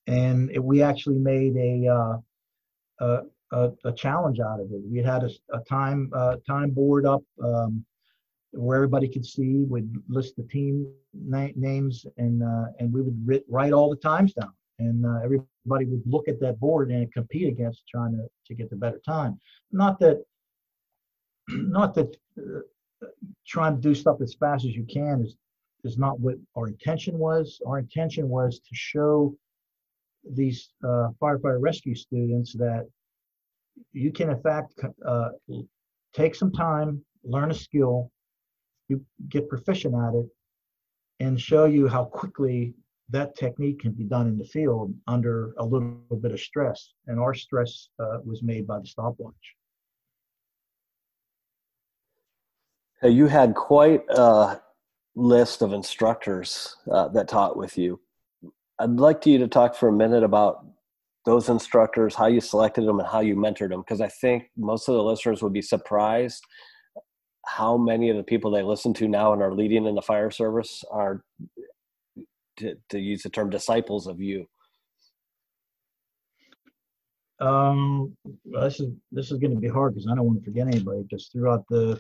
and 0.07 0.51
it, 0.51 0.63
we 0.63 0.83
actually 0.83 1.19
made 1.19 1.57
a, 1.57 1.89
uh, 1.89 3.21
a, 3.53 3.71
a 3.85 3.93
challenge 3.93 4.41
out 4.41 4.61
of 4.61 4.71
it. 4.73 4.81
We 4.91 5.03
had 5.03 5.25
a, 5.25 5.31
a 5.53 5.61
time 5.61 6.11
uh, 6.15 6.37
time 6.47 6.71
board 6.71 7.07
up 7.07 7.23
um, 7.43 7.85
where 8.53 8.77
everybody 8.77 9.09
could 9.09 9.27
see, 9.27 9.65
would 9.65 9.91
list 10.09 10.37
the 10.37 10.43
team 10.45 10.87
na- 11.15 11.49
names, 11.55 12.07
and 12.17 12.43
uh, 12.43 12.67
and 12.79 12.93
we 12.93 13.03
would 13.03 13.21
writ- 13.27 13.45
write 13.49 13.73
all 13.73 13.91
the 13.91 13.97
times 13.97 14.33
down, 14.35 14.53
and 14.79 15.05
uh, 15.05 15.19
everybody 15.25 15.85
would 15.85 16.03
look 16.07 16.29
at 16.29 16.41
that 16.41 16.59
board 16.59 16.91
and 16.91 17.13
compete 17.13 17.49
against 17.49 17.87
trying 17.87 18.13
to 18.13 18.27
to 18.47 18.55
get 18.55 18.71
the 18.71 18.77
better 18.77 19.01
time. 19.05 19.39
Not 19.73 19.99
that, 20.01 20.25
not 21.49 21.95
that 21.95 22.17
uh, 22.39 23.07
trying 23.47 23.77
to 23.77 23.81
do 23.81 23.95
stuff 23.95 24.21
as 24.21 24.35
fast 24.35 24.65
as 24.65 24.75
you 24.75 24.85
can 24.85 25.23
is 25.23 25.37
is 25.85 25.99
not 25.99 26.19
what 26.19 26.35
our 26.57 26.69
intention 26.69 27.19
was. 27.19 27.61
Our 27.67 27.79
intention 27.79 28.29
was 28.29 28.59
to 28.59 28.75
show 28.75 29.37
these 30.29 30.71
uh, 30.85 31.09
firefighter 31.21 31.61
rescue 31.61 31.95
students 31.95 32.53
that 32.55 32.87
you 33.93 34.11
can 34.13 34.31
in 34.31 34.41
fact 34.43 34.75
uh, 35.07 35.29
take 36.13 36.35
some 36.35 36.51
time, 36.53 37.01
learn 37.23 37.51
a 37.51 37.55
skill, 37.55 38.11
you 38.89 39.05
get 39.29 39.49
proficient 39.49 39.95
at 39.95 40.15
it 40.15 40.27
and 41.21 41.41
show 41.41 41.65
you 41.65 41.89
how 41.89 42.05
quickly 42.05 42.75
that 43.11 43.37
technique 43.37 43.81
can 43.81 43.93
be 43.93 44.05
done 44.05 44.27
in 44.27 44.39
the 44.39 44.45
field 44.45 44.95
under 45.07 45.55
a 45.59 45.65
little 45.65 45.99
bit 46.21 46.33
of 46.33 46.41
stress, 46.41 46.93
and 47.07 47.19
our 47.19 47.35
stress 47.35 47.89
uh, 47.99 48.19
was 48.25 48.43
made 48.43 48.67
by 48.67 48.79
the 48.79 48.87
stopwatch. 48.87 49.35
You 53.03 53.27
had 53.27 53.55
quite 53.55 54.05
a 54.11 54.61
list 55.15 55.63
of 55.63 55.73
instructors 55.73 56.77
uh, 56.91 57.09
that 57.09 57.29
taught 57.29 57.57
with 57.57 57.79
you. 57.79 58.01
I'd 58.79 58.91
like 58.91 59.25
you 59.25 59.39
to 59.39 59.49
talk 59.49 59.75
for 59.75 59.89
a 59.89 59.93
minute 59.93 60.23
about 60.23 60.67
those 61.25 61.49
instructors, 61.49 62.15
how 62.15 62.27
you 62.27 62.41
selected 62.41 62.87
them, 62.87 63.01
and 63.01 63.09
how 63.09 63.21
you 63.21 63.37
mentored 63.37 63.71
them, 63.71 63.81
because 63.81 64.01
I 64.01 64.09
think 64.09 64.51
most 64.57 64.89
of 64.89 64.95
the 64.95 65.03
listeners 65.03 65.43
would 65.43 65.53
be 65.53 65.63
surprised 65.63 66.45
how 67.49 67.79
many 67.79 68.11
of 68.11 68.17
the 68.17 68.23
people 68.23 68.51
they 68.51 68.63
listen 68.63 68.93
to 68.95 69.09
now 69.09 69.33
and 69.33 69.43
are 69.43 69.55
leading 69.55 69.87
in 69.87 69.95
the 69.95 70.03
fire 70.03 70.31
service 70.31 70.85
are 70.91 71.23
to, 72.59 72.75
to 72.91 72.99
use 72.99 73.23
the 73.23 73.31
term 73.31 73.49
disciples 73.49 74.07
of 74.07 74.21
you? 74.21 74.47
Um, 77.41 78.15
well, 78.45 78.65
this 78.65 78.81
is 78.81 78.93
this 79.13 79.31
is 79.31 79.39
going 79.39 79.55
to 79.55 79.61
be 79.61 79.69
hard 79.69 79.95
because 79.95 80.09
I 80.11 80.15
don't 80.15 80.27
want 80.27 80.41
to 80.41 80.45
forget 80.45 80.67
anybody. 80.67 81.03
Because 81.03 81.29
throughout 81.29 81.65
the 81.71 81.99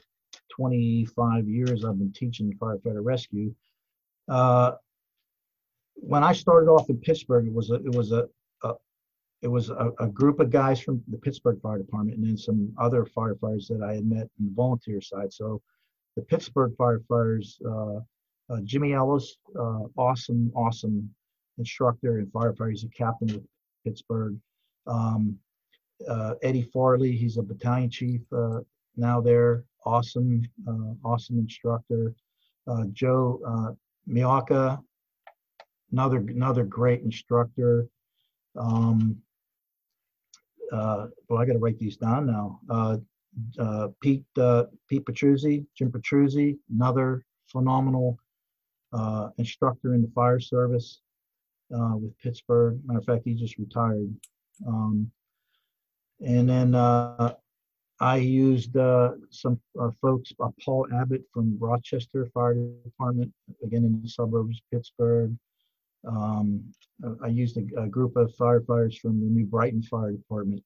25 0.50 1.48
years 1.48 1.84
I've 1.84 1.98
been 1.98 2.12
teaching 2.12 2.52
firefighter 2.60 3.02
rescue, 3.02 3.54
uh, 4.28 4.72
when 5.94 6.24
I 6.24 6.32
started 6.32 6.68
off 6.68 6.90
in 6.90 6.98
Pittsburgh, 6.98 7.46
it 7.46 7.54
was 7.54 7.70
a 7.70 7.76
it 7.76 7.94
was 7.94 8.12
a, 8.12 8.24
a 8.24 8.28
it 9.42 9.48
was 9.48 9.70
a, 9.70 9.92
a, 10.00 10.08
group 10.08 10.40
of 10.40 10.50
guys 10.50 10.80
from 10.80 11.02
the 11.08 11.18
Pittsburgh 11.18 11.60
Fire 11.60 11.78
Department 11.78 12.16
and 12.16 12.26
then 12.26 12.36
some 12.36 12.72
other 12.78 13.04
firefighters 13.04 13.68
that 13.68 13.82
I 13.82 13.94
had 13.94 14.04
met 14.04 14.28
in 14.38 14.46
the 14.46 14.52
volunteer 14.54 15.00
side. 15.00 15.32
So 15.32 15.62
the 16.16 16.22
Pittsburgh 16.22 16.74
firefighters, 16.76 17.54
uh, 17.64 18.00
uh, 18.52 18.60
Jimmy 18.64 18.94
Ellis, 18.94 19.36
uh, 19.56 19.84
awesome, 19.96 20.50
awesome 20.56 21.08
instructor 21.58 22.18
and 22.18 22.26
firefighter. 22.28 22.70
He's 22.70 22.84
a 22.84 22.88
captain 22.88 23.30
of 23.30 23.42
Pittsburgh. 23.84 24.36
Um, 24.86 25.38
uh, 26.08 26.34
Eddie 26.42 26.68
Farley, 26.72 27.12
he's 27.12 27.36
a 27.36 27.42
battalion 27.42 27.90
chief 27.90 28.20
uh, 28.32 28.60
now 28.96 29.20
there. 29.20 29.64
Awesome, 29.84 30.42
uh, 30.66 30.94
awesome 31.04 31.38
instructor. 31.38 32.14
Joe 32.92 33.40
uh, 33.46 33.72
Miyaka, 34.12 34.78
another 35.92 36.18
another 36.18 36.64
great 36.64 37.02
instructor. 37.02 37.86
Um, 38.56 39.22
well, 40.72 41.38
I 41.38 41.44
got 41.46 41.52
to 41.54 41.58
write 41.58 41.78
these 41.78 41.96
down 41.96 42.26
now. 42.26 42.60
Pete 44.00 44.24
Pete 44.88 45.04
Petruzzi, 45.04 45.66
Jim 45.76 45.90
Petruzzi, 45.90 46.58
another 46.70 47.24
phenomenal 47.46 48.18
uh, 48.92 49.28
instructor 49.38 49.94
in 49.94 50.02
the 50.02 50.10
fire 50.14 50.40
service 50.40 51.00
uh, 51.74 51.96
with 51.96 52.16
Pittsburgh. 52.18 52.80
Matter 52.84 52.98
of 53.00 53.04
fact, 53.04 53.22
he 53.24 53.34
just 53.34 53.58
retired. 53.58 54.14
Um, 54.66 55.10
and 56.24 56.48
then 56.48 56.74
uh, 56.74 57.34
I 58.00 58.16
used 58.16 58.76
uh, 58.76 59.12
some 59.30 59.60
uh, 59.80 59.90
folks, 60.00 60.32
uh, 60.40 60.48
Paul 60.64 60.86
Abbott 60.94 61.22
from 61.32 61.56
Rochester 61.60 62.26
Fire 62.34 62.54
Department, 62.84 63.32
again 63.64 63.84
in 63.84 64.00
the 64.02 64.08
suburbs 64.08 64.58
of 64.58 64.70
Pittsburgh. 64.72 65.36
Um, 66.06 66.64
I 67.22 67.28
used 67.28 67.56
a, 67.56 67.82
a, 67.82 67.86
group 67.86 68.16
of 68.16 68.32
firefighters 68.36 68.98
from 68.98 69.20
the 69.20 69.26
New 69.26 69.46
Brighton 69.46 69.82
Fire 69.82 70.12
Department. 70.12 70.62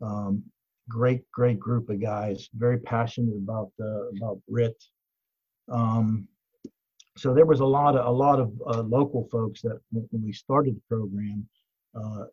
Um, 0.00 0.42
great, 0.88 1.30
great 1.30 1.58
group 1.58 1.90
of 1.90 2.00
guys, 2.00 2.48
very 2.54 2.78
passionate 2.78 3.36
about 3.36 3.70
the 3.78 4.10
about 4.16 4.40
RIT. 4.48 4.76
Um, 5.70 6.26
so 7.16 7.34
there 7.34 7.46
was 7.46 7.60
a 7.60 7.66
lot 7.66 7.96
of 7.96 8.06
a 8.06 8.10
lot 8.10 8.40
of 8.40 8.52
uh, 8.66 8.82
local 8.82 9.28
folks 9.30 9.60
that 9.62 9.78
when 9.90 10.22
we 10.24 10.32
started 10.32 10.76
the 10.76 10.82
program, 10.88 11.46
uh, 11.94 12.24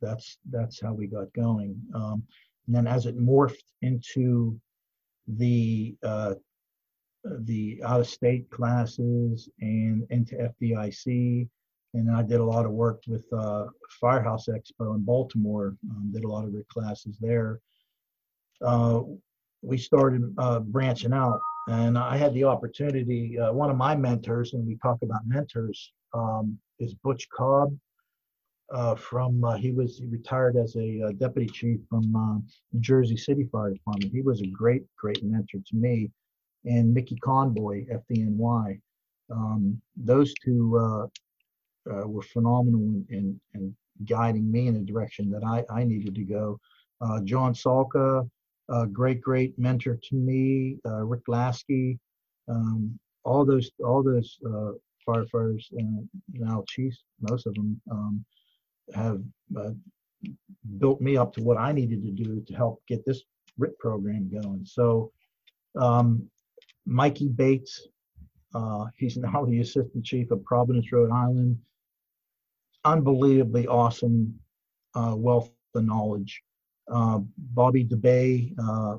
that's 0.00 0.38
that's 0.50 0.80
how 0.80 0.92
we 0.92 1.06
got 1.06 1.32
going. 1.34 1.80
Um, 1.94 2.22
and 2.66 2.74
then 2.74 2.86
as 2.86 3.06
it 3.06 3.18
morphed 3.18 3.64
into 3.82 4.58
the 5.26 5.94
uh, 6.02 6.34
the 7.24 7.80
out-of-state 7.84 8.50
classes 8.50 9.48
and 9.60 10.04
into 10.10 10.34
FDIC, 10.34 11.48
and 11.94 12.10
I 12.10 12.22
did 12.22 12.40
a 12.40 12.44
lot 12.44 12.64
of 12.64 12.72
work 12.72 13.02
with 13.06 13.24
uh, 13.32 13.66
Firehouse 14.00 14.46
Expo 14.48 14.94
in 14.94 15.04
Baltimore. 15.04 15.76
Um, 15.90 16.10
did 16.12 16.24
a 16.24 16.28
lot 16.28 16.44
of 16.44 16.54
classes 16.68 17.18
there. 17.20 17.60
Uh, 18.64 19.00
we 19.62 19.78
started 19.78 20.34
uh, 20.38 20.60
branching 20.60 21.12
out 21.12 21.40
and 21.68 21.96
I 21.96 22.16
had 22.16 22.34
the 22.34 22.44
opportunity. 22.44 23.38
Uh, 23.38 23.52
one 23.52 23.70
of 23.70 23.76
my 23.76 23.94
mentors, 23.94 24.54
and 24.54 24.66
we 24.66 24.76
talk 24.76 24.98
about 25.02 25.20
mentors, 25.26 25.92
um, 26.12 26.58
is 26.78 26.94
Butch 26.94 27.28
Cobb. 27.30 27.76
Uh, 28.72 28.94
from 28.94 29.44
uh, 29.44 29.54
he 29.54 29.70
was 29.70 29.98
he 29.98 30.06
retired 30.06 30.56
as 30.56 30.74
a 30.76 31.12
deputy 31.18 31.46
chief 31.46 31.78
from 31.90 32.16
uh, 32.16 32.38
Jersey 32.80 33.18
City 33.18 33.46
Fire 33.52 33.70
Department. 33.70 34.10
He 34.10 34.22
was 34.22 34.40
a 34.40 34.46
great 34.46 34.82
great 34.96 35.22
mentor 35.22 35.58
to 35.66 35.76
me, 35.76 36.10
and 36.64 36.92
Mickey 36.92 37.16
Conboy, 37.22 37.84
FDNY. 37.92 38.80
Um, 39.30 39.80
those 39.96 40.32
two 40.42 41.08
uh, 41.90 42.06
were 42.06 42.22
phenomenal 42.22 42.80
in, 42.80 43.06
in, 43.10 43.40
in, 43.54 43.76
guiding 44.06 44.50
me 44.50 44.66
in 44.66 44.74
the 44.74 44.80
direction 44.80 45.30
that 45.30 45.44
I, 45.44 45.64
I 45.72 45.84
needed 45.84 46.14
to 46.14 46.24
go. 46.24 46.58
John 47.24 47.52
Salka, 47.52 48.28
a 48.68 48.86
great, 48.86 49.20
great 49.20 49.58
mentor 49.58 49.98
to 50.02 50.14
me, 50.14 50.78
uh, 50.86 51.04
Rick 51.04 51.22
Lasky, 51.28 51.98
um, 52.48 52.98
all 53.24 53.44
those, 53.44 53.70
all 53.84 54.02
those 54.02 54.38
uh, 54.46 54.72
firefighters 55.06 55.64
and 55.72 56.08
now 56.32 56.64
chiefs, 56.68 57.04
most 57.20 57.46
of 57.46 57.54
them 57.54 57.80
um, 57.90 58.24
have 58.94 59.20
uh, 59.58 59.70
built 60.78 61.00
me 61.00 61.16
up 61.16 61.34
to 61.34 61.42
what 61.42 61.56
I 61.56 61.72
needed 61.72 62.02
to 62.02 62.10
do 62.10 62.40
to 62.40 62.54
help 62.54 62.82
get 62.88 63.04
this 63.04 63.22
RIT 63.58 63.78
program 63.78 64.30
going. 64.32 64.64
So, 64.64 65.12
um, 65.78 66.28
Mikey 66.86 67.28
Bates, 67.28 67.88
uh, 68.54 68.86
he's 68.96 69.16
now 69.18 69.44
the 69.44 69.60
assistant 69.60 70.04
chief 70.04 70.30
of 70.30 70.44
Providence, 70.44 70.90
Rhode 70.92 71.12
Island. 71.12 71.58
Unbelievably 72.84 73.66
awesome 73.68 74.38
uh, 74.94 75.14
wealth 75.16 75.50
of 75.74 75.84
knowledge. 75.84 76.42
Uh, 76.92 77.20
Bobby 77.38 77.84
DeBay, 77.84 78.52
uh, 78.58 78.98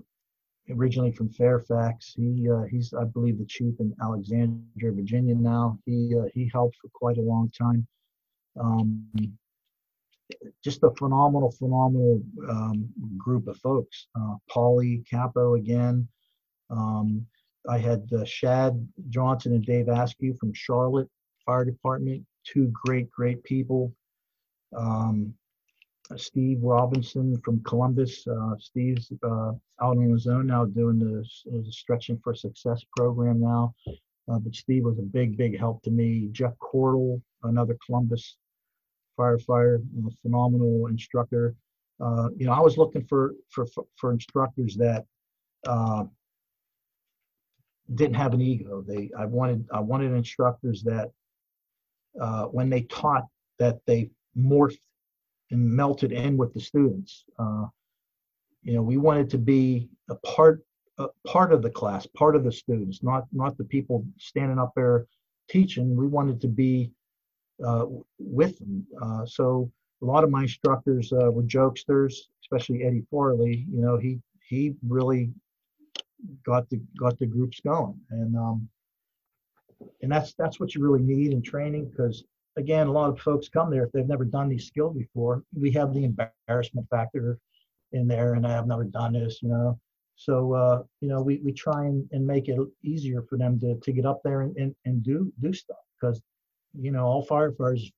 originally 0.71 1.11
from 1.11 1.29
Fairfax, 1.29 2.13
he 2.15 2.49
uh, 2.49 2.63
he's 2.63 2.93
I 2.93 3.03
believe 3.03 3.37
the 3.37 3.45
chief 3.45 3.79
in 3.79 3.93
Alexandria, 4.01 4.91
Virginia 4.91 5.35
now. 5.35 5.77
He 5.85 6.15
uh, 6.17 6.25
he 6.33 6.49
helped 6.53 6.77
for 6.81 6.89
quite 6.93 7.17
a 7.17 7.21
long 7.21 7.51
time. 7.57 7.85
Um, 8.59 9.05
just 10.63 10.83
a 10.83 10.91
phenomenal, 10.97 11.51
phenomenal 11.51 12.21
um, 12.49 12.89
group 13.17 13.47
of 13.47 13.57
folks. 13.57 14.07
Uh, 14.15 14.35
Paulie 14.49 15.07
Capo 15.09 15.55
again. 15.55 16.07
Um, 16.69 17.25
I 17.69 17.77
had 17.77 18.09
uh, 18.13 18.25
Shad 18.25 18.87
Johnson 19.09 19.53
and 19.53 19.65
Dave 19.65 19.87
Askew 19.87 20.35
from 20.39 20.53
Charlotte 20.53 21.09
Fire 21.45 21.65
Department, 21.65 22.25
two 22.45 22.71
great, 22.85 23.09
great 23.11 23.43
people. 23.43 23.93
Um, 24.75 25.33
Steve 26.17 26.59
Robinson 26.61 27.39
from 27.43 27.63
Columbus. 27.63 28.27
Uh, 28.27 28.55
Steve's 28.59 29.11
uh, 29.23 29.51
out 29.81 29.97
on 29.97 30.09
his 30.09 30.27
own 30.27 30.47
now 30.47 30.65
doing 30.65 30.99
the, 30.99 31.25
the 31.45 31.71
Stretching 31.71 32.19
for 32.23 32.35
Success 32.35 32.83
program 32.95 33.39
now. 33.39 33.73
Uh, 34.31 34.39
but 34.39 34.55
Steve 34.55 34.83
was 34.83 34.99
a 34.99 35.03
big, 35.03 35.37
big 35.37 35.57
help 35.57 35.81
to 35.83 35.91
me. 35.91 36.29
Jeff 36.31 36.53
Cordell, 36.59 37.21
another 37.43 37.77
Columbus 37.85 38.37
firefighter, 39.19 39.83
phenomenal 40.21 40.87
instructor. 40.87 41.55
Uh, 41.99 42.29
you 42.35 42.45
know, 42.45 42.53
I 42.53 42.59
was 42.59 42.77
looking 42.77 43.05
for 43.05 43.33
for 43.49 43.65
for 43.95 44.11
instructors 44.11 44.75
that 44.77 45.05
uh, 45.67 46.03
didn't 47.95 48.15
have 48.15 48.33
an 48.33 48.41
ego. 48.41 48.83
They, 48.85 49.09
I 49.17 49.25
wanted, 49.25 49.67
I 49.73 49.79
wanted 49.79 50.13
instructors 50.13 50.83
that 50.83 51.11
uh, 52.19 52.45
when 52.45 52.69
they 52.69 52.81
taught, 52.83 53.25
that 53.59 53.79
they 53.85 54.09
morphed 54.37 54.79
and 55.51 55.63
melted 55.63 56.11
in 56.11 56.37
with 56.37 56.53
the 56.53 56.59
students. 56.59 57.25
Uh, 57.37 57.65
you 58.63 58.73
know, 58.73 58.81
we 58.81 58.97
wanted 58.97 59.29
to 59.29 59.37
be 59.37 59.89
a 60.09 60.15
part 60.15 60.63
a 60.99 61.07
part 61.25 61.51
of 61.51 61.61
the 61.61 61.69
class, 61.69 62.05
part 62.05 62.35
of 62.35 62.43
the 62.43 62.51
students, 62.51 63.01
not 63.03 63.25
not 63.31 63.57
the 63.57 63.63
people 63.63 64.05
standing 64.17 64.59
up 64.59 64.71
there 64.75 65.07
teaching. 65.49 65.95
We 65.95 66.07
wanted 66.07 66.39
to 66.41 66.47
be 66.47 66.91
uh, 67.65 67.85
with 68.19 68.57
them. 68.59 68.85
Uh, 69.01 69.25
so 69.25 69.71
a 70.01 70.05
lot 70.05 70.23
of 70.23 70.29
my 70.29 70.43
instructors 70.43 71.11
uh, 71.13 71.31
were 71.31 71.43
jokesters, 71.43 72.13
especially 72.43 72.83
Eddie 72.83 73.05
Farley. 73.09 73.65
You 73.71 73.81
know, 73.81 73.97
he 73.97 74.19
he 74.47 74.75
really 74.87 75.31
got 76.45 76.69
the 76.69 76.81
got 76.97 77.17
the 77.19 77.25
groups 77.25 77.59
going, 77.59 77.99
and 78.09 78.35
um, 78.35 78.69
and 80.01 80.11
that's 80.11 80.33
that's 80.33 80.59
what 80.59 80.73
you 80.73 80.81
really 80.83 81.03
need 81.03 81.31
in 81.31 81.41
training 81.41 81.89
because 81.89 82.23
again, 82.57 82.87
a 82.87 82.91
lot 82.91 83.09
of 83.09 83.19
folks 83.19 83.49
come 83.49 83.71
there 83.71 83.85
if 83.85 83.91
they've 83.91 84.07
never 84.07 84.25
done 84.25 84.47
these 84.47 84.67
skills 84.67 84.95
before. 84.95 85.43
We 85.55 85.71
have 85.71 85.93
the 85.93 86.03
embarrassment 86.03 86.87
factor 86.89 87.39
in 87.91 88.07
there, 88.07 88.33
and 88.33 88.45
I 88.45 88.51
have 88.51 88.67
never 88.67 88.83
done 88.83 89.13
this, 89.13 89.41
you 89.41 89.49
know. 89.49 89.79
So 90.15 90.53
uh, 90.53 90.83
you 91.01 91.09
know, 91.09 91.21
we, 91.21 91.39
we 91.43 91.51
try 91.51 91.85
and, 91.85 92.07
and 92.11 92.25
make 92.25 92.47
it 92.47 92.59
easier 92.83 93.23
for 93.23 93.37
them 93.37 93.59
to, 93.61 93.79
to 93.79 93.91
get 93.91 94.05
up 94.05 94.21
there 94.23 94.41
and, 94.41 94.55
and, 94.57 94.75
and 94.85 95.03
do 95.03 95.31
do 95.41 95.53
stuff 95.53 95.77
because 95.99 96.21
you 96.79 96.91
know, 96.91 97.05
all 97.05 97.25
firefighters, 97.25 97.91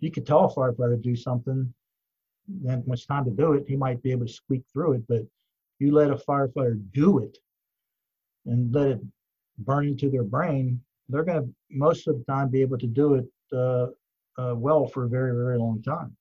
you 0.00 0.10
could 0.10 0.26
tell 0.26 0.44
a 0.44 0.54
firefighter 0.54 0.96
to 0.96 1.02
do 1.02 1.16
something, 1.16 1.72
then 2.48 2.82
when 2.84 2.94
it's 2.94 3.06
time 3.06 3.24
to 3.24 3.30
do 3.30 3.54
it, 3.54 3.64
he 3.66 3.76
might 3.76 4.02
be 4.02 4.10
able 4.10 4.26
to 4.26 4.32
squeak 4.32 4.62
through 4.72 4.94
it. 4.94 5.02
But 5.08 5.22
you 5.78 5.92
let 5.92 6.10
a 6.10 6.16
firefighter 6.16 6.80
do 6.92 7.18
it 7.18 7.38
and 8.46 8.72
let 8.74 8.88
it 8.88 9.00
burn 9.60 9.86
into 9.88 10.10
their 10.10 10.24
brain, 10.24 10.80
they're 11.08 11.24
going 11.24 11.42
to 11.42 11.48
most 11.70 12.08
of 12.08 12.18
the 12.18 12.24
time 12.24 12.48
be 12.50 12.62
able 12.62 12.78
to 12.78 12.86
do 12.86 13.14
it 13.14 13.26
uh, 13.52 13.86
uh, 14.40 14.54
well 14.54 14.86
for 14.86 15.04
a 15.04 15.08
very, 15.08 15.32
very 15.32 15.58
long 15.58 15.82
time. 15.82 16.16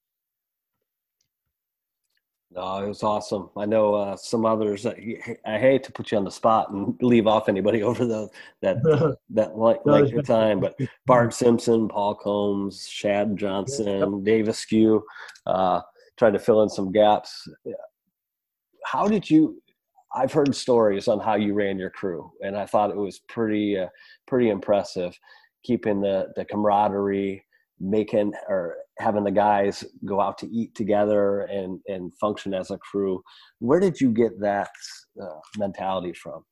No, 2.52 2.84
it 2.84 2.88
was 2.88 3.04
awesome. 3.04 3.52
I 3.56 3.66
know 3.66 3.94
uh, 3.94 4.16
some 4.16 4.44
others. 4.44 4.86
I 4.88 5.60
hate 5.60 5.84
to 5.84 5.92
put 5.92 6.12
you 6.12 6.18
on 6.18 6.24
the 6.24 6.32
spot 6.32 6.72
and 6.72 6.98
leave 7.00 7.28
off 7.28 7.48
anybody 7.48 7.84
over 7.90 8.06
the 8.06 8.28
that 8.62 8.78
that 9.30 9.58
length 9.58 10.14
of 10.18 10.26
time, 10.26 10.60
but 10.60 10.76
Bart 11.06 11.34
Simpson, 11.34 11.88
Paul 11.88 12.16
Combs, 12.16 12.88
Shad 12.88 13.38
Johnson, 13.38 14.00
yep. 14.00 14.24
Dave 14.24 14.48
Askew, 14.48 15.04
uh, 15.46 15.82
trying 16.18 16.34
to 16.34 16.40
fill 16.40 16.64
in 16.64 16.70
some 16.70 16.92
gaps. 16.92 17.48
How 18.84 19.08
did 19.08 19.30
you? 19.30 19.62
I've 20.14 20.34
heard 20.34 20.56
stories 20.56 21.08
on 21.08 21.20
how 21.20 21.36
you 21.36 21.54
ran 21.54 21.78
your 21.78 21.92
crew, 21.92 22.32
and 22.42 22.58
I 22.58 22.66
thought 22.66 22.90
it 22.90 22.98
was 22.98 23.20
pretty 23.28 23.78
uh, 23.78 23.88
pretty 24.28 24.50
impressive, 24.50 25.18
keeping 25.64 26.02
the 26.02 26.30
the 26.36 26.46
camaraderie, 26.46 27.46
making 27.80 28.34
or 28.48 28.78
having 28.98 29.24
the 29.24 29.32
guys 29.32 29.84
go 30.06 30.20
out 30.20 30.38
to 30.40 30.48
eat 30.48 30.74
together 30.76 31.42
and 31.42 31.80
and 31.88 32.12
function 32.20 32.54
as 32.54 32.72
a 32.72 32.78
crew. 32.78 33.22
Where 33.60 33.80
did 33.80 34.02
you 34.02 34.12
get 34.12 34.40
that 34.42 34.70
uh, 35.22 35.40
mentality 35.58 36.14
from? 36.14 36.44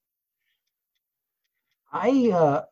I 1.92 2.32
uh, 2.34 2.64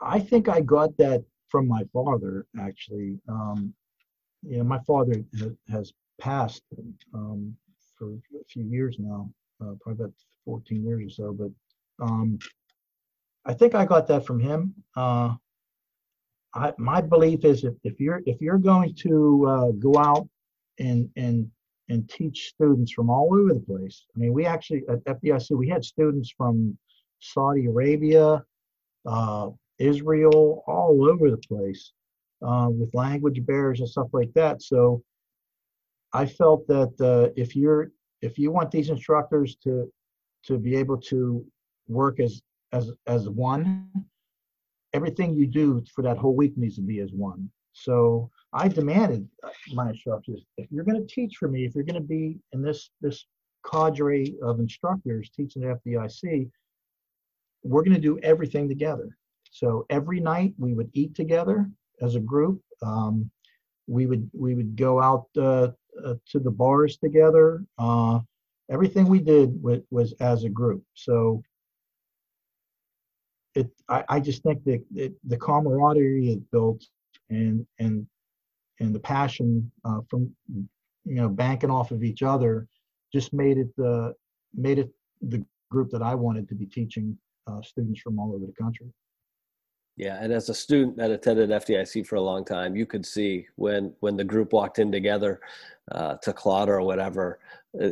I 0.00 0.18
think 0.20 0.48
I 0.48 0.60
got 0.60 0.96
that 0.98 1.24
from 1.48 1.68
my 1.68 1.82
father. 1.92 2.46
Actually, 2.58 3.18
um, 3.28 3.74
you 4.42 4.58
know, 4.58 4.64
my 4.64 4.80
father 4.86 5.22
has 5.70 5.92
passed 6.20 6.62
um, 7.14 7.54
for 7.98 8.14
a 8.14 8.44
few 8.48 8.64
years 8.64 8.96
now, 8.98 9.30
uh, 9.62 9.74
probably 9.80 10.04
about 10.04 10.14
14 10.44 10.84
years 10.84 11.04
or 11.04 11.10
so. 11.10 11.32
But 11.32 12.04
um, 12.04 12.38
I 13.44 13.54
think 13.54 13.74
I 13.74 13.84
got 13.84 14.06
that 14.08 14.26
from 14.26 14.40
him. 14.40 14.74
Uh, 14.96 15.34
I, 16.54 16.72
my 16.78 17.00
belief 17.00 17.44
is 17.44 17.64
if, 17.64 17.74
if 17.82 17.98
you're 17.98 18.20
if 18.26 18.40
you're 18.40 18.58
going 18.58 18.94
to 18.96 19.46
uh, 19.48 19.70
go 19.72 19.96
out 19.96 20.28
and 20.78 21.08
and 21.16 21.50
and 21.88 22.08
teach 22.08 22.48
students 22.48 22.92
from 22.92 23.10
all 23.10 23.28
over 23.32 23.54
the 23.54 23.60
place. 23.60 24.06
I 24.14 24.18
mean, 24.18 24.32
we 24.32 24.46
actually 24.46 24.82
at 24.88 25.04
FDIC 25.04 25.56
we 25.56 25.68
had 25.68 25.84
students 25.84 26.32
from 26.36 26.76
Saudi 27.20 27.66
Arabia, 27.66 28.44
uh, 29.06 29.50
Israel, 29.78 30.62
all 30.66 31.08
over 31.08 31.30
the 31.30 31.38
place 31.38 31.92
uh, 32.46 32.68
with 32.70 32.94
language 32.94 33.44
barriers 33.46 33.80
and 33.80 33.88
stuff 33.88 34.08
like 34.12 34.32
that. 34.34 34.62
So 34.62 35.02
I 36.12 36.26
felt 36.26 36.66
that 36.68 36.92
uh, 37.00 37.32
if 37.36 37.56
you're 37.56 37.90
if 38.22 38.38
you 38.38 38.50
want 38.50 38.70
these 38.70 38.88
instructors 38.88 39.56
to 39.56 39.92
to 40.44 40.58
be 40.58 40.76
able 40.76 40.96
to 40.96 41.44
work 41.88 42.20
as 42.20 42.42
as 42.72 42.90
as 43.06 43.28
one 43.28 43.88
everything 44.92 45.34
you 45.34 45.46
do 45.46 45.82
for 45.94 46.02
that 46.02 46.18
whole 46.18 46.34
week 46.34 46.56
needs 46.56 46.76
to 46.76 46.82
be 46.82 47.00
as 47.00 47.12
one. 47.12 47.50
So 47.72 48.30
I 48.52 48.68
demanded 48.68 49.26
uh, 49.42 49.48
my 49.72 49.90
instructors, 49.90 50.44
if 50.58 50.70
you're 50.70 50.84
going 50.84 51.00
to 51.00 51.14
teach 51.14 51.36
for 51.36 51.48
me, 51.48 51.64
if 51.64 51.74
you're 51.74 51.84
going 51.84 51.94
to 51.94 52.00
be 52.00 52.38
in 52.52 52.62
this 52.62 52.90
this 53.00 53.26
cadre 53.64 54.36
of 54.42 54.60
instructors 54.60 55.30
teaching 55.30 55.64
at 55.64 55.82
FDIC, 55.84 56.50
we're 57.62 57.82
going 57.82 57.94
to 57.94 58.00
do 58.00 58.18
everything 58.18 58.68
together. 58.68 59.16
So 59.50 59.86
every 59.88 60.20
night 60.20 60.54
we 60.58 60.74
would 60.74 60.90
eat 60.92 61.14
together 61.14 61.70
as 62.00 62.14
a 62.14 62.20
group. 62.20 62.60
Um, 62.82 63.30
we 63.86 64.06
would 64.06 64.30
we 64.34 64.54
would 64.54 64.76
go 64.76 65.00
out 65.00 65.26
uh, 65.40 65.68
uh, 66.04 66.14
to 66.30 66.38
the 66.38 66.50
bars 66.50 66.96
together. 66.96 67.64
Uh, 67.78 68.20
everything 68.70 69.06
we 69.06 69.20
did 69.20 69.62
was, 69.62 69.80
was 69.90 70.14
as 70.20 70.44
a 70.44 70.48
group. 70.48 70.82
So 70.94 71.42
it 73.54 73.68
I, 73.88 74.04
I 74.08 74.20
just 74.20 74.42
think 74.42 74.64
that 74.64 74.82
it, 74.94 75.14
the 75.24 75.36
camaraderie 75.36 76.30
it 76.30 76.50
built 76.50 76.82
and 77.30 77.66
and 77.78 78.06
and 78.80 78.94
the 78.94 79.00
passion 79.00 79.70
uh, 79.84 80.00
from 80.08 80.34
you 81.04 81.14
know 81.14 81.28
banking 81.28 81.70
off 81.70 81.90
of 81.90 82.02
each 82.02 82.22
other 82.22 82.66
just 83.12 83.32
made 83.32 83.58
it 83.58 83.74
the 83.76 84.14
made 84.54 84.78
it 84.78 84.90
the 85.20 85.44
group 85.70 85.90
that 85.90 86.02
I 86.02 86.14
wanted 86.14 86.48
to 86.48 86.54
be 86.54 86.66
teaching 86.66 87.16
uh, 87.46 87.62
students 87.62 88.00
from 88.00 88.18
all 88.18 88.34
over 88.34 88.46
the 88.46 88.52
country. 88.52 88.92
Yeah, 90.02 90.18
and 90.20 90.32
as 90.32 90.48
a 90.48 90.54
student 90.54 90.96
that 90.96 91.12
attended 91.12 91.50
FDIC 91.50 92.08
for 92.08 92.16
a 92.16 92.20
long 92.20 92.44
time, 92.44 92.74
you 92.74 92.86
could 92.86 93.06
see 93.06 93.46
when 93.54 93.94
when 94.00 94.16
the 94.16 94.24
group 94.24 94.52
walked 94.52 94.80
in 94.80 94.90
together 94.90 95.40
uh, 95.92 96.16
to 96.22 96.32
Claude 96.32 96.68
or 96.68 96.82
whatever, 96.82 97.38
uh, 97.80 97.90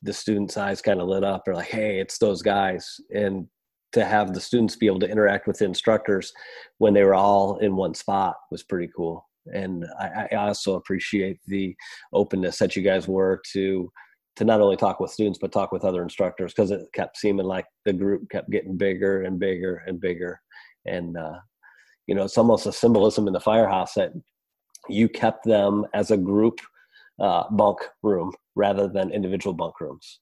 the 0.00 0.12
students' 0.14 0.56
eyes 0.56 0.80
kind 0.80 1.02
of 1.02 1.08
lit 1.08 1.22
up. 1.22 1.44
They're 1.44 1.54
like, 1.54 1.68
"Hey, 1.68 2.00
it's 2.00 2.16
those 2.16 2.40
guys!" 2.40 2.98
And 3.14 3.46
to 3.92 4.06
have 4.06 4.32
the 4.32 4.40
students 4.40 4.74
be 4.74 4.86
able 4.86 5.00
to 5.00 5.10
interact 5.10 5.46
with 5.46 5.60
instructors 5.60 6.32
when 6.78 6.94
they 6.94 7.04
were 7.04 7.14
all 7.14 7.58
in 7.58 7.76
one 7.76 7.92
spot 7.92 8.36
was 8.50 8.62
pretty 8.62 8.90
cool. 8.96 9.28
And 9.52 9.84
I, 10.00 10.28
I 10.32 10.36
also 10.36 10.76
appreciate 10.76 11.40
the 11.46 11.76
openness 12.14 12.56
that 12.58 12.74
you 12.74 12.82
guys 12.82 13.06
were 13.06 13.42
to 13.52 13.92
to 14.36 14.44
not 14.46 14.62
only 14.62 14.76
talk 14.76 14.98
with 14.98 15.10
students 15.10 15.38
but 15.38 15.52
talk 15.52 15.72
with 15.72 15.84
other 15.84 16.02
instructors 16.02 16.54
because 16.54 16.70
it 16.70 16.88
kept 16.94 17.18
seeming 17.18 17.44
like 17.44 17.66
the 17.84 17.92
group 17.92 18.30
kept 18.30 18.48
getting 18.48 18.78
bigger 18.78 19.24
and 19.24 19.38
bigger 19.38 19.82
and 19.86 20.00
bigger. 20.00 20.40
And 20.86 21.18
uh, 21.18 21.40
you 22.06 22.14
know, 22.14 22.24
it's 22.24 22.38
almost 22.38 22.66
a 22.66 22.72
symbolism 22.72 23.26
in 23.26 23.32
the 23.32 23.40
firehouse 23.40 23.94
that 23.94 24.12
you 24.88 25.08
kept 25.08 25.44
them 25.44 25.86
as 25.94 26.10
a 26.10 26.16
group 26.16 26.60
uh, 27.20 27.44
bunk 27.50 27.78
room 28.02 28.32
rather 28.56 28.88
than 28.88 29.10
individual 29.10 29.52
bunk 29.54 29.80
rooms 29.80 30.20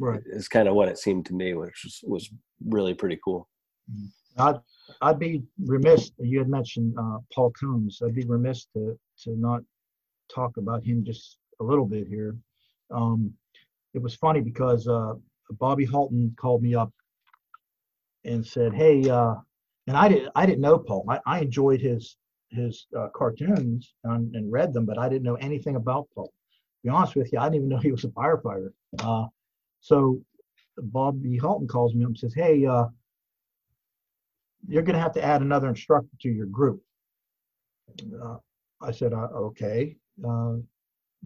right. 0.00 0.20
is 0.26 0.48
kind 0.48 0.68
of 0.68 0.74
what 0.74 0.88
it 0.88 0.98
seemed 0.98 1.26
to 1.26 1.34
me, 1.34 1.54
which 1.54 1.82
was, 1.84 2.00
was 2.04 2.30
really 2.66 2.94
pretty 2.94 3.18
cool. 3.24 3.48
Mm-hmm. 3.90 4.06
I'd, 4.42 4.60
I'd 5.02 5.18
be 5.18 5.42
remiss, 5.64 6.12
you 6.18 6.38
had 6.38 6.48
mentioned 6.48 6.94
uh, 6.98 7.18
Paul 7.34 7.52
Combs, 7.58 8.00
I'd 8.04 8.14
be 8.14 8.24
remiss 8.24 8.66
to, 8.74 8.98
to 9.24 9.36
not 9.36 9.60
talk 10.32 10.56
about 10.56 10.84
him 10.84 11.04
just 11.04 11.38
a 11.60 11.64
little 11.64 11.86
bit 11.86 12.06
here. 12.06 12.36
Um, 12.90 13.32
it 13.94 14.02
was 14.02 14.14
funny 14.14 14.40
because 14.40 14.86
uh, 14.86 15.14
Bobby 15.52 15.84
Halton 15.84 16.34
called 16.38 16.62
me 16.62 16.74
up 16.74 16.92
and 18.24 18.46
said, 18.46 18.72
"Hey," 18.72 19.08
uh, 19.08 19.34
and 19.90 19.98
I 19.98 20.08
didn't 20.08 20.30
I 20.36 20.46
didn't 20.46 20.60
know 20.60 20.78
Paul. 20.78 21.04
I, 21.08 21.18
I 21.26 21.40
enjoyed 21.40 21.80
his 21.80 22.16
his 22.50 22.86
uh, 22.96 23.08
cartoons 23.12 23.94
and, 24.04 24.34
and, 24.36 24.50
read 24.50 24.72
them, 24.72 24.84
but 24.84 24.98
I 24.98 25.08
didn't 25.08 25.24
know 25.24 25.34
anything 25.36 25.74
about 25.74 26.08
Paul. 26.14 26.26
To 26.26 26.82
be 26.84 26.88
honest 26.88 27.16
with 27.16 27.32
you, 27.32 27.40
I 27.40 27.44
didn't 27.44 27.56
even 27.56 27.68
know 27.70 27.78
he 27.78 27.90
was 27.90 28.04
a 28.04 28.08
firefighter. 28.08 28.72
Uh, 29.00 29.26
so 29.80 30.20
Bobby 30.78 31.38
Halton 31.38 31.66
calls 31.66 31.94
me 31.94 32.04
up 32.04 32.08
and 32.08 32.18
says, 32.18 32.34
Hey, 32.34 32.64
uh, 32.64 32.86
you're 34.68 34.82
going 34.82 34.94
to 34.94 35.02
have 35.02 35.14
to 35.14 35.24
add 35.24 35.42
another 35.42 35.68
instructor 35.68 36.16
to 36.22 36.28
your 36.28 36.46
group. 36.46 36.80
Uh, 38.22 38.36
I 38.80 38.92
said, 38.92 39.12
uh, 39.12 39.28
Okay. 39.48 39.96
Uh, 40.24 40.56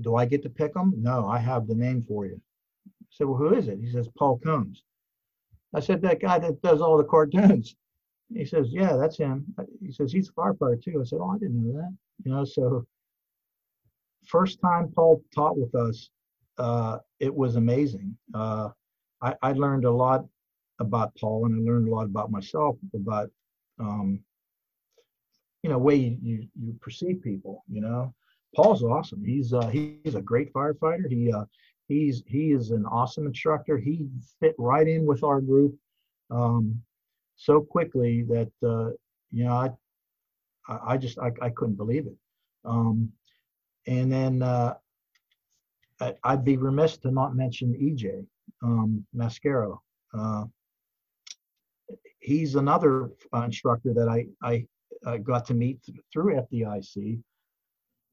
do 0.01 0.17
I 0.17 0.25
get 0.25 0.43
to 0.43 0.51
pick 0.51 0.73
them? 0.73 0.95
No, 0.97 1.27
I 1.27 1.39
have 1.39 1.67
the 1.67 1.75
name 1.75 2.03
for 2.03 2.25
you. 2.25 2.41
I 2.89 3.07
said, 3.11 3.27
Well, 3.27 3.37
who 3.37 3.55
is 3.55 3.69
it? 3.69 3.79
He 3.79 3.91
says, 3.91 4.09
Paul 4.19 4.41
Combs. 4.43 4.83
I 5.75 5.81
said, 5.81 6.01
That 6.01 6.21
guy 6.21 6.39
that 6.39 6.62
does 6.62 6.81
all 6.81 6.97
the 6.97 7.05
cartoons. 7.05 7.77
He 8.33 8.45
says, 8.45 8.68
Yeah, 8.70 8.97
that's 8.97 9.18
him. 9.18 9.45
He 9.81 9.93
says, 9.93 10.12
He's 10.12 10.29
a 10.29 10.33
firefighter 10.33 10.83
too. 10.83 11.01
I 11.01 11.05
said, 11.05 11.18
Oh, 11.20 11.31
I 11.31 11.39
didn't 11.39 11.62
know 11.62 11.81
that. 11.81 11.97
You 12.25 12.33
know, 12.33 12.45
so 12.45 12.87
first 14.27 14.61
time 14.61 14.93
Paul 14.95 15.22
taught 15.35 15.57
with 15.57 15.75
us, 15.75 16.11
uh, 16.59 16.99
it 17.20 17.35
was 17.35 17.57
amazing. 17.57 18.16
Uh, 18.33 18.70
I, 19.20 19.35
I, 19.43 19.53
learned 19.53 19.85
a 19.85 19.91
lot 19.91 20.25
about 20.79 21.14
Paul, 21.16 21.47
and 21.47 21.57
I 21.57 21.72
learned 21.72 21.89
a 21.89 21.91
lot 21.91 22.05
about 22.05 22.31
myself 22.31 22.77
about, 22.95 23.31
um, 23.81 24.20
you 25.62 25.70
know, 25.70 25.79
way 25.79 25.97
you, 25.97 26.47
you, 26.55 26.77
perceive 26.81 27.22
people. 27.22 27.64
You 27.68 27.81
know, 27.81 28.14
Paul's 28.55 28.85
awesome. 28.85 29.25
He's 29.25 29.53
uh, 29.53 29.68
he's 29.68 30.14
a 30.14 30.22
great 30.22 30.53
firefighter. 30.53 31.11
He 31.11 31.33
uh, 31.33 31.45
he's 31.89 32.22
he 32.27 32.53
is 32.53 32.70
an 32.70 32.87
awesome 32.87 33.27
instructor. 33.27 33.79
He 33.79 34.07
fit 34.41 34.55
right 34.59 34.87
in 34.87 35.07
with 35.07 35.25
our 35.25 35.41
group 35.41 35.75
um, 36.31 36.81
so 37.37 37.61
quickly 37.61 38.22
that 38.22 38.51
uh, 38.62 38.91
you 39.30 39.45
know 39.45 39.55
I 39.55 39.70
I 40.68 40.97
just 40.97 41.18
I, 41.18 41.32
I 41.43 41.51
couldn't 41.51 41.76
believe 41.76 42.07
it. 42.07 42.16
Um, 42.64 43.12
and 43.87 44.11
then 44.11 44.43
uh, 44.43 44.74
I'd 46.24 46.45
be 46.45 46.57
remiss 46.57 46.97
to 46.99 47.11
not 47.11 47.37
mention 47.37 47.74
EJ 47.74 48.24
um, 48.62 49.07
Mascaro. 49.14 49.78
Uh, 50.12 50.45
he's 52.20 52.55
another 52.55 53.11
uh, 53.35 53.43
instructor 53.43 53.93
that 53.93 54.09
I, 54.09 54.26
I, 54.43 54.66
I 55.07 55.18
got 55.18 55.47
to 55.47 55.55
meet 55.55 55.82
th- 55.85 55.99
through 56.12 56.41
FDIC 56.41 57.20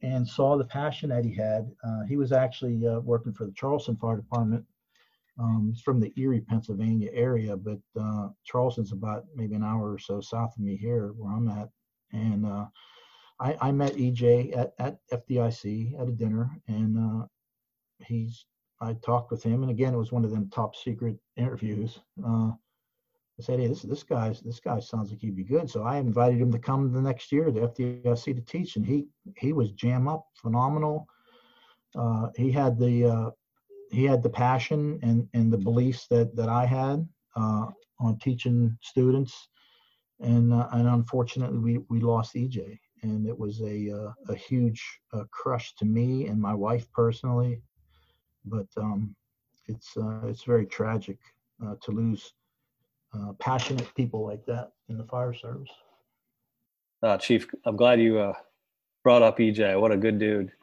and 0.01 0.28
saw 0.28 0.57
the 0.57 0.65
passion 0.65 1.09
that 1.09 1.24
he 1.24 1.34
had. 1.34 1.72
Uh, 1.84 2.03
he 2.07 2.17
was 2.17 2.32
actually 2.32 2.86
uh, 2.86 2.99
working 2.99 3.34
for 3.34 3.45
the 3.45 3.53
Charleston 3.53 3.95
Fire 3.95 4.17
Department. 4.17 4.65
Um, 5.41 5.71
he's 5.73 5.81
from 5.81 5.99
the 5.99 6.13
Erie, 6.17 6.41
Pennsylvania 6.41 7.09
area, 7.13 7.57
but 7.57 7.79
uh, 7.99 8.29
Charleston's 8.43 8.91
about 8.91 9.25
maybe 9.35 9.55
an 9.55 9.63
hour 9.63 9.91
or 9.93 9.99
so 9.99 10.21
south 10.21 10.53
of 10.55 10.63
me 10.63 10.77
here, 10.77 11.13
where 11.17 11.33
I'm 11.33 11.47
at. 11.49 11.69
And 12.13 12.45
uh, 12.45 12.65
I, 13.39 13.57
I 13.59 13.71
met 13.71 13.95
EJ 13.95 14.55
at, 14.55 14.73
at 14.77 14.97
FDIC 15.11 15.99
at 15.99 16.07
a 16.07 16.11
dinner, 16.11 16.51
and 16.67 16.97
uh, 16.97 17.25
he's 18.05 18.45
I 18.81 18.93
talked 18.93 19.31
with 19.31 19.43
him, 19.43 19.61
and 19.61 19.71
again, 19.71 19.93
it 19.93 19.97
was 19.97 20.11
one 20.11 20.25
of 20.25 20.31
them 20.31 20.49
top 20.49 20.75
secret 20.75 21.15
interviews. 21.37 21.99
Uh, 22.25 22.51
I 23.39 23.43
said, 23.43 23.59
"Hey, 23.59 23.67
this 23.67 23.83
this 23.83 24.03
guy's 24.03 24.41
this 24.41 24.59
guy 24.59 24.79
sounds 24.79 25.11
like 25.11 25.21
he'd 25.21 25.35
be 25.35 25.43
good." 25.43 25.69
So 25.69 25.83
I 25.83 25.97
invited 25.97 26.41
him 26.41 26.51
to 26.51 26.59
come 26.59 26.91
the 26.91 27.01
next 27.01 27.31
year 27.31 27.45
to 27.45 27.67
FDIC 27.67 28.35
to 28.35 28.41
teach, 28.41 28.75
and 28.75 28.85
he 28.85 29.07
he 29.37 29.53
was 29.53 29.71
jam 29.71 30.07
up, 30.07 30.25
phenomenal. 30.35 31.07
Uh, 31.95 32.29
he 32.35 32.51
had 32.51 32.79
the 32.79 33.05
uh, 33.05 33.29
he 33.91 34.05
had 34.05 34.23
the 34.23 34.29
passion 34.29 34.99
and 35.03 35.27
and 35.33 35.51
the 35.51 35.57
beliefs 35.57 36.07
that 36.09 36.35
that 36.35 36.49
I 36.49 36.65
had 36.65 37.07
uh, 37.35 37.67
on 37.99 38.17
teaching 38.19 38.77
students, 38.81 39.49
and 40.19 40.53
uh, 40.53 40.67
and 40.71 40.87
unfortunately 40.87 41.59
we 41.59 41.77
we 41.89 41.99
lost 41.99 42.35
EJ, 42.35 42.79
and 43.03 43.27
it 43.27 43.37
was 43.37 43.61
a 43.61 43.91
uh, 43.91 44.13
a 44.29 44.35
huge 44.35 44.83
uh, 45.13 45.25
crush 45.31 45.75
to 45.75 45.85
me 45.85 46.27
and 46.27 46.41
my 46.41 46.53
wife 46.53 46.91
personally, 46.93 47.61
but 48.45 48.67
um, 48.77 49.13
it's 49.67 49.95
uh, 49.97 50.21
it's 50.25 50.43
very 50.43 50.65
tragic 50.65 51.17
uh, 51.63 51.75
to 51.81 51.91
lose 51.91 52.33
passionate 53.39 53.93
people 53.93 54.25
like 54.25 54.45
that 54.45 54.71
in 54.87 54.97
the 54.97 55.03
fire 55.03 55.33
service. 55.33 55.69
Chief, 57.19 57.45
I'm 57.65 57.75
glad 57.75 57.99
you 57.99 58.33
brought 59.03 59.21
up 59.21 59.37
EJ. 59.37 59.77
What 59.81 59.91
a 59.91 59.97
good 59.97 60.17
dude, 60.17 60.53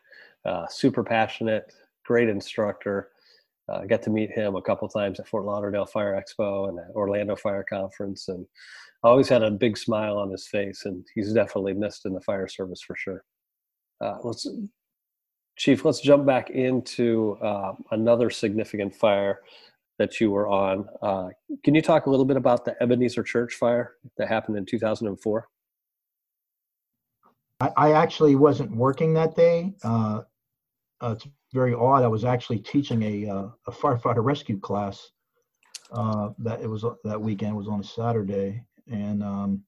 super 0.70 1.04
passionate, 1.04 1.74
great 2.06 2.30
instructor 2.30 3.10
uh, 3.68 3.80
I 3.82 3.86
got 3.86 4.02
to 4.02 4.10
meet 4.10 4.30
him 4.30 4.56
a 4.56 4.62
couple 4.62 4.88
times 4.88 5.20
at 5.20 5.28
Fort 5.28 5.44
Lauderdale 5.44 5.86
Fire 5.86 6.20
Expo 6.20 6.68
and 6.68 6.78
Orlando 6.94 7.36
Fire 7.36 7.64
Conference, 7.68 8.28
and 8.28 8.46
I 9.04 9.08
always 9.08 9.28
had 9.28 9.42
a 9.42 9.50
big 9.50 9.76
smile 9.76 10.16
on 10.16 10.30
his 10.30 10.46
face. 10.46 10.84
And 10.84 11.06
he's 11.14 11.32
definitely 11.32 11.74
missed 11.74 12.06
in 12.06 12.14
the 12.14 12.20
fire 12.20 12.48
service 12.48 12.80
for 12.80 12.96
sure. 12.96 13.24
Uh, 14.00 14.16
let's, 14.22 14.46
Chief, 15.56 15.84
let's 15.84 16.00
jump 16.00 16.24
back 16.24 16.50
into 16.50 17.36
uh, 17.42 17.74
another 17.90 18.30
significant 18.30 18.94
fire 18.94 19.40
that 19.98 20.20
you 20.20 20.30
were 20.30 20.48
on. 20.48 20.88
Uh, 21.02 21.28
can 21.64 21.74
you 21.74 21.82
talk 21.82 22.06
a 22.06 22.10
little 22.10 22.24
bit 22.24 22.36
about 22.36 22.64
the 22.64 22.80
Ebenezer 22.80 23.24
Church 23.24 23.54
fire 23.54 23.94
that 24.16 24.28
happened 24.28 24.56
in 24.56 24.64
2004? 24.64 25.48
I, 27.60 27.70
I 27.76 27.92
actually 27.92 28.36
wasn't 28.36 28.70
working 28.70 29.14
that 29.14 29.34
day. 29.34 29.74
Uh, 29.82 30.22
uh, 31.00 31.16
very 31.52 31.74
odd. 31.74 32.02
I 32.02 32.08
was 32.08 32.24
actually 32.24 32.58
teaching 32.58 33.02
a, 33.02 33.28
uh, 33.28 33.48
a 33.66 33.72
firefighter 33.72 34.24
rescue 34.24 34.58
class 34.58 35.10
uh, 35.92 36.30
that 36.38 36.60
it 36.60 36.68
was 36.68 36.84
that 37.04 37.20
weekend. 37.20 37.56
Was 37.56 37.68
on 37.68 37.80
a 37.80 37.84
Saturday, 37.84 38.62
and 38.90 39.22
um, 39.22 39.62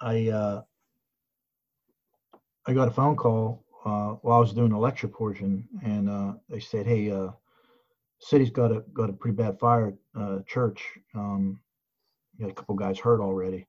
I 0.00 0.28
uh, 0.28 0.62
I 2.66 2.72
got 2.74 2.88
a 2.88 2.92
phone 2.92 3.16
call 3.16 3.64
uh, 3.84 4.16
while 4.22 4.36
I 4.36 4.40
was 4.40 4.52
doing 4.52 4.70
the 4.70 4.78
lecture 4.78 5.08
portion, 5.08 5.66
and 5.82 6.08
uh, 6.10 6.34
they 6.48 6.60
said, 6.60 6.86
"Hey, 6.86 7.10
uh, 7.10 7.30
city's 8.20 8.50
got 8.50 8.72
a 8.72 8.84
got 8.92 9.10
a 9.10 9.14
pretty 9.14 9.36
bad 9.36 9.58
fire 9.58 9.94
uh, 10.14 10.40
church. 10.46 10.82
Um, 11.14 11.60
got 12.38 12.50
a 12.50 12.54
couple 12.54 12.74
guys 12.74 12.98
hurt 12.98 13.20
already." 13.20 13.66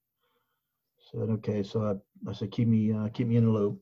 Said, 1.12 1.30
"Okay." 1.30 1.64
So 1.64 2.02
I, 2.28 2.30
I 2.30 2.34
said, 2.34 2.52
"Keep 2.52 2.68
me 2.68 2.92
uh, 2.92 3.08
keep 3.10 3.28
me 3.28 3.38
in 3.38 3.46
the 3.46 3.52
loop." 3.52 3.82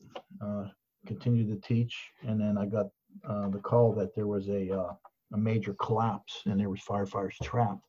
Continued 1.08 1.48
to 1.50 1.68
teach, 1.68 2.12
and 2.28 2.40
then 2.40 2.58
I 2.58 2.66
got 2.66 2.88
uh, 3.28 3.50
the 3.50 3.60
call 3.60 3.94
that 3.94 4.14
there 4.14 4.28
was 4.28 4.50
a 4.50 4.78
uh, 4.78 4.94
a 5.34 5.38
major 5.38 5.74
collapse 5.76 6.42
and 6.46 6.60
there 6.60 6.70
was 6.70 6.82
firefighters 6.82 7.38
trapped. 7.42 7.86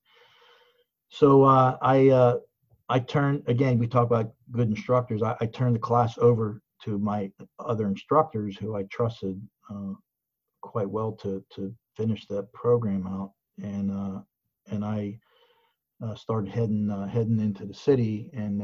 So 1.11 1.45
uh, 1.45 1.79
I 1.83 2.09
uh, 2.09 2.37
I 2.89 3.01
turned 3.01 3.43
again. 3.47 3.79
We 3.79 3.87
talk 3.87 4.07
about 4.07 4.33
good 4.53 4.69
instructors. 4.69 5.23
I, 5.23 5.37
I, 5.41 5.47
turned 5.47 5.75
the 5.75 5.81
class 5.81 6.17
over 6.19 6.63
to 6.85 6.99
my 6.99 7.31
other 7.59 7.89
instructors 7.89 8.57
who 8.57 8.77
I 8.77 8.85
trusted 8.85 9.41
uh, 9.71 9.95
quite 10.61 10.89
well 10.89 11.13
to 11.23 11.45
to 11.57 11.75
finish 11.97 12.27
that 12.27 12.53
program 12.53 13.07
out, 13.07 13.33
and 13.63 13.91
uh, 13.91 14.21
and 14.71 14.85
I. 14.85 15.19
started 16.15 16.49
heading 16.49 16.89
heading 17.11 17.41
into 17.41 17.67
the 17.67 17.75
city, 17.75 18.31
and 18.33 18.63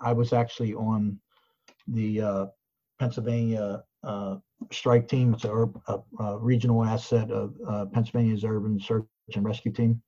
I 0.00 0.12
was 0.12 0.32
actually 0.32 0.74
on 0.74 1.18
the 1.88 2.48
Pennsylvania 3.00 3.82
strike 4.72 5.08
team. 5.08 5.34
It's 5.34 5.44
a, 5.44 5.68
a, 5.88 5.98
a 6.20 6.38
regional 6.38 6.84
asset 6.84 7.30
of 7.30 7.54
uh, 7.66 7.86
Pennsylvania's 7.86 8.44
urban 8.44 8.78
search 8.80 9.06
and 9.34 9.44
rescue 9.44 9.72
team. 9.72 10.00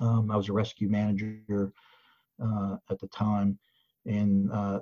Um, 0.00 0.30
I 0.30 0.36
was 0.36 0.48
a 0.48 0.52
rescue 0.52 0.88
manager 0.88 1.72
uh, 2.42 2.76
at 2.90 2.98
the 2.98 3.08
time, 3.08 3.58
and 4.04 4.50
uh, 4.52 4.80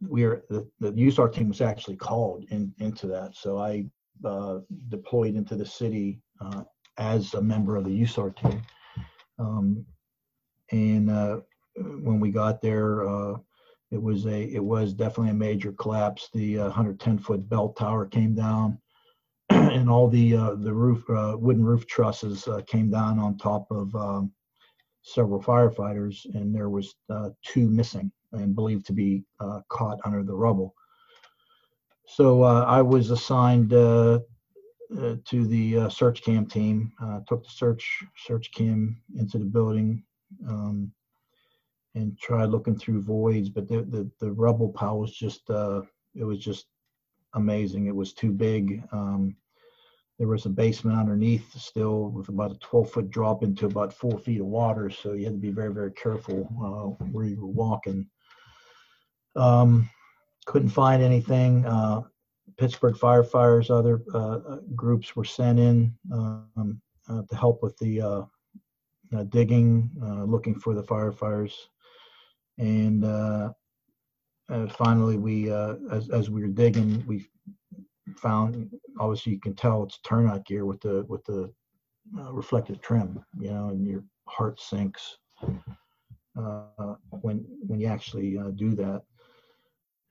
we 0.00 0.24
are 0.24 0.42
the, 0.48 0.66
the 0.80 0.92
USAR 0.92 1.32
team 1.32 1.48
was 1.48 1.60
actually 1.60 1.96
called 1.96 2.44
in, 2.50 2.72
into 2.78 3.06
that. 3.08 3.34
So 3.34 3.58
I 3.58 3.86
uh, 4.24 4.58
deployed 4.88 5.34
into 5.34 5.56
the 5.56 5.66
city 5.66 6.20
uh, 6.40 6.62
as 6.98 7.34
a 7.34 7.42
member 7.42 7.76
of 7.76 7.84
the 7.84 8.02
USAR 8.02 8.36
team. 8.36 8.62
Um, 9.38 9.84
and 10.70 11.08
when 11.76 12.20
we 12.20 12.30
got 12.30 12.62
there, 12.62 13.02
it 13.90 14.00
was 14.00 14.26
a 14.26 14.44
it 14.44 14.62
was 14.62 14.92
definitely 14.92 15.30
a 15.30 15.34
major 15.34 15.72
collapse. 15.72 16.28
The 16.32 16.60
uh, 16.60 16.64
110 16.64 17.18
foot 17.18 17.48
bell 17.48 17.70
tower 17.70 18.06
came 18.06 18.34
down, 18.34 18.78
and 19.50 19.90
all 19.90 20.08
the 20.08 20.36
uh, 20.36 20.54
the 20.54 20.72
roof 20.72 21.02
uh, 21.10 21.36
wooden 21.38 21.64
roof 21.64 21.86
trusses 21.86 22.46
uh, 22.46 22.60
came 22.66 22.90
down 22.90 23.18
on 23.18 23.36
top 23.36 23.66
of 23.70 23.94
um, 23.96 24.32
several 25.02 25.42
firefighters, 25.42 26.24
and 26.34 26.54
there 26.54 26.70
was 26.70 26.94
uh, 27.08 27.30
two 27.44 27.68
missing 27.68 28.12
and 28.32 28.54
believed 28.54 28.86
to 28.86 28.92
be 28.92 29.24
uh, 29.40 29.60
caught 29.68 29.98
under 30.04 30.22
the 30.22 30.34
rubble. 30.34 30.74
So 32.06 32.42
I 32.42 32.82
was 32.82 33.10
assigned 33.10 33.70
to 33.70 34.24
the 34.90 35.88
search 35.90 36.22
cam 36.22 36.46
team. 36.46 36.92
took 37.28 37.44
the 37.44 37.50
search 37.50 38.04
search 38.16 38.52
cam 38.52 39.00
into 39.16 39.38
the 39.38 39.44
building. 39.44 40.02
Um, 40.48 40.92
and 41.94 42.18
tried 42.18 42.46
looking 42.46 42.76
through 42.76 43.02
voids, 43.02 43.48
but 43.48 43.68
the 43.68 43.82
the, 43.82 44.10
the 44.20 44.32
rubble 44.32 44.70
pile 44.70 44.98
was 44.98 45.12
just 45.12 45.48
uh, 45.50 45.82
it 46.14 46.24
was 46.24 46.38
just 46.38 46.66
amazing. 47.34 47.86
It 47.86 47.94
was 47.94 48.12
too 48.12 48.30
big. 48.30 48.82
Um, 48.92 49.36
there 50.18 50.28
was 50.28 50.44
a 50.44 50.50
basement 50.50 50.98
underneath 50.98 51.50
still 51.58 52.10
with 52.10 52.28
about 52.28 52.52
a 52.52 52.58
12 52.58 52.90
foot 52.90 53.10
drop 53.10 53.42
into 53.42 53.64
about 53.64 53.92
four 53.92 54.18
feet 54.18 54.40
of 54.40 54.46
water, 54.46 54.90
so 54.90 55.14
you 55.14 55.24
had 55.24 55.34
to 55.34 55.38
be 55.38 55.50
very 55.50 55.72
very 55.72 55.92
careful 55.92 56.48
uh, 56.62 57.04
where 57.06 57.24
you 57.24 57.40
were 57.40 57.46
walking. 57.46 58.06
Um, 59.36 59.88
couldn't 60.46 60.70
find 60.70 61.02
anything. 61.02 61.64
Uh, 61.64 62.02
Pittsburgh 62.58 62.94
firefighters, 62.94 63.70
other 63.70 64.02
uh, 64.12 64.56
groups 64.74 65.16
were 65.16 65.24
sent 65.24 65.58
in 65.58 65.94
um, 66.12 66.80
uh, 67.08 67.22
to 67.22 67.36
help 67.36 67.62
with 67.62 67.76
the 67.78 68.02
uh, 68.02 68.22
uh, 69.16 69.22
digging, 69.24 69.90
looking 70.26 70.54
for 70.54 70.74
the 70.74 70.82
firefighters 70.82 71.54
and 72.60 73.04
uh, 73.04 73.50
uh, 74.52 74.68
finally 74.68 75.16
we 75.16 75.50
uh, 75.50 75.74
as, 75.90 76.10
as 76.10 76.30
we 76.30 76.42
were 76.42 76.48
digging 76.48 77.02
we 77.06 77.26
found 78.16 78.70
obviously 78.98 79.32
you 79.32 79.40
can 79.40 79.54
tell 79.54 79.82
it's 79.82 79.98
turnout 80.04 80.44
gear 80.46 80.66
with 80.66 80.80
the 80.82 81.04
with 81.08 81.24
the 81.24 81.50
uh, 82.18 82.32
reflective 82.32 82.80
trim 82.80 83.24
you 83.38 83.50
know 83.50 83.70
and 83.70 83.86
your 83.86 84.04
heart 84.28 84.60
sinks 84.60 85.16
uh, 86.38 86.94
when 87.22 87.44
when 87.66 87.80
you 87.80 87.86
actually 87.86 88.38
uh, 88.38 88.50
do 88.50 88.74
that. 88.74 89.02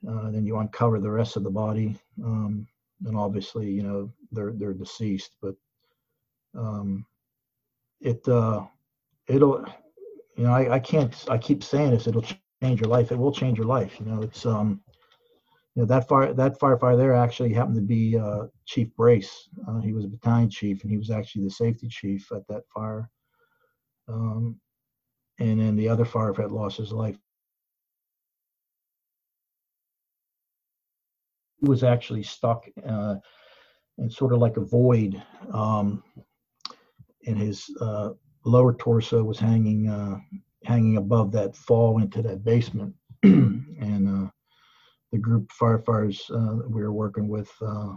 Then 0.02 0.46
you 0.46 0.58
uncover 0.58 1.00
the 1.00 1.12
rest 1.12 1.36
of 1.36 1.44
the 1.44 1.50
body 1.50 2.00
um, 2.24 2.66
and 3.06 3.18
obviously 3.18 3.70
you 3.70 3.84
know 3.84 4.12
they're 4.32 4.54
they're 4.54 4.74
deceased 4.74 5.36
but 5.42 5.56
um, 6.58 7.06
it 8.02 8.26
it'll 9.28 9.66
you 10.40 10.46
know, 10.46 10.54
I, 10.54 10.76
I 10.76 10.80
can't, 10.80 11.14
I 11.28 11.38
keep 11.38 11.66
saying 11.66 11.92
this, 11.92 12.08
it'll 12.08 12.24
change 12.64 12.80
your 12.80 12.90
life. 12.90 13.12
It 13.12 13.18
will 13.18 13.34
change 13.34 13.58
your 13.58 13.68
life. 13.68 14.00
You 14.00 14.06
know, 14.06 14.22
it's, 14.22 14.46
um, 14.46 14.80
you 15.76 15.82
know, 15.82 15.86
that 15.88 16.08
fire, 16.08 16.34
that 16.34 16.58
firefighter 16.58 16.96
there 16.96 17.14
actually 17.14 17.52
happened 17.52 17.76
to 17.76 17.82
be 17.82 18.18
uh, 18.18 18.46
Chief 18.66 18.88
Brace. 18.96 19.50
Uh, 19.68 19.82
he 19.82 19.92
was 19.92 20.06
a 20.06 20.08
battalion 20.08 20.50
chief 20.50 20.82
and 20.84 20.92
he 20.92 20.98
was 20.98 21.10
actually 21.12 21.44
the 21.44 21.50
safety 21.50 21.90
chief 21.90 22.32
at 22.32 22.48
that 22.48 22.62
fire. 22.74 23.10
Um, 24.08 24.62
and 25.40 25.60
then 25.60 25.76
the 25.76 25.90
other 25.90 26.06
firefighter 26.06 26.52
lost 26.52 26.78
his 26.78 26.94
life. 26.94 27.18
He 31.58 31.68
was 31.68 31.84
actually 31.84 32.24
stuck 32.24 32.64
uh, 32.88 33.16
in 33.98 34.10
sort 34.10 34.32
of 34.32 34.40
like 34.40 34.56
a 34.56 34.62
void. 34.62 35.22
Um, 35.52 36.02
and 37.28 37.38
his 37.38 37.70
uh, 37.82 38.12
lower 38.50 38.74
torso 38.74 39.24
was 39.24 39.40
hanging 39.40 39.90
uh, 39.90 40.18
hanging 40.64 40.98
above 40.98 41.32
that 41.32 41.56
fall 41.56 42.02
into 42.02 42.22
that 42.22 42.44
basement, 42.44 42.94
and 43.24 44.08
uh, 44.08 44.30
the 45.12 45.18
group 45.18 45.50
of 45.52 45.58
firefighters 45.58 46.20
uh, 46.32 46.68
we 46.68 46.82
were 46.82 46.94
working 46.94 47.28
with, 47.28 47.52
uh, 47.62 47.94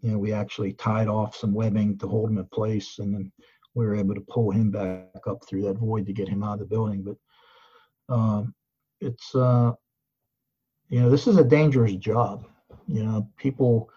you 0.00 0.12
know, 0.12 0.18
we 0.18 0.32
actually 0.32 0.72
tied 0.72 1.08
off 1.08 1.36
some 1.36 1.52
webbing 1.52 1.98
to 1.98 2.06
hold 2.06 2.30
him 2.30 2.38
in 2.38 2.46
place, 2.46 2.98
and 2.98 3.14
then 3.14 3.32
we 3.74 3.84
were 3.84 3.96
able 3.96 4.14
to 4.14 4.24
pull 4.28 4.50
him 4.50 4.70
back 4.70 5.26
up 5.26 5.44
through 5.46 5.62
that 5.62 5.78
void 5.78 6.06
to 6.06 6.12
get 6.12 6.28
him 6.28 6.42
out 6.42 6.54
of 6.54 6.58
the 6.60 6.64
building. 6.64 7.02
But 7.02 8.14
um, 8.14 8.54
it's 9.00 9.34
uh, 9.34 9.72
you 10.88 11.00
know 11.00 11.10
this 11.10 11.26
is 11.26 11.36
a 11.36 11.44
dangerous 11.44 11.94
job. 11.94 12.46
You 12.86 13.04
know, 13.04 13.28
people 13.36 13.90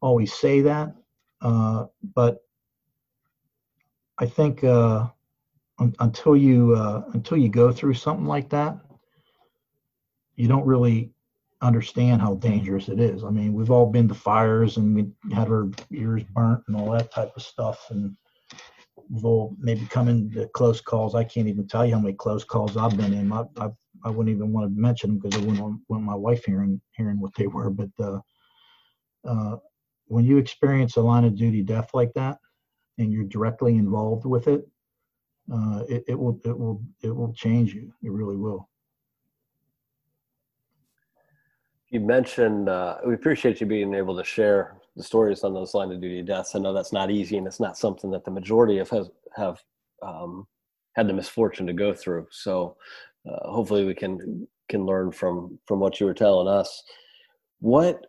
always 0.00 0.32
say 0.32 0.60
that, 0.62 0.94
uh, 1.42 1.86
but 2.14 2.42
I 4.20 4.26
think 4.26 4.62
uh, 4.62 5.06
un- 5.78 5.94
until 5.98 6.36
you 6.36 6.74
uh, 6.74 7.04
until 7.14 7.38
you 7.38 7.48
go 7.48 7.72
through 7.72 7.94
something 7.94 8.26
like 8.26 8.50
that, 8.50 8.78
you 10.36 10.46
don't 10.46 10.66
really 10.66 11.10
understand 11.62 12.20
how 12.20 12.34
dangerous 12.34 12.88
it 12.88 13.00
is. 13.00 13.24
I 13.24 13.30
mean, 13.30 13.54
we've 13.54 13.70
all 13.70 13.86
been 13.86 14.08
to 14.08 14.14
fires 14.14 14.76
and 14.76 14.94
we 14.94 15.34
had 15.34 15.48
our 15.48 15.70
ears 15.92 16.22
burnt 16.34 16.62
and 16.68 16.76
all 16.76 16.90
that 16.92 17.10
type 17.10 17.32
of 17.34 17.42
stuff, 17.42 17.86
and 17.90 18.14
we've 19.10 19.24
all 19.24 19.56
maybe 19.58 19.86
come 19.86 20.08
into 20.08 20.46
close 20.48 20.82
calls. 20.82 21.14
I 21.14 21.24
can't 21.24 21.48
even 21.48 21.66
tell 21.66 21.86
you 21.86 21.94
how 21.94 22.00
many 22.00 22.14
close 22.14 22.44
calls 22.44 22.76
I've 22.76 22.98
been 22.98 23.14
in. 23.14 23.32
I 23.32 23.44
I, 23.58 23.70
I 24.04 24.10
wouldn't 24.10 24.34
even 24.36 24.52
want 24.52 24.66
to 24.66 24.80
mention 24.80 25.10
them 25.10 25.18
because 25.18 25.40
I 25.40 25.44
wouldn't 25.46 25.82
want, 25.88 26.04
my 26.04 26.14
wife 26.14 26.44
hearing 26.44 26.78
hearing 26.92 27.18
what 27.20 27.34
they 27.36 27.46
were. 27.46 27.70
But 27.70 27.90
uh, 27.98 28.18
uh, 29.26 29.56
when 30.08 30.26
you 30.26 30.36
experience 30.36 30.96
a 30.96 31.00
line 31.00 31.24
of 31.24 31.36
duty 31.36 31.62
death 31.62 31.88
like 31.94 32.12
that, 32.16 32.36
and 33.00 33.10
you're 33.12 33.24
directly 33.24 33.76
involved 33.76 34.26
with 34.26 34.46
it, 34.46 34.68
uh, 35.52 35.82
it, 35.88 36.04
it 36.06 36.18
will 36.18 36.38
it 36.44 36.56
will 36.56 36.82
it 37.02 37.14
will 37.14 37.32
change 37.32 37.74
you. 37.74 37.92
It 38.02 38.12
really 38.12 38.36
will. 38.36 38.68
You 41.88 42.00
mentioned 42.00 42.68
uh, 42.68 42.98
we 43.04 43.14
appreciate 43.14 43.60
you 43.60 43.66
being 43.66 43.94
able 43.94 44.16
to 44.16 44.22
share 44.22 44.76
the 44.96 45.02
stories 45.02 45.42
on 45.42 45.54
those 45.54 45.74
line 45.74 45.90
of 45.90 46.00
duty 46.00 46.22
deaths. 46.22 46.54
I 46.54 46.60
know 46.60 46.72
that's 46.72 46.92
not 46.92 47.10
easy, 47.10 47.36
and 47.38 47.46
it's 47.46 47.58
not 47.58 47.78
something 47.78 48.10
that 48.12 48.24
the 48.24 48.30
majority 48.30 48.78
of 48.78 48.90
has 48.90 49.10
have 49.34 49.60
um, 50.02 50.46
had 50.92 51.08
the 51.08 51.12
misfortune 51.12 51.66
to 51.66 51.72
go 51.72 51.92
through. 51.94 52.26
So 52.30 52.76
uh, 53.28 53.50
hopefully, 53.50 53.84
we 53.84 53.94
can 53.94 54.46
can 54.68 54.84
learn 54.84 55.10
from 55.10 55.58
from 55.66 55.80
what 55.80 55.98
you 55.98 56.06
were 56.06 56.14
telling 56.14 56.48
us. 56.48 56.82
What 57.60 58.06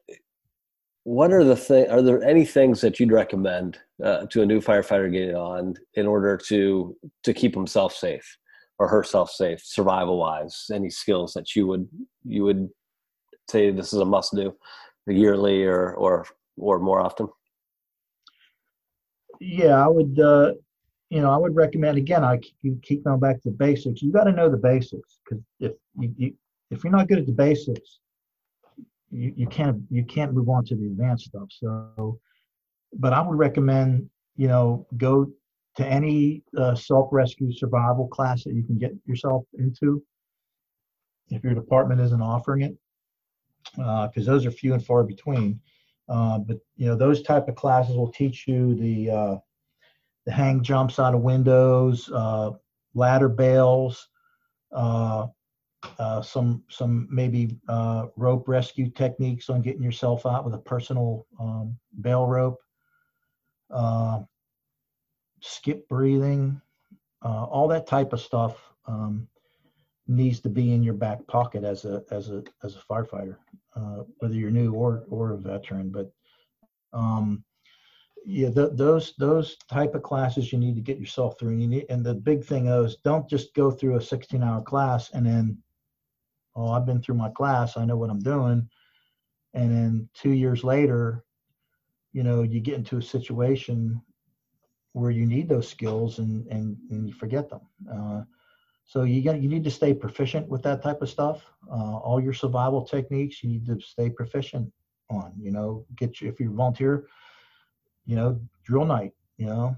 what 1.03 1.31
are 1.33 1.43
the 1.43 1.55
thing? 1.55 1.89
Are 1.89 2.01
there 2.01 2.23
any 2.23 2.45
things 2.45 2.81
that 2.81 2.99
you'd 2.99 3.11
recommend 3.11 3.79
uh, 4.03 4.25
to 4.27 4.41
a 4.41 4.45
new 4.45 4.61
firefighter 4.61 5.11
getting 5.11 5.35
on 5.35 5.75
in 5.95 6.05
order 6.05 6.37
to 6.47 6.95
to 7.23 7.33
keep 7.33 7.55
himself 7.55 7.93
safe 7.93 8.37
or 8.77 8.87
herself 8.87 9.31
safe, 9.31 9.61
survival 9.63 10.19
wise? 10.19 10.67
Any 10.71 10.89
skills 10.89 11.33
that 11.33 11.55
you 11.55 11.67
would 11.67 11.87
you 12.23 12.43
would 12.43 12.69
say 13.49 13.71
this 13.71 13.93
is 13.93 13.99
a 13.99 14.05
must 14.05 14.35
do 14.35 14.53
yearly 15.07 15.63
or 15.63 15.93
or 15.95 16.25
or 16.57 16.79
more 16.79 17.01
often? 17.01 17.27
Yeah, 19.39 19.83
I 19.83 19.87
would. 19.87 20.19
Uh, 20.19 20.53
you 21.09 21.19
know, 21.19 21.29
I 21.29 21.35
would 21.35 21.55
recommend 21.55 21.97
again. 21.97 22.23
I 22.23 22.37
keep, 22.37 22.81
keep 22.83 23.03
going 23.03 23.19
back 23.19 23.41
to 23.41 23.49
the 23.49 23.55
basics. 23.55 24.01
You 24.01 24.13
got 24.13 24.23
to 24.25 24.31
know 24.31 24.49
the 24.49 24.55
basics 24.55 25.19
because 25.25 25.43
if 25.59 25.73
you, 25.99 26.13
you 26.15 26.33
if 26.69 26.83
you're 26.83 26.93
not 26.93 27.09
good 27.09 27.17
at 27.17 27.25
the 27.25 27.33
basics, 27.33 27.99
you, 29.11 29.47
can't 29.47 29.81
you 29.89 30.03
can't 30.05 30.33
move 30.33 30.49
on 30.49 30.65
to 30.65 30.75
the 30.75 30.85
advanced 30.85 31.25
stuff. 31.25 31.47
So, 31.49 32.19
but 32.93 33.13
I 33.13 33.21
would 33.21 33.37
recommend 33.37 34.09
you 34.37 34.47
know 34.47 34.87
go 34.97 35.27
to 35.77 35.85
any 35.85 36.43
uh, 36.57 36.75
self 36.75 37.09
rescue 37.11 37.51
survival 37.53 38.07
class 38.07 38.43
that 38.43 38.53
you 38.53 38.63
can 38.63 38.77
get 38.77 38.91
yourself 39.05 39.43
into. 39.57 40.03
If 41.29 41.43
your 41.43 41.53
department 41.53 42.01
isn't 42.01 42.21
offering 42.21 42.63
it, 42.63 42.75
because 43.75 44.27
uh, 44.27 44.31
those 44.31 44.45
are 44.45 44.51
few 44.51 44.73
and 44.73 44.85
far 44.85 45.03
between. 45.03 45.59
Uh, 46.09 46.39
but 46.39 46.57
you 46.75 46.87
know 46.87 46.95
those 46.95 47.21
type 47.21 47.47
of 47.47 47.55
classes 47.55 47.95
will 47.95 48.11
teach 48.11 48.47
you 48.47 48.75
the 48.75 49.09
uh, 49.09 49.35
the 50.25 50.31
hang 50.31 50.61
jumps 50.61 50.99
out 50.99 51.15
of 51.15 51.21
windows, 51.21 52.09
uh, 52.13 52.51
ladder 52.93 53.29
bails, 53.29 54.09
uh, 55.83 55.87
uh, 55.99 56.21
some 56.21 56.63
some 56.69 57.07
maybe 57.11 57.57
rope 58.15 58.47
rescue 58.47 58.89
techniques 58.89 59.49
on 59.49 59.61
getting 59.61 59.83
yourself 59.83 60.25
out 60.25 60.45
with 60.45 60.53
a 60.53 60.59
personal 60.59 61.25
um, 61.39 61.77
bail 62.01 62.27
rope, 62.27 62.59
skip 65.41 65.87
breathing, 65.87 66.61
all 67.23 67.67
that 67.67 67.87
type 67.87 68.13
of 68.13 68.21
stuff. 68.21 68.57
Um, 68.87 69.27
needs 70.07 70.39
to 70.41 70.49
be 70.49 70.73
in 70.73 70.83
your 70.83 70.93
back 70.93 71.25
pocket 71.27 71.63
as 71.63 71.85
a 71.85 72.03
as 72.11 72.29
a 72.29 72.43
as 72.63 72.75
a 72.75 72.79
firefighter, 72.79 73.37
uh, 73.75 74.03
whether 74.19 74.35
you're 74.35 74.51
new 74.51 74.73
or 74.73 75.05
or 75.09 75.31
a 75.31 75.37
veteran. 75.37 75.89
But 75.89 76.11
um, 76.93 77.43
yeah, 78.25 78.49
th- 78.49 78.71
those 78.73 79.13
those 79.17 79.57
type 79.69 79.95
of 79.95 80.03
classes 80.03 80.51
you 80.51 80.59
need 80.59 80.75
to 80.75 80.81
get 80.81 80.99
yourself 80.99 81.39
through. 81.39 81.51
And, 81.51 81.61
you 81.61 81.67
need, 81.67 81.85
and 81.89 82.05
the 82.05 82.13
big 82.13 82.43
thing 82.43 82.67
is, 82.67 82.97
don't 83.03 83.29
just 83.29 83.53
go 83.53 83.71
through 83.71 83.95
a 83.95 83.99
16-hour 83.99 84.61
class 84.63 85.09
and 85.11 85.25
then, 85.25 85.57
oh, 86.55 86.71
I've 86.71 86.85
been 86.85 87.01
through 87.01 87.15
my 87.15 87.29
class, 87.29 87.77
I 87.77 87.85
know 87.85 87.97
what 87.97 88.09
I'm 88.09 88.19
doing, 88.19 88.67
and 89.53 89.71
then 89.71 90.09
two 90.13 90.31
years 90.31 90.63
later, 90.63 91.23
you 92.13 92.23
know, 92.23 92.43
you 92.43 92.59
get 92.59 92.75
into 92.75 92.97
a 92.97 93.01
situation 93.01 94.01
where 94.93 95.11
you 95.11 95.25
need 95.25 95.47
those 95.47 95.67
skills 95.67 96.19
and 96.19 96.45
and, 96.47 96.77
and 96.89 97.07
you 97.07 97.13
forget 97.13 97.49
them. 97.49 97.61
Uh, 97.91 98.21
so 98.85 99.03
you 99.03 99.23
got 99.23 99.41
you 99.41 99.47
need 99.47 99.63
to 99.63 99.71
stay 99.71 99.93
proficient 99.93 100.47
with 100.49 100.63
that 100.63 100.83
type 100.83 101.01
of 101.01 101.09
stuff. 101.09 101.45
Uh, 101.71 101.97
all 101.97 102.19
your 102.19 102.33
survival 102.33 102.83
techniques 102.83 103.41
you 103.43 103.49
need 103.49 103.65
to 103.65 103.79
stay 103.79 104.09
proficient 104.09 104.71
on. 105.09 105.33
You 105.39 105.51
know, 105.51 105.85
get 105.95 106.19
you 106.19 106.29
if 106.29 106.39
you 106.39 106.53
volunteer, 106.53 107.07
you 108.05 108.15
know, 108.15 108.39
drill 108.65 108.85
night. 108.85 109.13
You 109.37 109.45
know, 109.47 109.75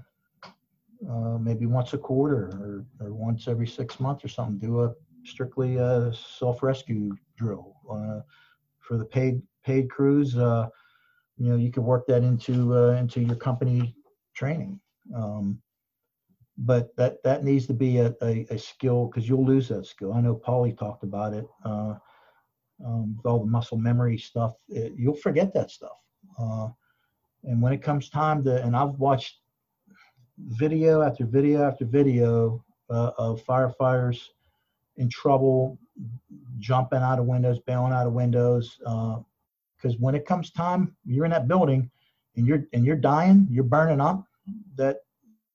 uh, 1.08 1.38
maybe 1.38 1.66
once 1.66 1.92
a 1.92 1.98
quarter 1.98 2.50
or, 2.60 2.84
or 3.00 3.14
once 3.14 3.46
every 3.46 3.66
six 3.66 4.00
months 4.00 4.24
or 4.24 4.28
something. 4.28 4.58
Do 4.58 4.82
a 4.82 4.92
strictly 5.24 5.76
a 5.76 6.12
self 6.14 6.62
rescue 6.62 7.14
drill 7.36 7.74
uh, 7.90 8.20
for 8.80 8.96
the 8.98 9.04
paid 9.04 9.42
paid 9.64 9.90
crews. 9.90 10.36
Uh, 10.36 10.68
you 11.36 11.50
know, 11.50 11.56
you 11.56 11.70
could 11.70 11.82
work 11.84 12.06
that 12.06 12.22
into 12.22 12.74
uh, 12.74 12.92
into 12.92 13.20
your 13.20 13.36
company 13.36 13.94
training. 14.34 14.80
Um, 15.14 15.60
but 16.58 16.94
that 16.96 17.22
that 17.24 17.44
needs 17.44 17.66
to 17.66 17.74
be 17.74 17.98
a, 17.98 18.14
a, 18.22 18.46
a 18.50 18.58
skill 18.58 19.06
because 19.06 19.28
you'll 19.28 19.44
lose 19.44 19.68
that 19.68 19.86
skill. 19.86 20.12
I 20.12 20.20
know 20.20 20.36
Paulie 20.36 20.76
talked 20.76 21.02
about 21.02 21.32
it 21.32 21.46
uh, 21.64 21.94
um, 22.84 23.16
with 23.16 23.26
all 23.26 23.40
the 23.40 23.50
muscle 23.50 23.78
memory 23.78 24.18
stuff. 24.18 24.54
It, 24.68 24.92
you'll 24.96 25.14
forget 25.14 25.52
that 25.54 25.70
stuff, 25.70 25.98
uh, 26.38 26.68
and 27.44 27.60
when 27.60 27.72
it 27.72 27.82
comes 27.82 28.08
time 28.08 28.44
to, 28.44 28.62
and 28.62 28.76
I've 28.76 28.94
watched 28.98 29.40
video 30.38 31.02
after 31.02 31.24
video 31.24 31.64
after 31.64 31.84
video 31.84 32.64
uh, 32.90 33.10
of 33.18 33.44
firefighters 33.44 34.28
in 34.96 35.08
trouble, 35.08 35.78
jumping 36.58 37.00
out 37.00 37.18
of 37.18 37.26
windows, 37.26 37.58
bailing 37.66 37.92
out 37.92 38.06
of 38.06 38.12
windows, 38.12 38.76
because 38.78 39.94
uh, 39.94 39.98
when 39.98 40.14
it 40.14 40.26
comes 40.26 40.50
time, 40.50 40.96
you're 41.04 41.24
in 41.24 41.30
that 41.30 41.48
building, 41.48 41.90
and 42.36 42.46
you're 42.46 42.64
and 42.72 42.84
you're 42.84 42.96
dying, 42.96 43.46
you're 43.50 43.64
burning 43.64 44.00
up. 44.00 44.24
That 44.76 44.98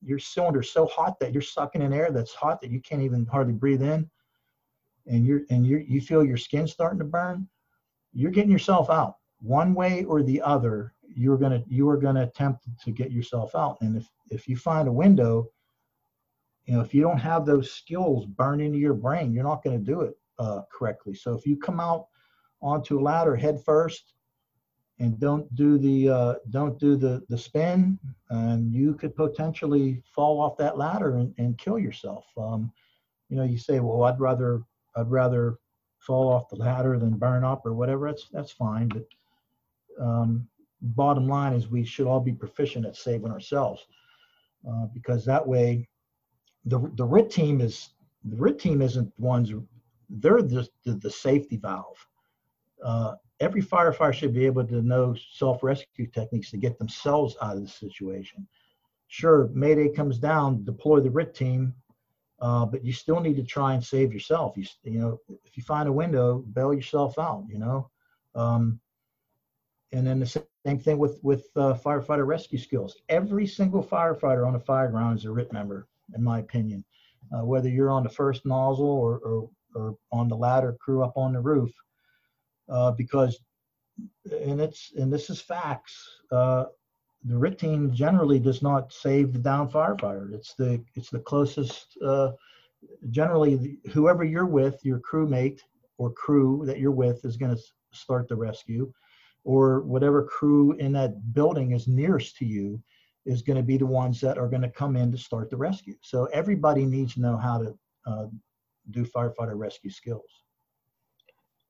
your 0.01 0.19
cylinder's 0.19 0.71
so 0.71 0.87
hot 0.87 1.19
that 1.19 1.33
you're 1.33 1.41
sucking 1.41 1.81
in 1.81 1.93
air 1.93 2.11
that's 2.11 2.33
hot 2.33 2.61
that 2.61 2.71
you 2.71 2.81
can't 2.81 3.01
even 3.01 3.25
hardly 3.25 3.53
breathe 3.53 3.81
in 3.81 4.09
and 5.07 5.25
you're 5.25 5.41
and 5.49 5.65
you 5.65 5.77
you 5.87 5.99
feel 5.99 6.23
your 6.23 6.37
skin 6.37 6.67
starting 6.67 6.99
to 6.99 7.05
burn 7.05 7.47
you're 8.13 8.31
getting 8.31 8.51
yourself 8.51 8.89
out 8.89 9.15
one 9.41 9.73
way 9.73 10.03
or 10.05 10.23
the 10.23 10.41
other 10.41 10.93
you're 11.15 11.37
gonna 11.37 11.61
you 11.67 11.89
are 11.89 11.97
gonna 11.97 12.23
attempt 12.23 12.67
to 12.83 12.91
get 12.91 13.11
yourself 13.11 13.55
out 13.55 13.77
and 13.81 13.97
if 13.97 14.09
if 14.29 14.47
you 14.47 14.55
find 14.55 14.87
a 14.87 14.91
window 14.91 15.47
you 16.69 16.75
know 16.75 16.81
if 16.81 16.93
you 16.93 17.01
don't 17.01 17.17
have 17.17 17.45
those 17.45 17.71
skills 17.71 18.25
burned 18.25 18.61
into 18.61 18.77
your 18.77 18.93
brain 18.93 19.33
you're 19.33 19.43
not 19.43 19.63
going 19.63 19.77
to 19.77 19.83
do 19.83 20.01
it 20.01 20.17
uh, 20.37 20.61
correctly 20.71 21.13
so 21.13 21.33
if 21.33 21.45
you 21.45 21.57
come 21.57 21.79
out 21.79 22.07
onto 22.61 22.99
a 22.99 23.01
ladder 23.01 23.35
head 23.35 23.59
first 23.63 24.13
and 24.99 25.19
don't 25.19 25.53
do 25.55 25.77
the 25.77 26.09
uh, 26.09 26.33
don't 26.49 26.77
do 26.77 26.95
the 26.95 27.23
the 27.29 27.37
spin, 27.37 27.97
and 28.29 28.73
you 28.73 28.93
could 28.93 29.15
potentially 29.15 30.03
fall 30.13 30.41
off 30.41 30.57
that 30.57 30.77
ladder 30.77 31.15
and, 31.15 31.33
and 31.37 31.57
kill 31.57 31.79
yourself. 31.79 32.25
Um, 32.37 32.71
you 33.29 33.37
know, 33.37 33.43
you 33.43 33.57
say, 33.57 33.79
well, 33.79 34.03
I'd 34.03 34.19
rather 34.19 34.61
I'd 34.95 35.09
rather 35.09 35.57
fall 35.99 36.29
off 36.29 36.49
the 36.49 36.57
ladder 36.57 36.99
than 36.99 37.17
burn 37.17 37.43
up 37.43 37.65
or 37.65 37.73
whatever. 37.73 38.07
That's 38.07 38.27
that's 38.31 38.51
fine, 38.51 38.89
but 38.89 39.05
um, 40.03 40.47
bottom 40.81 41.27
line 41.27 41.53
is 41.53 41.69
we 41.69 41.85
should 41.85 42.07
all 42.07 42.19
be 42.19 42.33
proficient 42.33 42.85
at 42.85 42.95
saving 42.95 43.31
ourselves 43.31 43.85
uh, 44.69 44.85
because 44.93 45.25
that 45.25 45.45
way 45.45 45.87
the 46.65 46.79
the 46.95 47.05
RIT 47.05 47.29
team 47.29 47.61
is 47.61 47.89
the 48.23 48.37
RIT 48.37 48.59
team 48.59 48.81
isn't 48.81 49.15
the 49.15 49.21
ones 49.23 49.51
they're 50.09 50.41
the 50.41 50.67
the, 50.85 50.93
the 50.93 51.11
safety 51.11 51.57
valve. 51.57 52.07
Uh, 52.83 53.15
every 53.39 53.61
firefighter 53.61 54.13
should 54.13 54.33
be 54.33 54.45
able 54.45 54.65
to 54.65 54.81
know 54.81 55.15
self-rescue 55.33 55.95
techniques 56.07 56.51
to 56.51 56.57
get 56.57 56.77
themselves 56.77 57.35
out 57.41 57.57
of 57.57 57.63
the 57.63 57.67
situation. 57.67 58.47
Sure, 59.07 59.49
Mayday 59.53 59.89
comes 59.89 60.19
down, 60.19 60.63
deploy 60.63 60.99
the 60.99 61.09
RIT 61.09 61.33
team, 61.33 61.73
uh, 62.39 62.65
but 62.65 62.83
you 62.83 62.91
still 62.93 63.19
need 63.19 63.35
to 63.37 63.43
try 63.43 63.73
and 63.73 63.83
save 63.83 64.13
yourself. 64.13 64.55
You, 64.57 64.65
you 64.83 64.99
know, 64.99 65.19
if 65.45 65.57
you 65.57 65.63
find 65.63 65.87
a 65.87 65.93
window, 65.93 66.43
bail 66.53 66.73
yourself 66.73 67.17
out. 67.19 67.45
You 67.49 67.59
know, 67.59 67.89
um, 68.35 68.79
and 69.91 70.05
then 70.07 70.19
the 70.19 70.25
same 70.25 70.79
thing 70.79 70.97
with 70.97 71.19
with 71.23 71.47
uh, 71.55 71.73
firefighter 71.73 72.25
rescue 72.27 72.57
skills. 72.59 72.97
Every 73.09 73.47
single 73.47 73.83
firefighter 73.83 74.47
on 74.47 74.55
a 74.55 74.59
fire 74.59 74.89
ground 74.89 75.19
is 75.19 75.25
a 75.25 75.31
RIT 75.31 75.51
member, 75.51 75.87
in 76.15 76.23
my 76.23 76.39
opinion. 76.39 76.83
Uh, 77.33 77.45
whether 77.45 77.69
you're 77.69 77.91
on 77.91 78.03
the 78.03 78.09
first 78.09 78.45
nozzle 78.45 78.87
or, 78.87 79.19
or 79.19 79.49
or 79.75 79.95
on 80.11 80.27
the 80.27 80.35
ladder 80.35 80.75
crew 80.79 81.03
up 81.03 81.17
on 81.17 81.33
the 81.33 81.39
roof 81.39 81.71
uh, 82.69 82.91
because 82.91 83.39
and 84.31 84.61
it's 84.61 84.91
and 84.97 85.11
this 85.11 85.29
is 85.29 85.41
facts 85.41 86.21
uh, 86.31 86.65
the 87.25 87.37
RIT 87.37 87.59
team 87.59 87.93
generally 87.93 88.39
does 88.39 88.61
not 88.61 88.93
save 88.93 89.33
the 89.33 89.39
down 89.39 89.69
firefighter 89.69 90.33
it's 90.33 90.53
the 90.55 90.83
it's 90.95 91.09
the 91.09 91.19
closest 91.19 91.97
uh, 92.05 92.31
generally 93.09 93.55
the, 93.55 93.77
whoever 93.91 94.23
you're 94.23 94.45
with 94.45 94.79
your 94.83 94.99
crewmate 94.99 95.59
or 95.97 96.11
crew 96.11 96.63
that 96.65 96.79
you're 96.79 96.91
with 96.91 97.23
is 97.25 97.37
going 97.37 97.55
to 97.55 97.61
start 97.91 98.27
the 98.27 98.35
rescue 98.35 98.91
or 99.43 99.81
whatever 99.81 100.23
crew 100.23 100.73
in 100.73 100.91
that 100.93 101.33
building 101.33 101.71
is 101.71 101.87
nearest 101.87 102.37
to 102.37 102.45
you 102.45 102.81
is 103.25 103.41
going 103.41 103.57
to 103.57 103.63
be 103.63 103.77
the 103.77 103.85
ones 103.85 104.19
that 104.21 104.37
are 104.37 104.47
going 104.47 104.61
to 104.61 104.69
come 104.69 104.95
in 104.95 105.11
to 105.11 105.17
start 105.17 105.49
the 105.49 105.57
rescue. 105.57 105.95
So 106.01 106.25
everybody 106.25 106.85
needs 106.85 107.15
to 107.15 107.21
know 107.21 107.37
how 107.37 107.57
to 107.59 107.77
uh, 108.07 108.25
do 108.91 109.05
firefighter 109.05 109.57
rescue 109.57 109.91
skills. 109.91 110.43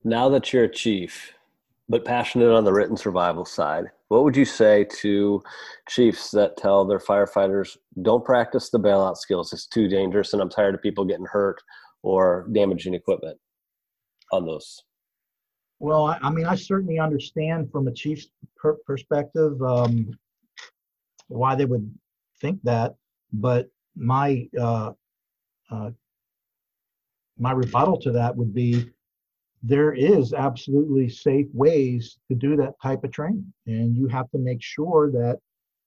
Now 0.03 0.29
that 0.29 0.53
you're 0.53 0.65
a 0.65 0.71
chief, 0.71 1.33
but 1.89 2.05
passionate 2.05 2.53
on 2.53 2.63
the 2.63 2.71
RIT 2.71 2.89
and 2.89 2.99
survival 2.99 3.45
side, 3.45 3.85
what 4.07 4.23
would 4.23 4.37
you 4.37 4.45
say 4.45 4.85
to 5.01 5.41
chiefs 5.87 6.31
that 6.31 6.57
tell 6.57 6.85
their 6.85 6.99
firefighters, 6.99 7.77
don't 8.01 8.23
practice 8.23 8.69
the 8.69 8.79
bailout 8.79 9.17
skills? 9.17 9.51
It's 9.51 9.67
too 9.67 9.87
dangerous, 9.87 10.33
and 10.33 10.41
I'm 10.41 10.49
tired 10.49 10.75
of 10.75 10.81
people 10.81 11.03
getting 11.05 11.25
hurt 11.25 11.61
or 12.01 12.47
damaging 12.51 12.93
equipment 12.93 13.37
on 14.31 14.45
those? 14.45 14.83
Well, 15.79 16.05
I, 16.05 16.19
I 16.21 16.29
mean, 16.29 16.45
I 16.45 16.55
certainly 16.55 16.99
understand 16.99 17.71
from 17.71 17.87
a 17.87 17.93
chief's 17.93 18.27
per- 18.57 18.77
perspective. 18.85 19.61
Um, 19.61 20.11
why 21.29 21.55
they 21.55 21.65
would 21.65 21.91
think 22.41 22.61
that, 22.63 22.95
but 23.31 23.69
my 23.95 24.47
uh, 24.59 24.91
uh, 25.71 25.91
my 27.37 27.51
rebuttal 27.51 27.97
to 28.01 28.11
that 28.11 28.35
would 28.35 28.53
be 28.53 28.89
there 29.61 29.93
is 29.93 30.33
absolutely 30.33 31.09
safe 31.09 31.47
ways 31.53 32.17
to 32.29 32.35
do 32.35 32.55
that 32.55 32.73
type 32.81 33.03
of 33.03 33.11
training, 33.11 33.53
and 33.67 33.95
you 33.95 34.07
have 34.07 34.29
to 34.31 34.37
make 34.37 34.61
sure 34.61 35.11
that 35.11 35.39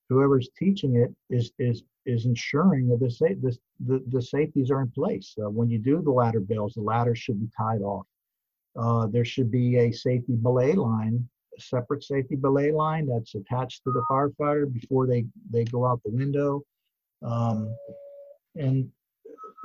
whoever's 0.08 0.48
teaching 0.58 0.96
it 0.96 1.14
is 1.34 1.52
is 1.58 1.82
is 2.04 2.26
ensuring 2.26 2.88
that 2.88 3.00
the 3.00 3.10
safe 3.10 3.36
this 3.40 3.58
the, 3.86 4.02
the 4.08 4.22
safeties 4.22 4.70
are 4.70 4.82
in 4.82 4.90
place. 4.90 5.34
Uh, 5.42 5.50
when 5.50 5.68
you 5.68 5.78
do 5.78 6.02
the 6.02 6.10
ladder 6.10 6.40
bails, 6.40 6.74
the 6.74 6.82
ladder 6.82 7.14
should 7.14 7.40
be 7.40 7.48
tied 7.56 7.82
off. 7.82 8.06
Uh, 8.76 9.06
there 9.06 9.24
should 9.24 9.50
be 9.50 9.76
a 9.76 9.92
safety 9.92 10.34
belay 10.34 10.72
line 10.72 11.28
separate 11.68 12.02
safety 12.04 12.36
belay 12.36 12.72
line 12.72 13.06
that's 13.06 13.34
attached 13.34 13.82
to 13.84 13.92
the 13.92 14.04
firefighter 14.10 14.72
before 14.72 15.06
they, 15.06 15.24
they 15.50 15.64
go 15.64 15.86
out 15.86 16.00
the 16.04 16.10
window. 16.10 16.62
Um, 17.22 17.74
and 18.56 18.88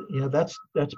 you 0.10 0.22
know 0.22 0.30
that's 0.30 0.58
that's 0.76 0.94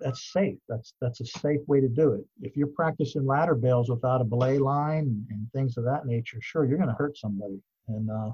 that's 0.00 0.32
safe. 0.32 0.58
That's 0.68 0.94
that's 1.00 1.20
a 1.20 1.26
safe 1.26 1.60
way 1.66 1.80
to 1.80 1.88
do 1.88 2.12
it. 2.12 2.24
If 2.40 2.56
you're 2.56 2.68
practicing 2.68 3.26
ladder 3.26 3.54
bails 3.54 3.90
without 3.90 4.20
a 4.20 4.24
belay 4.24 4.58
line 4.58 5.26
and 5.30 5.46
things 5.54 5.76
of 5.76 5.84
that 5.84 6.06
nature, 6.06 6.38
sure 6.40 6.64
you're 6.64 6.78
going 6.78 6.88
to 6.88 6.94
hurt 6.94 7.16
somebody, 7.16 7.60
and 7.88 8.10
uh, 8.10 8.30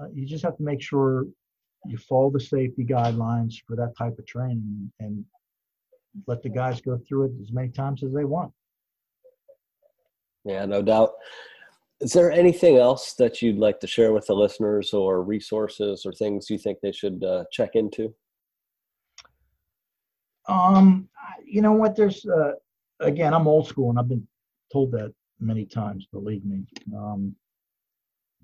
uh, 0.00 0.08
you 0.12 0.26
just 0.26 0.44
have 0.44 0.56
to 0.56 0.62
make 0.62 0.82
sure 0.82 1.26
you 1.86 1.96
follow 1.96 2.30
the 2.30 2.40
safety 2.40 2.84
guidelines 2.84 3.54
for 3.66 3.76
that 3.76 3.96
type 3.96 4.18
of 4.18 4.26
training 4.26 4.92
and 5.00 5.24
let 6.26 6.42
the 6.42 6.48
guys 6.48 6.80
go 6.80 7.00
through 7.08 7.24
it 7.24 7.32
as 7.40 7.52
many 7.52 7.68
times 7.68 8.02
as 8.02 8.12
they 8.12 8.24
want. 8.24 8.52
Yeah, 10.44 10.64
no 10.66 10.82
doubt. 10.82 11.12
Is 12.00 12.12
there 12.12 12.32
anything 12.32 12.78
else 12.78 13.14
that 13.14 13.42
you'd 13.42 13.58
like 13.58 13.78
to 13.80 13.86
share 13.86 14.12
with 14.12 14.26
the 14.26 14.34
listeners 14.34 14.94
or 14.94 15.22
resources 15.22 16.06
or 16.06 16.12
things 16.12 16.48
you 16.48 16.56
think 16.56 16.78
they 16.80 16.92
should 16.92 17.22
uh, 17.22 17.44
check 17.52 17.70
into? 17.74 18.14
Um, 20.48 21.08
you 21.44 21.60
know 21.60 21.72
what? 21.72 21.94
There's, 21.94 22.24
uh, 22.24 22.52
again, 23.00 23.34
I'm 23.34 23.46
old 23.46 23.68
school 23.68 23.90
and 23.90 23.98
I've 23.98 24.08
been 24.08 24.26
told 24.72 24.92
that 24.92 25.12
many 25.40 25.66
times, 25.66 26.06
believe 26.10 26.44
me. 26.44 26.64
Um, 26.96 27.36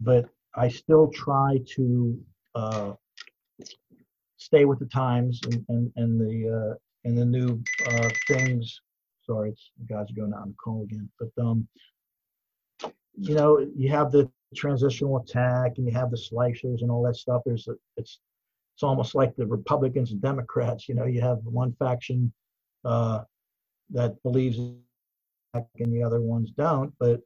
but 0.00 0.28
I 0.54 0.68
still 0.68 1.08
try 1.08 1.58
to 1.76 2.18
uh, 2.54 2.92
stay 4.36 4.66
with 4.66 4.78
the 4.78 4.86
times 4.86 5.40
and, 5.46 5.64
and, 5.68 5.92
and 5.96 6.20
the 6.20 6.72
uh, 6.72 6.74
and 7.04 7.16
the 7.16 7.24
new 7.24 7.62
uh, 7.86 8.08
things 8.26 8.80
Sorry, 9.26 9.50
it's 9.50 9.70
the 9.78 9.92
guys 9.92 10.06
are 10.10 10.20
going 10.20 10.32
out 10.32 10.42
on 10.42 10.48
the 10.48 10.54
call 10.62 10.82
again. 10.82 11.08
But 11.18 11.42
um, 11.42 11.66
you 13.14 13.34
know, 13.34 13.58
you 13.74 13.88
have 13.90 14.12
the 14.12 14.30
transitional 14.54 15.18
attack 15.18 15.74
and 15.76 15.86
you 15.86 15.92
have 15.92 16.10
the 16.10 16.16
slicers 16.16 16.82
and 16.82 16.90
all 16.90 17.02
that 17.02 17.16
stuff. 17.16 17.42
There's 17.44 17.68
a, 17.68 17.74
it's 17.96 18.20
it's 18.74 18.82
almost 18.82 19.14
like 19.14 19.34
the 19.36 19.46
Republicans 19.46 20.12
and 20.12 20.20
Democrats. 20.20 20.88
You 20.88 20.94
know, 20.94 21.06
you 21.06 21.20
have 21.22 21.38
one 21.44 21.74
faction 21.78 22.32
uh, 22.84 23.22
that 23.90 24.22
believes 24.22 24.58
and 25.54 25.92
the 25.92 26.02
other 26.02 26.20
ones 26.20 26.50
don't. 26.56 26.92
But 26.98 27.20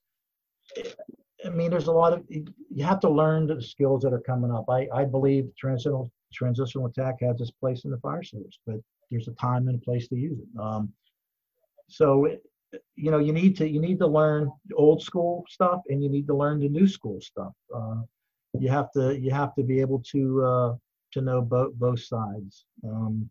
I 1.45 1.49
mean, 1.49 1.71
there's 1.71 1.89
a 1.89 1.93
lot 1.93 2.13
of 2.13 2.25
you 2.29 2.85
have 2.85 3.01
to 3.01 3.11
learn 3.11 3.47
the 3.47 3.61
skills 3.61 4.03
that 4.03 4.13
are 4.13 4.21
coming 4.21 4.51
up. 4.51 4.67
I 4.69 4.89
I 4.93 5.05
believe 5.05 5.51
transitional 5.59 6.11
transitional 6.33 6.87
attack 6.87 7.17
has 7.21 7.41
its 7.41 7.51
place 7.51 7.85
in 7.85 7.91
the 7.91 7.99
fire 7.99 8.23
service, 8.23 8.59
but 8.67 8.77
there's 9.11 9.29
a 9.29 9.33
time 9.33 9.67
and 9.69 9.77
a 9.77 9.85
place 9.85 10.07
to 10.09 10.17
use 10.17 10.39
it. 10.39 10.61
Um, 10.61 10.93
so 11.91 12.27
you 12.97 13.11
know 13.11 13.19
you 13.19 13.33
need 13.33 13.57
to 13.57 13.69
you 13.69 13.81
need 13.81 13.99
to 13.99 14.07
learn 14.07 14.51
old 14.77 15.03
school 15.03 15.45
stuff 15.49 15.81
and 15.89 16.03
you 16.03 16.09
need 16.09 16.27
to 16.27 16.35
learn 16.35 16.61
the 16.61 16.69
new 16.69 16.87
school 16.87 17.21
stuff. 17.21 17.53
Uh, 17.75 17.97
you 18.59 18.69
have 18.69 18.91
to 18.93 19.19
you 19.19 19.31
have 19.31 19.55
to 19.55 19.63
be 19.63 19.81
able 19.81 20.01
to 20.13 20.45
uh, 20.45 20.75
to 21.13 21.21
know 21.21 21.43
both 21.43 21.75
both 21.75 22.01
sides. 22.01 22.65
Um, 22.85 23.29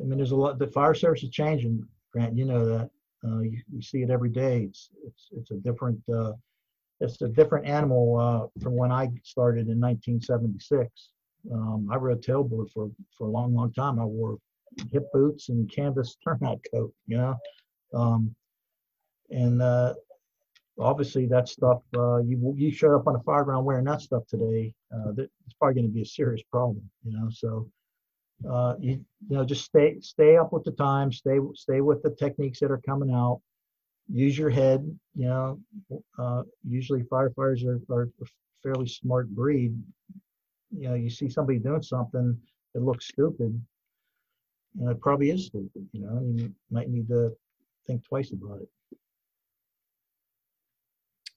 i 0.00 0.04
mean 0.04 0.16
there's 0.16 0.30
a 0.30 0.36
lot 0.36 0.58
the 0.58 0.66
fire 0.68 0.94
service 0.94 1.22
is 1.22 1.30
changing 1.30 1.86
grant 2.12 2.36
you 2.36 2.44
know 2.44 2.64
that. 2.66 2.90
Uh, 3.26 3.40
you, 3.40 3.60
you, 3.72 3.82
see 3.82 4.02
it 4.02 4.10
every 4.10 4.28
day. 4.30 4.62
It's 4.68 4.90
it's 5.04 5.28
it's 5.36 5.50
a 5.50 5.56
different 5.56 6.00
uh, 6.08 6.34
it's 7.00 7.20
a 7.20 7.28
different 7.28 7.66
animal 7.66 8.16
uh, 8.16 8.62
from 8.62 8.76
when 8.76 8.92
i 8.92 9.08
started 9.24 9.68
in 9.68 9.80
1976 9.80 11.10
um, 11.52 11.88
i 11.90 11.96
rode 11.96 12.22
tailboard 12.22 12.70
for 12.70 12.90
for 13.16 13.26
a 13.26 13.30
long 13.30 13.54
long 13.54 13.72
time. 13.72 13.98
I 13.98 14.04
wore 14.04 14.38
hip 14.92 15.10
boots 15.12 15.48
and 15.48 15.70
canvas 15.70 16.16
turnout 16.24 16.60
coat 16.72 16.92
you 17.06 17.16
know 17.16 17.36
um, 17.94 18.34
and 19.30 19.60
uh, 19.62 19.94
obviously, 20.78 21.26
that 21.26 21.48
stuff 21.48 21.82
uh, 21.96 22.18
you 22.18 22.54
you 22.56 22.70
show 22.70 22.96
up 22.96 23.06
on 23.06 23.16
a 23.16 23.20
fire 23.20 23.44
ground 23.44 23.66
wearing 23.66 23.84
that 23.84 24.00
stuff 24.00 24.26
today, 24.26 24.72
uh, 24.94 25.12
it's 25.16 25.54
probably 25.58 25.74
going 25.74 25.88
to 25.88 25.94
be 25.94 26.02
a 26.02 26.06
serious 26.06 26.42
problem. 26.50 26.82
You 27.04 27.18
know, 27.18 27.28
so 27.30 27.68
uh, 28.48 28.74
you 28.80 28.92
you 29.28 29.36
know 29.36 29.44
just 29.44 29.64
stay 29.64 29.96
stay 30.00 30.36
up 30.36 30.52
with 30.52 30.64
the 30.64 30.72
times, 30.72 31.18
stay 31.18 31.38
stay 31.54 31.80
with 31.80 32.02
the 32.02 32.10
techniques 32.10 32.60
that 32.60 32.70
are 32.70 32.80
coming 32.86 33.10
out. 33.10 33.40
Use 34.10 34.38
your 34.38 34.50
head. 34.50 34.80
You 35.14 35.26
know, 35.26 35.60
uh, 36.18 36.42
usually 36.66 37.02
firefighters 37.02 37.64
are, 37.66 37.80
are 37.94 38.08
a 38.22 38.26
fairly 38.62 38.88
smart 38.88 39.28
breed. 39.28 39.76
You 40.76 40.88
know, 40.88 40.94
you 40.94 41.10
see 41.10 41.28
somebody 41.28 41.58
doing 41.58 41.82
something 41.82 42.38
that 42.74 42.82
looks 42.82 43.08
stupid, 43.08 43.60
and 44.80 44.90
it 44.90 45.00
probably 45.00 45.30
is 45.30 45.46
stupid. 45.46 45.86
You 45.92 46.02
know, 46.02 46.22
you 46.24 46.54
might 46.70 46.88
need 46.88 47.08
to 47.08 47.36
think 47.88 48.04
twice 48.04 48.30
about 48.32 48.60
it. 48.60 48.68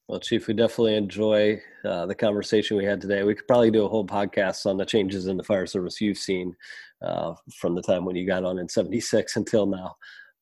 Well, 0.08 0.20
Chief, 0.20 0.46
we 0.48 0.54
definitely 0.54 0.96
enjoy 0.96 1.62
uh, 1.86 2.06
the 2.06 2.14
conversation 2.14 2.76
we 2.76 2.84
had 2.84 3.00
today. 3.00 3.24
We 3.24 3.34
could 3.34 3.48
probably 3.48 3.72
do 3.72 3.86
a 3.86 3.88
whole 3.88 4.06
podcast 4.06 4.66
on 4.66 4.76
the 4.76 4.86
changes 4.86 5.28
in 5.28 5.38
the 5.38 5.44
fire 5.44 5.66
service 5.66 6.02
you've 6.02 6.18
seen 6.18 6.54
uh, 7.02 7.34
from 7.58 7.76
the 7.76 7.82
time 7.82 8.04
when 8.04 8.18
you 8.18 8.28
got 8.28 8.44
on 8.44 8.60
in 8.60 8.68
76 8.68 9.38
until 9.38 9.66
now. 9.66 9.96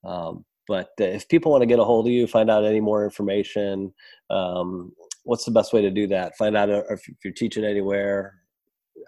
Um, 0.04 0.44
but 0.68 0.90
uh, 1.00 1.04
if 1.04 1.28
people 1.28 1.52
want 1.52 1.62
to 1.62 1.68
get 1.68 1.78
a 1.78 1.84
hold 1.84 2.08
of 2.08 2.12
you, 2.12 2.26
find 2.26 2.50
out 2.50 2.66
any 2.66 2.80
more 2.80 3.04
information, 3.04 3.94
um, 4.32 4.92
what's 5.24 5.46
the 5.46 5.52
best 5.52 5.72
way 5.72 5.84
to 5.84 5.92
do 5.92 6.08
that? 6.08 6.36
Find 6.36 6.58
out 6.58 6.70
if 6.70 7.08
you're 7.24 7.34
teaching 7.34 7.64
anywhere. 7.64 8.40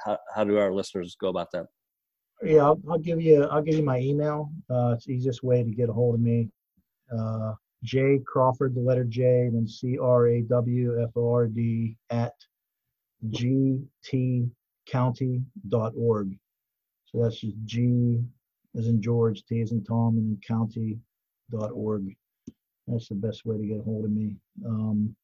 How, 0.05 0.19
how 0.35 0.43
do 0.43 0.59
our 0.59 0.71
listeners 0.71 1.17
go 1.19 1.29
about 1.29 1.51
that? 1.53 1.65
Yeah, 2.43 2.65
I'll, 2.65 2.79
I'll 2.89 2.99
give 2.99 3.21
you 3.21 3.45
I'll 3.45 3.61
give 3.61 3.75
you 3.75 3.83
my 3.83 3.99
email. 3.99 4.51
Uh, 4.69 4.93
it's 4.95 5.05
the 5.05 5.13
easiest 5.13 5.43
way 5.43 5.63
to 5.63 5.69
get 5.71 5.89
a 5.89 5.93
hold 5.93 6.15
of 6.15 6.21
me 6.21 6.49
uh, 7.17 7.53
J 7.83 8.19
Crawford, 8.25 8.75
the 8.75 8.81
letter 8.81 9.03
J, 9.03 9.23
and 9.23 9.55
then 9.55 9.67
C 9.67 9.97
R 9.97 10.27
A 10.27 10.41
W 10.41 11.01
F 11.03 11.09
O 11.15 11.33
R 11.33 11.47
D 11.47 11.97
at 12.09 12.33
gtcounty.org. 13.29 14.51
So 17.05 17.21
that's 17.21 17.39
just 17.39 17.55
G 17.65 18.23
as 18.77 18.87
in 18.87 19.01
George, 19.01 19.43
T 19.45 19.61
as 19.61 19.71
in 19.71 19.83
Tom, 19.83 20.17
and 20.17 20.29
then 20.29 20.39
county.org. 20.47 22.15
That's 22.87 23.09
the 23.09 23.15
best 23.15 23.45
way 23.45 23.57
to 23.57 23.65
get 23.65 23.79
a 23.79 23.83
hold 23.83 24.05
of 24.05 24.11
me. 24.11 24.35
Um, 24.65 25.15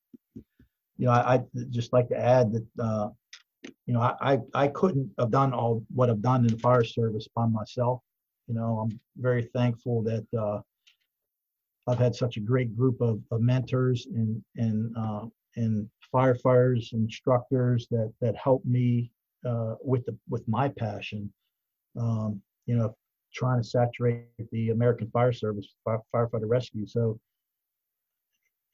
you 0.98 1.06
know, 1.06 1.12
I, 1.12 1.36
I 1.36 1.44
just 1.70 1.94
like 1.94 2.10
to 2.10 2.18
add 2.18 2.52
that, 2.54 2.66
uh, 2.84 3.10
you 3.86 3.94
know, 3.94 4.02
I, 4.02 4.40
I 4.54 4.68
couldn't 4.68 5.12
have 5.20 5.32
done 5.32 5.54
all 5.54 5.84
what 5.94 6.10
I've 6.10 6.22
done 6.22 6.46
in 6.46 6.52
the 6.52 6.58
fire 6.58 6.84
service 6.84 7.28
by 7.36 7.46
myself. 7.46 8.02
You 8.48 8.56
know, 8.56 8.80
I'm 8.80 9.00
very 9.18 9.44
thankful 9.44 10.02
that 10.04 10.26
uh, 10.38 10.62
I've 11.88 12.00
had 12.00 12.16
such 12.16 12.38
a 12.38 12.42
great 12.42 12.76
group 12.76 13.00
of, 13.02 13.20
of 13.32 13.42
mentors 13.42 14.08
and 14.08 14.42
and 14.56 14.96
uh, 14.98 15.26
and 15.56 15.90
firefighters, 16.14 16.94
instructors 16.94 17.88
that 17.92 18.14
that 18.22 18.36
help 18.36 18.64
me 18.66 19.12
uh, 19.48 19.76
with 19.82 20.06
the 20.06 20.18
with 20.30 20.48
my 20.48 20.70
passion. 20.70 21.32
Um, 22.00 22.42
you 22.66 22.76
know, 22.76 22.96
trying 23.34 23.62
to 23.62 23.68
saturate 23.68 24.26
the 24.52 24.70
American 24.70 25.10
Fire 25.12 25.32
Service 25.32 25.68
fire, 25.84 26.02
firefighter 26.14 26.48
rescue. 26.48 26.86
So, 26.86 27.20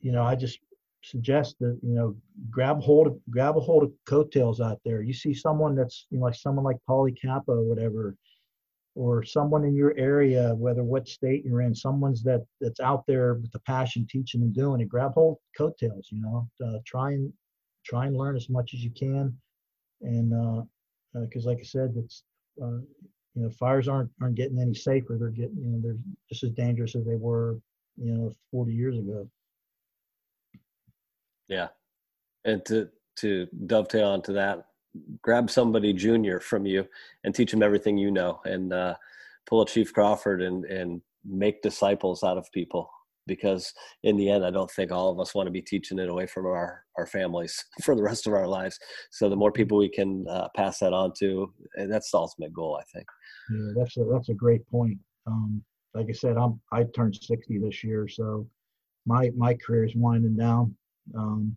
you 0.02 0.12
know, 0.12 0.24
I 0.24 0.36
just 0.36 0.60
suggest 1.04 1.56
that 1.60 1.78
you 1.84 1.94
know 1.94 2.16
grab 2.50 2.80
hold 2.82 3.08
of 3.08 3.20
grab 3.30 3.58
a 3.58 3.60
hold 3.60 3.84
of 3.84 3.92
coattails 4.08 4.62
out 4.62 4.80
there. 4.86 5.02
You 5.02 5.14
see 5.14 5.34
someone 5.34 5.76
that's 5.76 6.08
you 6.10 6.20
know 6.20 6.26
like 6.26 6.36
someone 6.36 6.66
like 6.66 6.78
Kappa 7.22 7.52
or 7.52 7.64
whatever, 7.64 8.16
or 8.96 9.24
someone 9.24 9.66
in 9.66 9.76
your 9.76 9.96
area, 9.98 10.54
whether 10.56 10.84
what 10.84 11.08
state 11.08 11.44
you're 11.44 11.62
in, 11.62 11.74
someone's 11.74 12.24
that 12.24 12.46
that's 12.62 12.80
out 12.80 13.04
there 13.08 13.36
with 13.36 13.52
the 13.52 13.60
passion 13.60 14.06
teaching 14.10 14.42
and 14.42 14.54
doing 14.54 14.82
it. 14.82 14.90
Grab 14.90 15.14
hold 15.14 15.38
coattails. 15.58 16.10
You 16.12 16.22
know, 16.22 16.50
uh, 16.64 16.80
try 16.86 17.12
and 17.12 17.32
try 17.86 18.06
and 18.06 18.16
learn 18.16 18.36
as 18.36 18.50
much 18.50 18.74
as 18.74 18.84
you 18.84 18.92
can, 18.92 19.36
and 20.02 20.30
because 21.14 21.46
uh, 21.46 21.50
uh, 21.50 21.52
like 21.52 21.60
I 21.60 21.66
said, 21.66 21.94
it's 21.98 22.24
uh, 22.62 22.82
you 23.36 23.44
know 23.44 23.50
fires 23.50 23.88
aren't 23.88 24.12
aren't 24.22 24.36
getting 24.36 24.60
any 24.60 24.76
safer. 24.76 25.18
They're 25.20 25.30
getting 25.30 25.58
you 25.58 25.70
know 25.70 25.80
they're 25.82 25.98
just 26.30 26.44
as 26.44 26.52
dangerous 26.52 26.96
as 26.96 27.06
they 27.06 27.16
were 27.16 27.58
you 27.98 28.14
know 28.14 28.32
40 28.52 28.74
years 28.74 28.98
ago. 28.98 29.28
Yeah, 31.48 31.70
and 32.46 32.64
to 32.66 32.90
to 33.18 33.48
dovetail 33.66 34.08
onto 34.08 34.34
that, 34.34 34.66
grab 35.22 35.50
somebody 35.50 35.94
junior 35.94 36.40
from 36.40 36.66
you 36.66 36.86
and 37.24 37.34
teach 37.34 37.52
them 37.52 37.64
everything 37.64 37.98
you 37.98 38.12
know, 38.12 38.40
and 38.46 38.74
uh, 38.74 38.96
pull 39.46 39.62
a 39.62 39.66
Chief 39.66 39.94
Crawford 39.94 40.42
and 40.42 40.66
and 40.66 41.02
make 41.26 41.62
disciples 41.62 42.24
out 42.24 42.38
of 42.38 42.52
people. 42.52 42.90
Because 43.26 43.74
in 44.04 44.18
the 44.18 44.30
end, 44.30 44.46
I 44.46 44.52
don't 44.52 44.70
think 44.70 44.92
all 44.92 45.10
of 45.10 45.18
us 45.18 45.34
want 45.34 45.48
to 45.48 45.52
be 45.52 45.62
teaching 45.62 45.98
it 45.98 46.10
away 46.10 46.28
from 46.28 46.46
our 46.46 46.84
our 46.98 47.06
families 47.06 47.64
for 47.84 47.96
the 47.96 48.04
rest 48.04 48.28
of 48.28 48.34
our 48.34 48.48
lives. 48.48 48.78
So 49.12 49.30
the 49.30 49.36
more 49.36 49.52
people 49.52 49.78
we 49.78 49.90
can 49.90 50.26
uh, 50.30 50.50
pass 50.56 50.80
that 50.80 50.94
on 50.94 51.14
to, 51.20 51.52
that's 51.88 52.12
the 52.12 52.18
ultimate 52.18 52.54
goal, 52.54 52.80
I 52.80 52.84
think. 52.94 53.08
Yeah, 53.52 53.72
that's 53.78 53.98
a 53.98 54.06
that's 54.12 54.30
a 54.30 54.34
great 54.34 54.68
point. 54.68 54.98
Um, 55.26 55.64
like 55.94 56.08
I 56.10 56.14
said, 56.14 56.38
I'm 56.38 56.60
I 56.72 56.84
turned 56.96 57.16
60 57.16 57.60
this 57.60 57.84
year, 57.84 58.08
so 58.08 58.48
my 59.06 59.32
my 59.38 59.54
career 59.54 59.86
is 59.86 59.96
winding 59.96 60.36
down 60.36 60.76
um, 61.18 61.56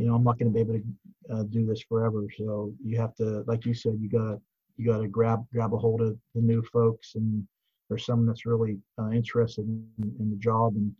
you 0.00 0.06
know, 0.06 0.14
I'm 0.14 0.24
not 0.24 0.38
going 0.38 0.50
to 0.50 0.54
be 0.54 0.60
able 0.60 0.80
to 0.80 1.34
uh, 1.34 1.42
do 1.44 1.66
this 1.66 1.82
forever. 1.82 2.24
So 2.36 2.72
you 2.82 2.98
have 2.98 3.14
to, 3.16 3.44
like 3.46 3.66
you 3.66 3.74
said, 3.74 3.98
you 4.00 4.08
got 4.08 4.38
you 4.76 4.86
got 4.90 4.98
to 4.98 5.08
grab 5.08 5.44
grab 5.52 5.74
a 5.74 5.78
hold 5.78 6.00
of 6.00 6.16
the 6.34 6.40
new 6.40 6.62
folks 6.62 7.14
and 7.16 7.46
or 7.90 7.98
someone 7.98 8.26
that's 8.26 8.46
really 8.46 8.78
uh, 8.98 9.10
interested 9.10 9.66
in, 9.66 9.86
in, 9.98 10.30
the 10.30 10.36
job 10.36 10.74
and, 10.76 10.92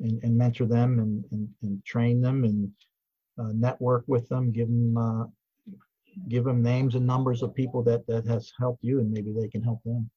and 0.00 0.22
and 0.24 0.36
mentor 0.36 0.66
them 0.66 0.98
and 0.98 1.24
and, 1.30 1.48
and 1.62 1.84
train 1.84 2.20
them 2.20 2.44
and 2.44 2.70
uh, 3.38 3.52
network 3.54 4.04
with 4.08 4.28
them, 4.28 4.50
give 4.50 4.66
them 4.66 4.96
uh, 4.96 5.24
give 6.28 6.44
them 6.44 6.62
names 6.62 6.96
and 6.96 7.06
numbers 7.06 7.42
of 7.42 7.54
people 7.54 7.82
that 7.84 8.04
that 8.08 8.26
has 8.26 8.52
helped 8.58 8.82
you 8.82 8.98
and 8.98 9.12
maybe 9.12 9.32
they 9.32 9.48
can 9.48 9.62
help 9.62 9.80
them. 9.84 10.10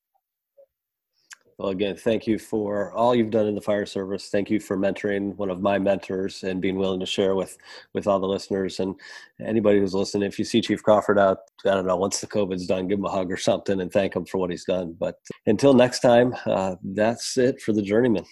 Well, 1.63 1.71
again, 1.71 1.95
thank 1.95 2.27
you 2.27 2.37
for 2.39 2.91
all 2.91 3.15
you've 3.15 3.29
done 3.29 3.47
in 3.47 3.55
the 3.55 3.61
fire 3.61 3.85
service. 3.85 4.27
Thank 4.27 4.49
you 4.49 4.59
for 4.59 4.75
mentoring 4.77 5.33
one 5.37 5.49
of 5.49 5.61
my 5.61 5.79
mentors 5.79 6.43
and 6.43 6.61
being 6.61 6.75
willing 6.75 6.99
to 6.99 7.05
share 7.05 7.35
with 7.35 7.57
with 7.93 8.05
all 8.05 8.19
the 8.19 8.27
listeners 8.27 8.81
and 8.81 8.99
anybody 9.39 9.79
who's 9.79 9.93
listening. 9.93 10.27
If 10.27 10.37
you 10.37 10.43
see 10.43 10.59
Chief 10.59 10.83
Crawford 10.83 11.17
out, 11.17 11.37
I 11.65 11.69
don't 11.69 11.87
know, 11.87 11.95
once 11.95 12.19
the 12.19 12.27
COVID's 12.27 12.67
done, 12.67 12.89
give 12.89 12.99
him 12.99 13.05
a 13.05 13.09
hug 13.09 13.31
or 13.31 13.37
something 13.37 13.79
and 13.79 13.89
thank 13.89 14.13
him 14.13 14.25
for 14.25 14.39
what 14.39 14.49
he's 14.49 14.65
done. 14.65 14.97
But 14.99 15.15
until 15.45 15.73
next 15.73 16.01
time, 16.01 16.35
uh, 16.45 16.75
that's 16.83 17.37
it 17.37 17.61
for 17.61 17.71
the 17.71 17.81
journeyman. 17.81 18.25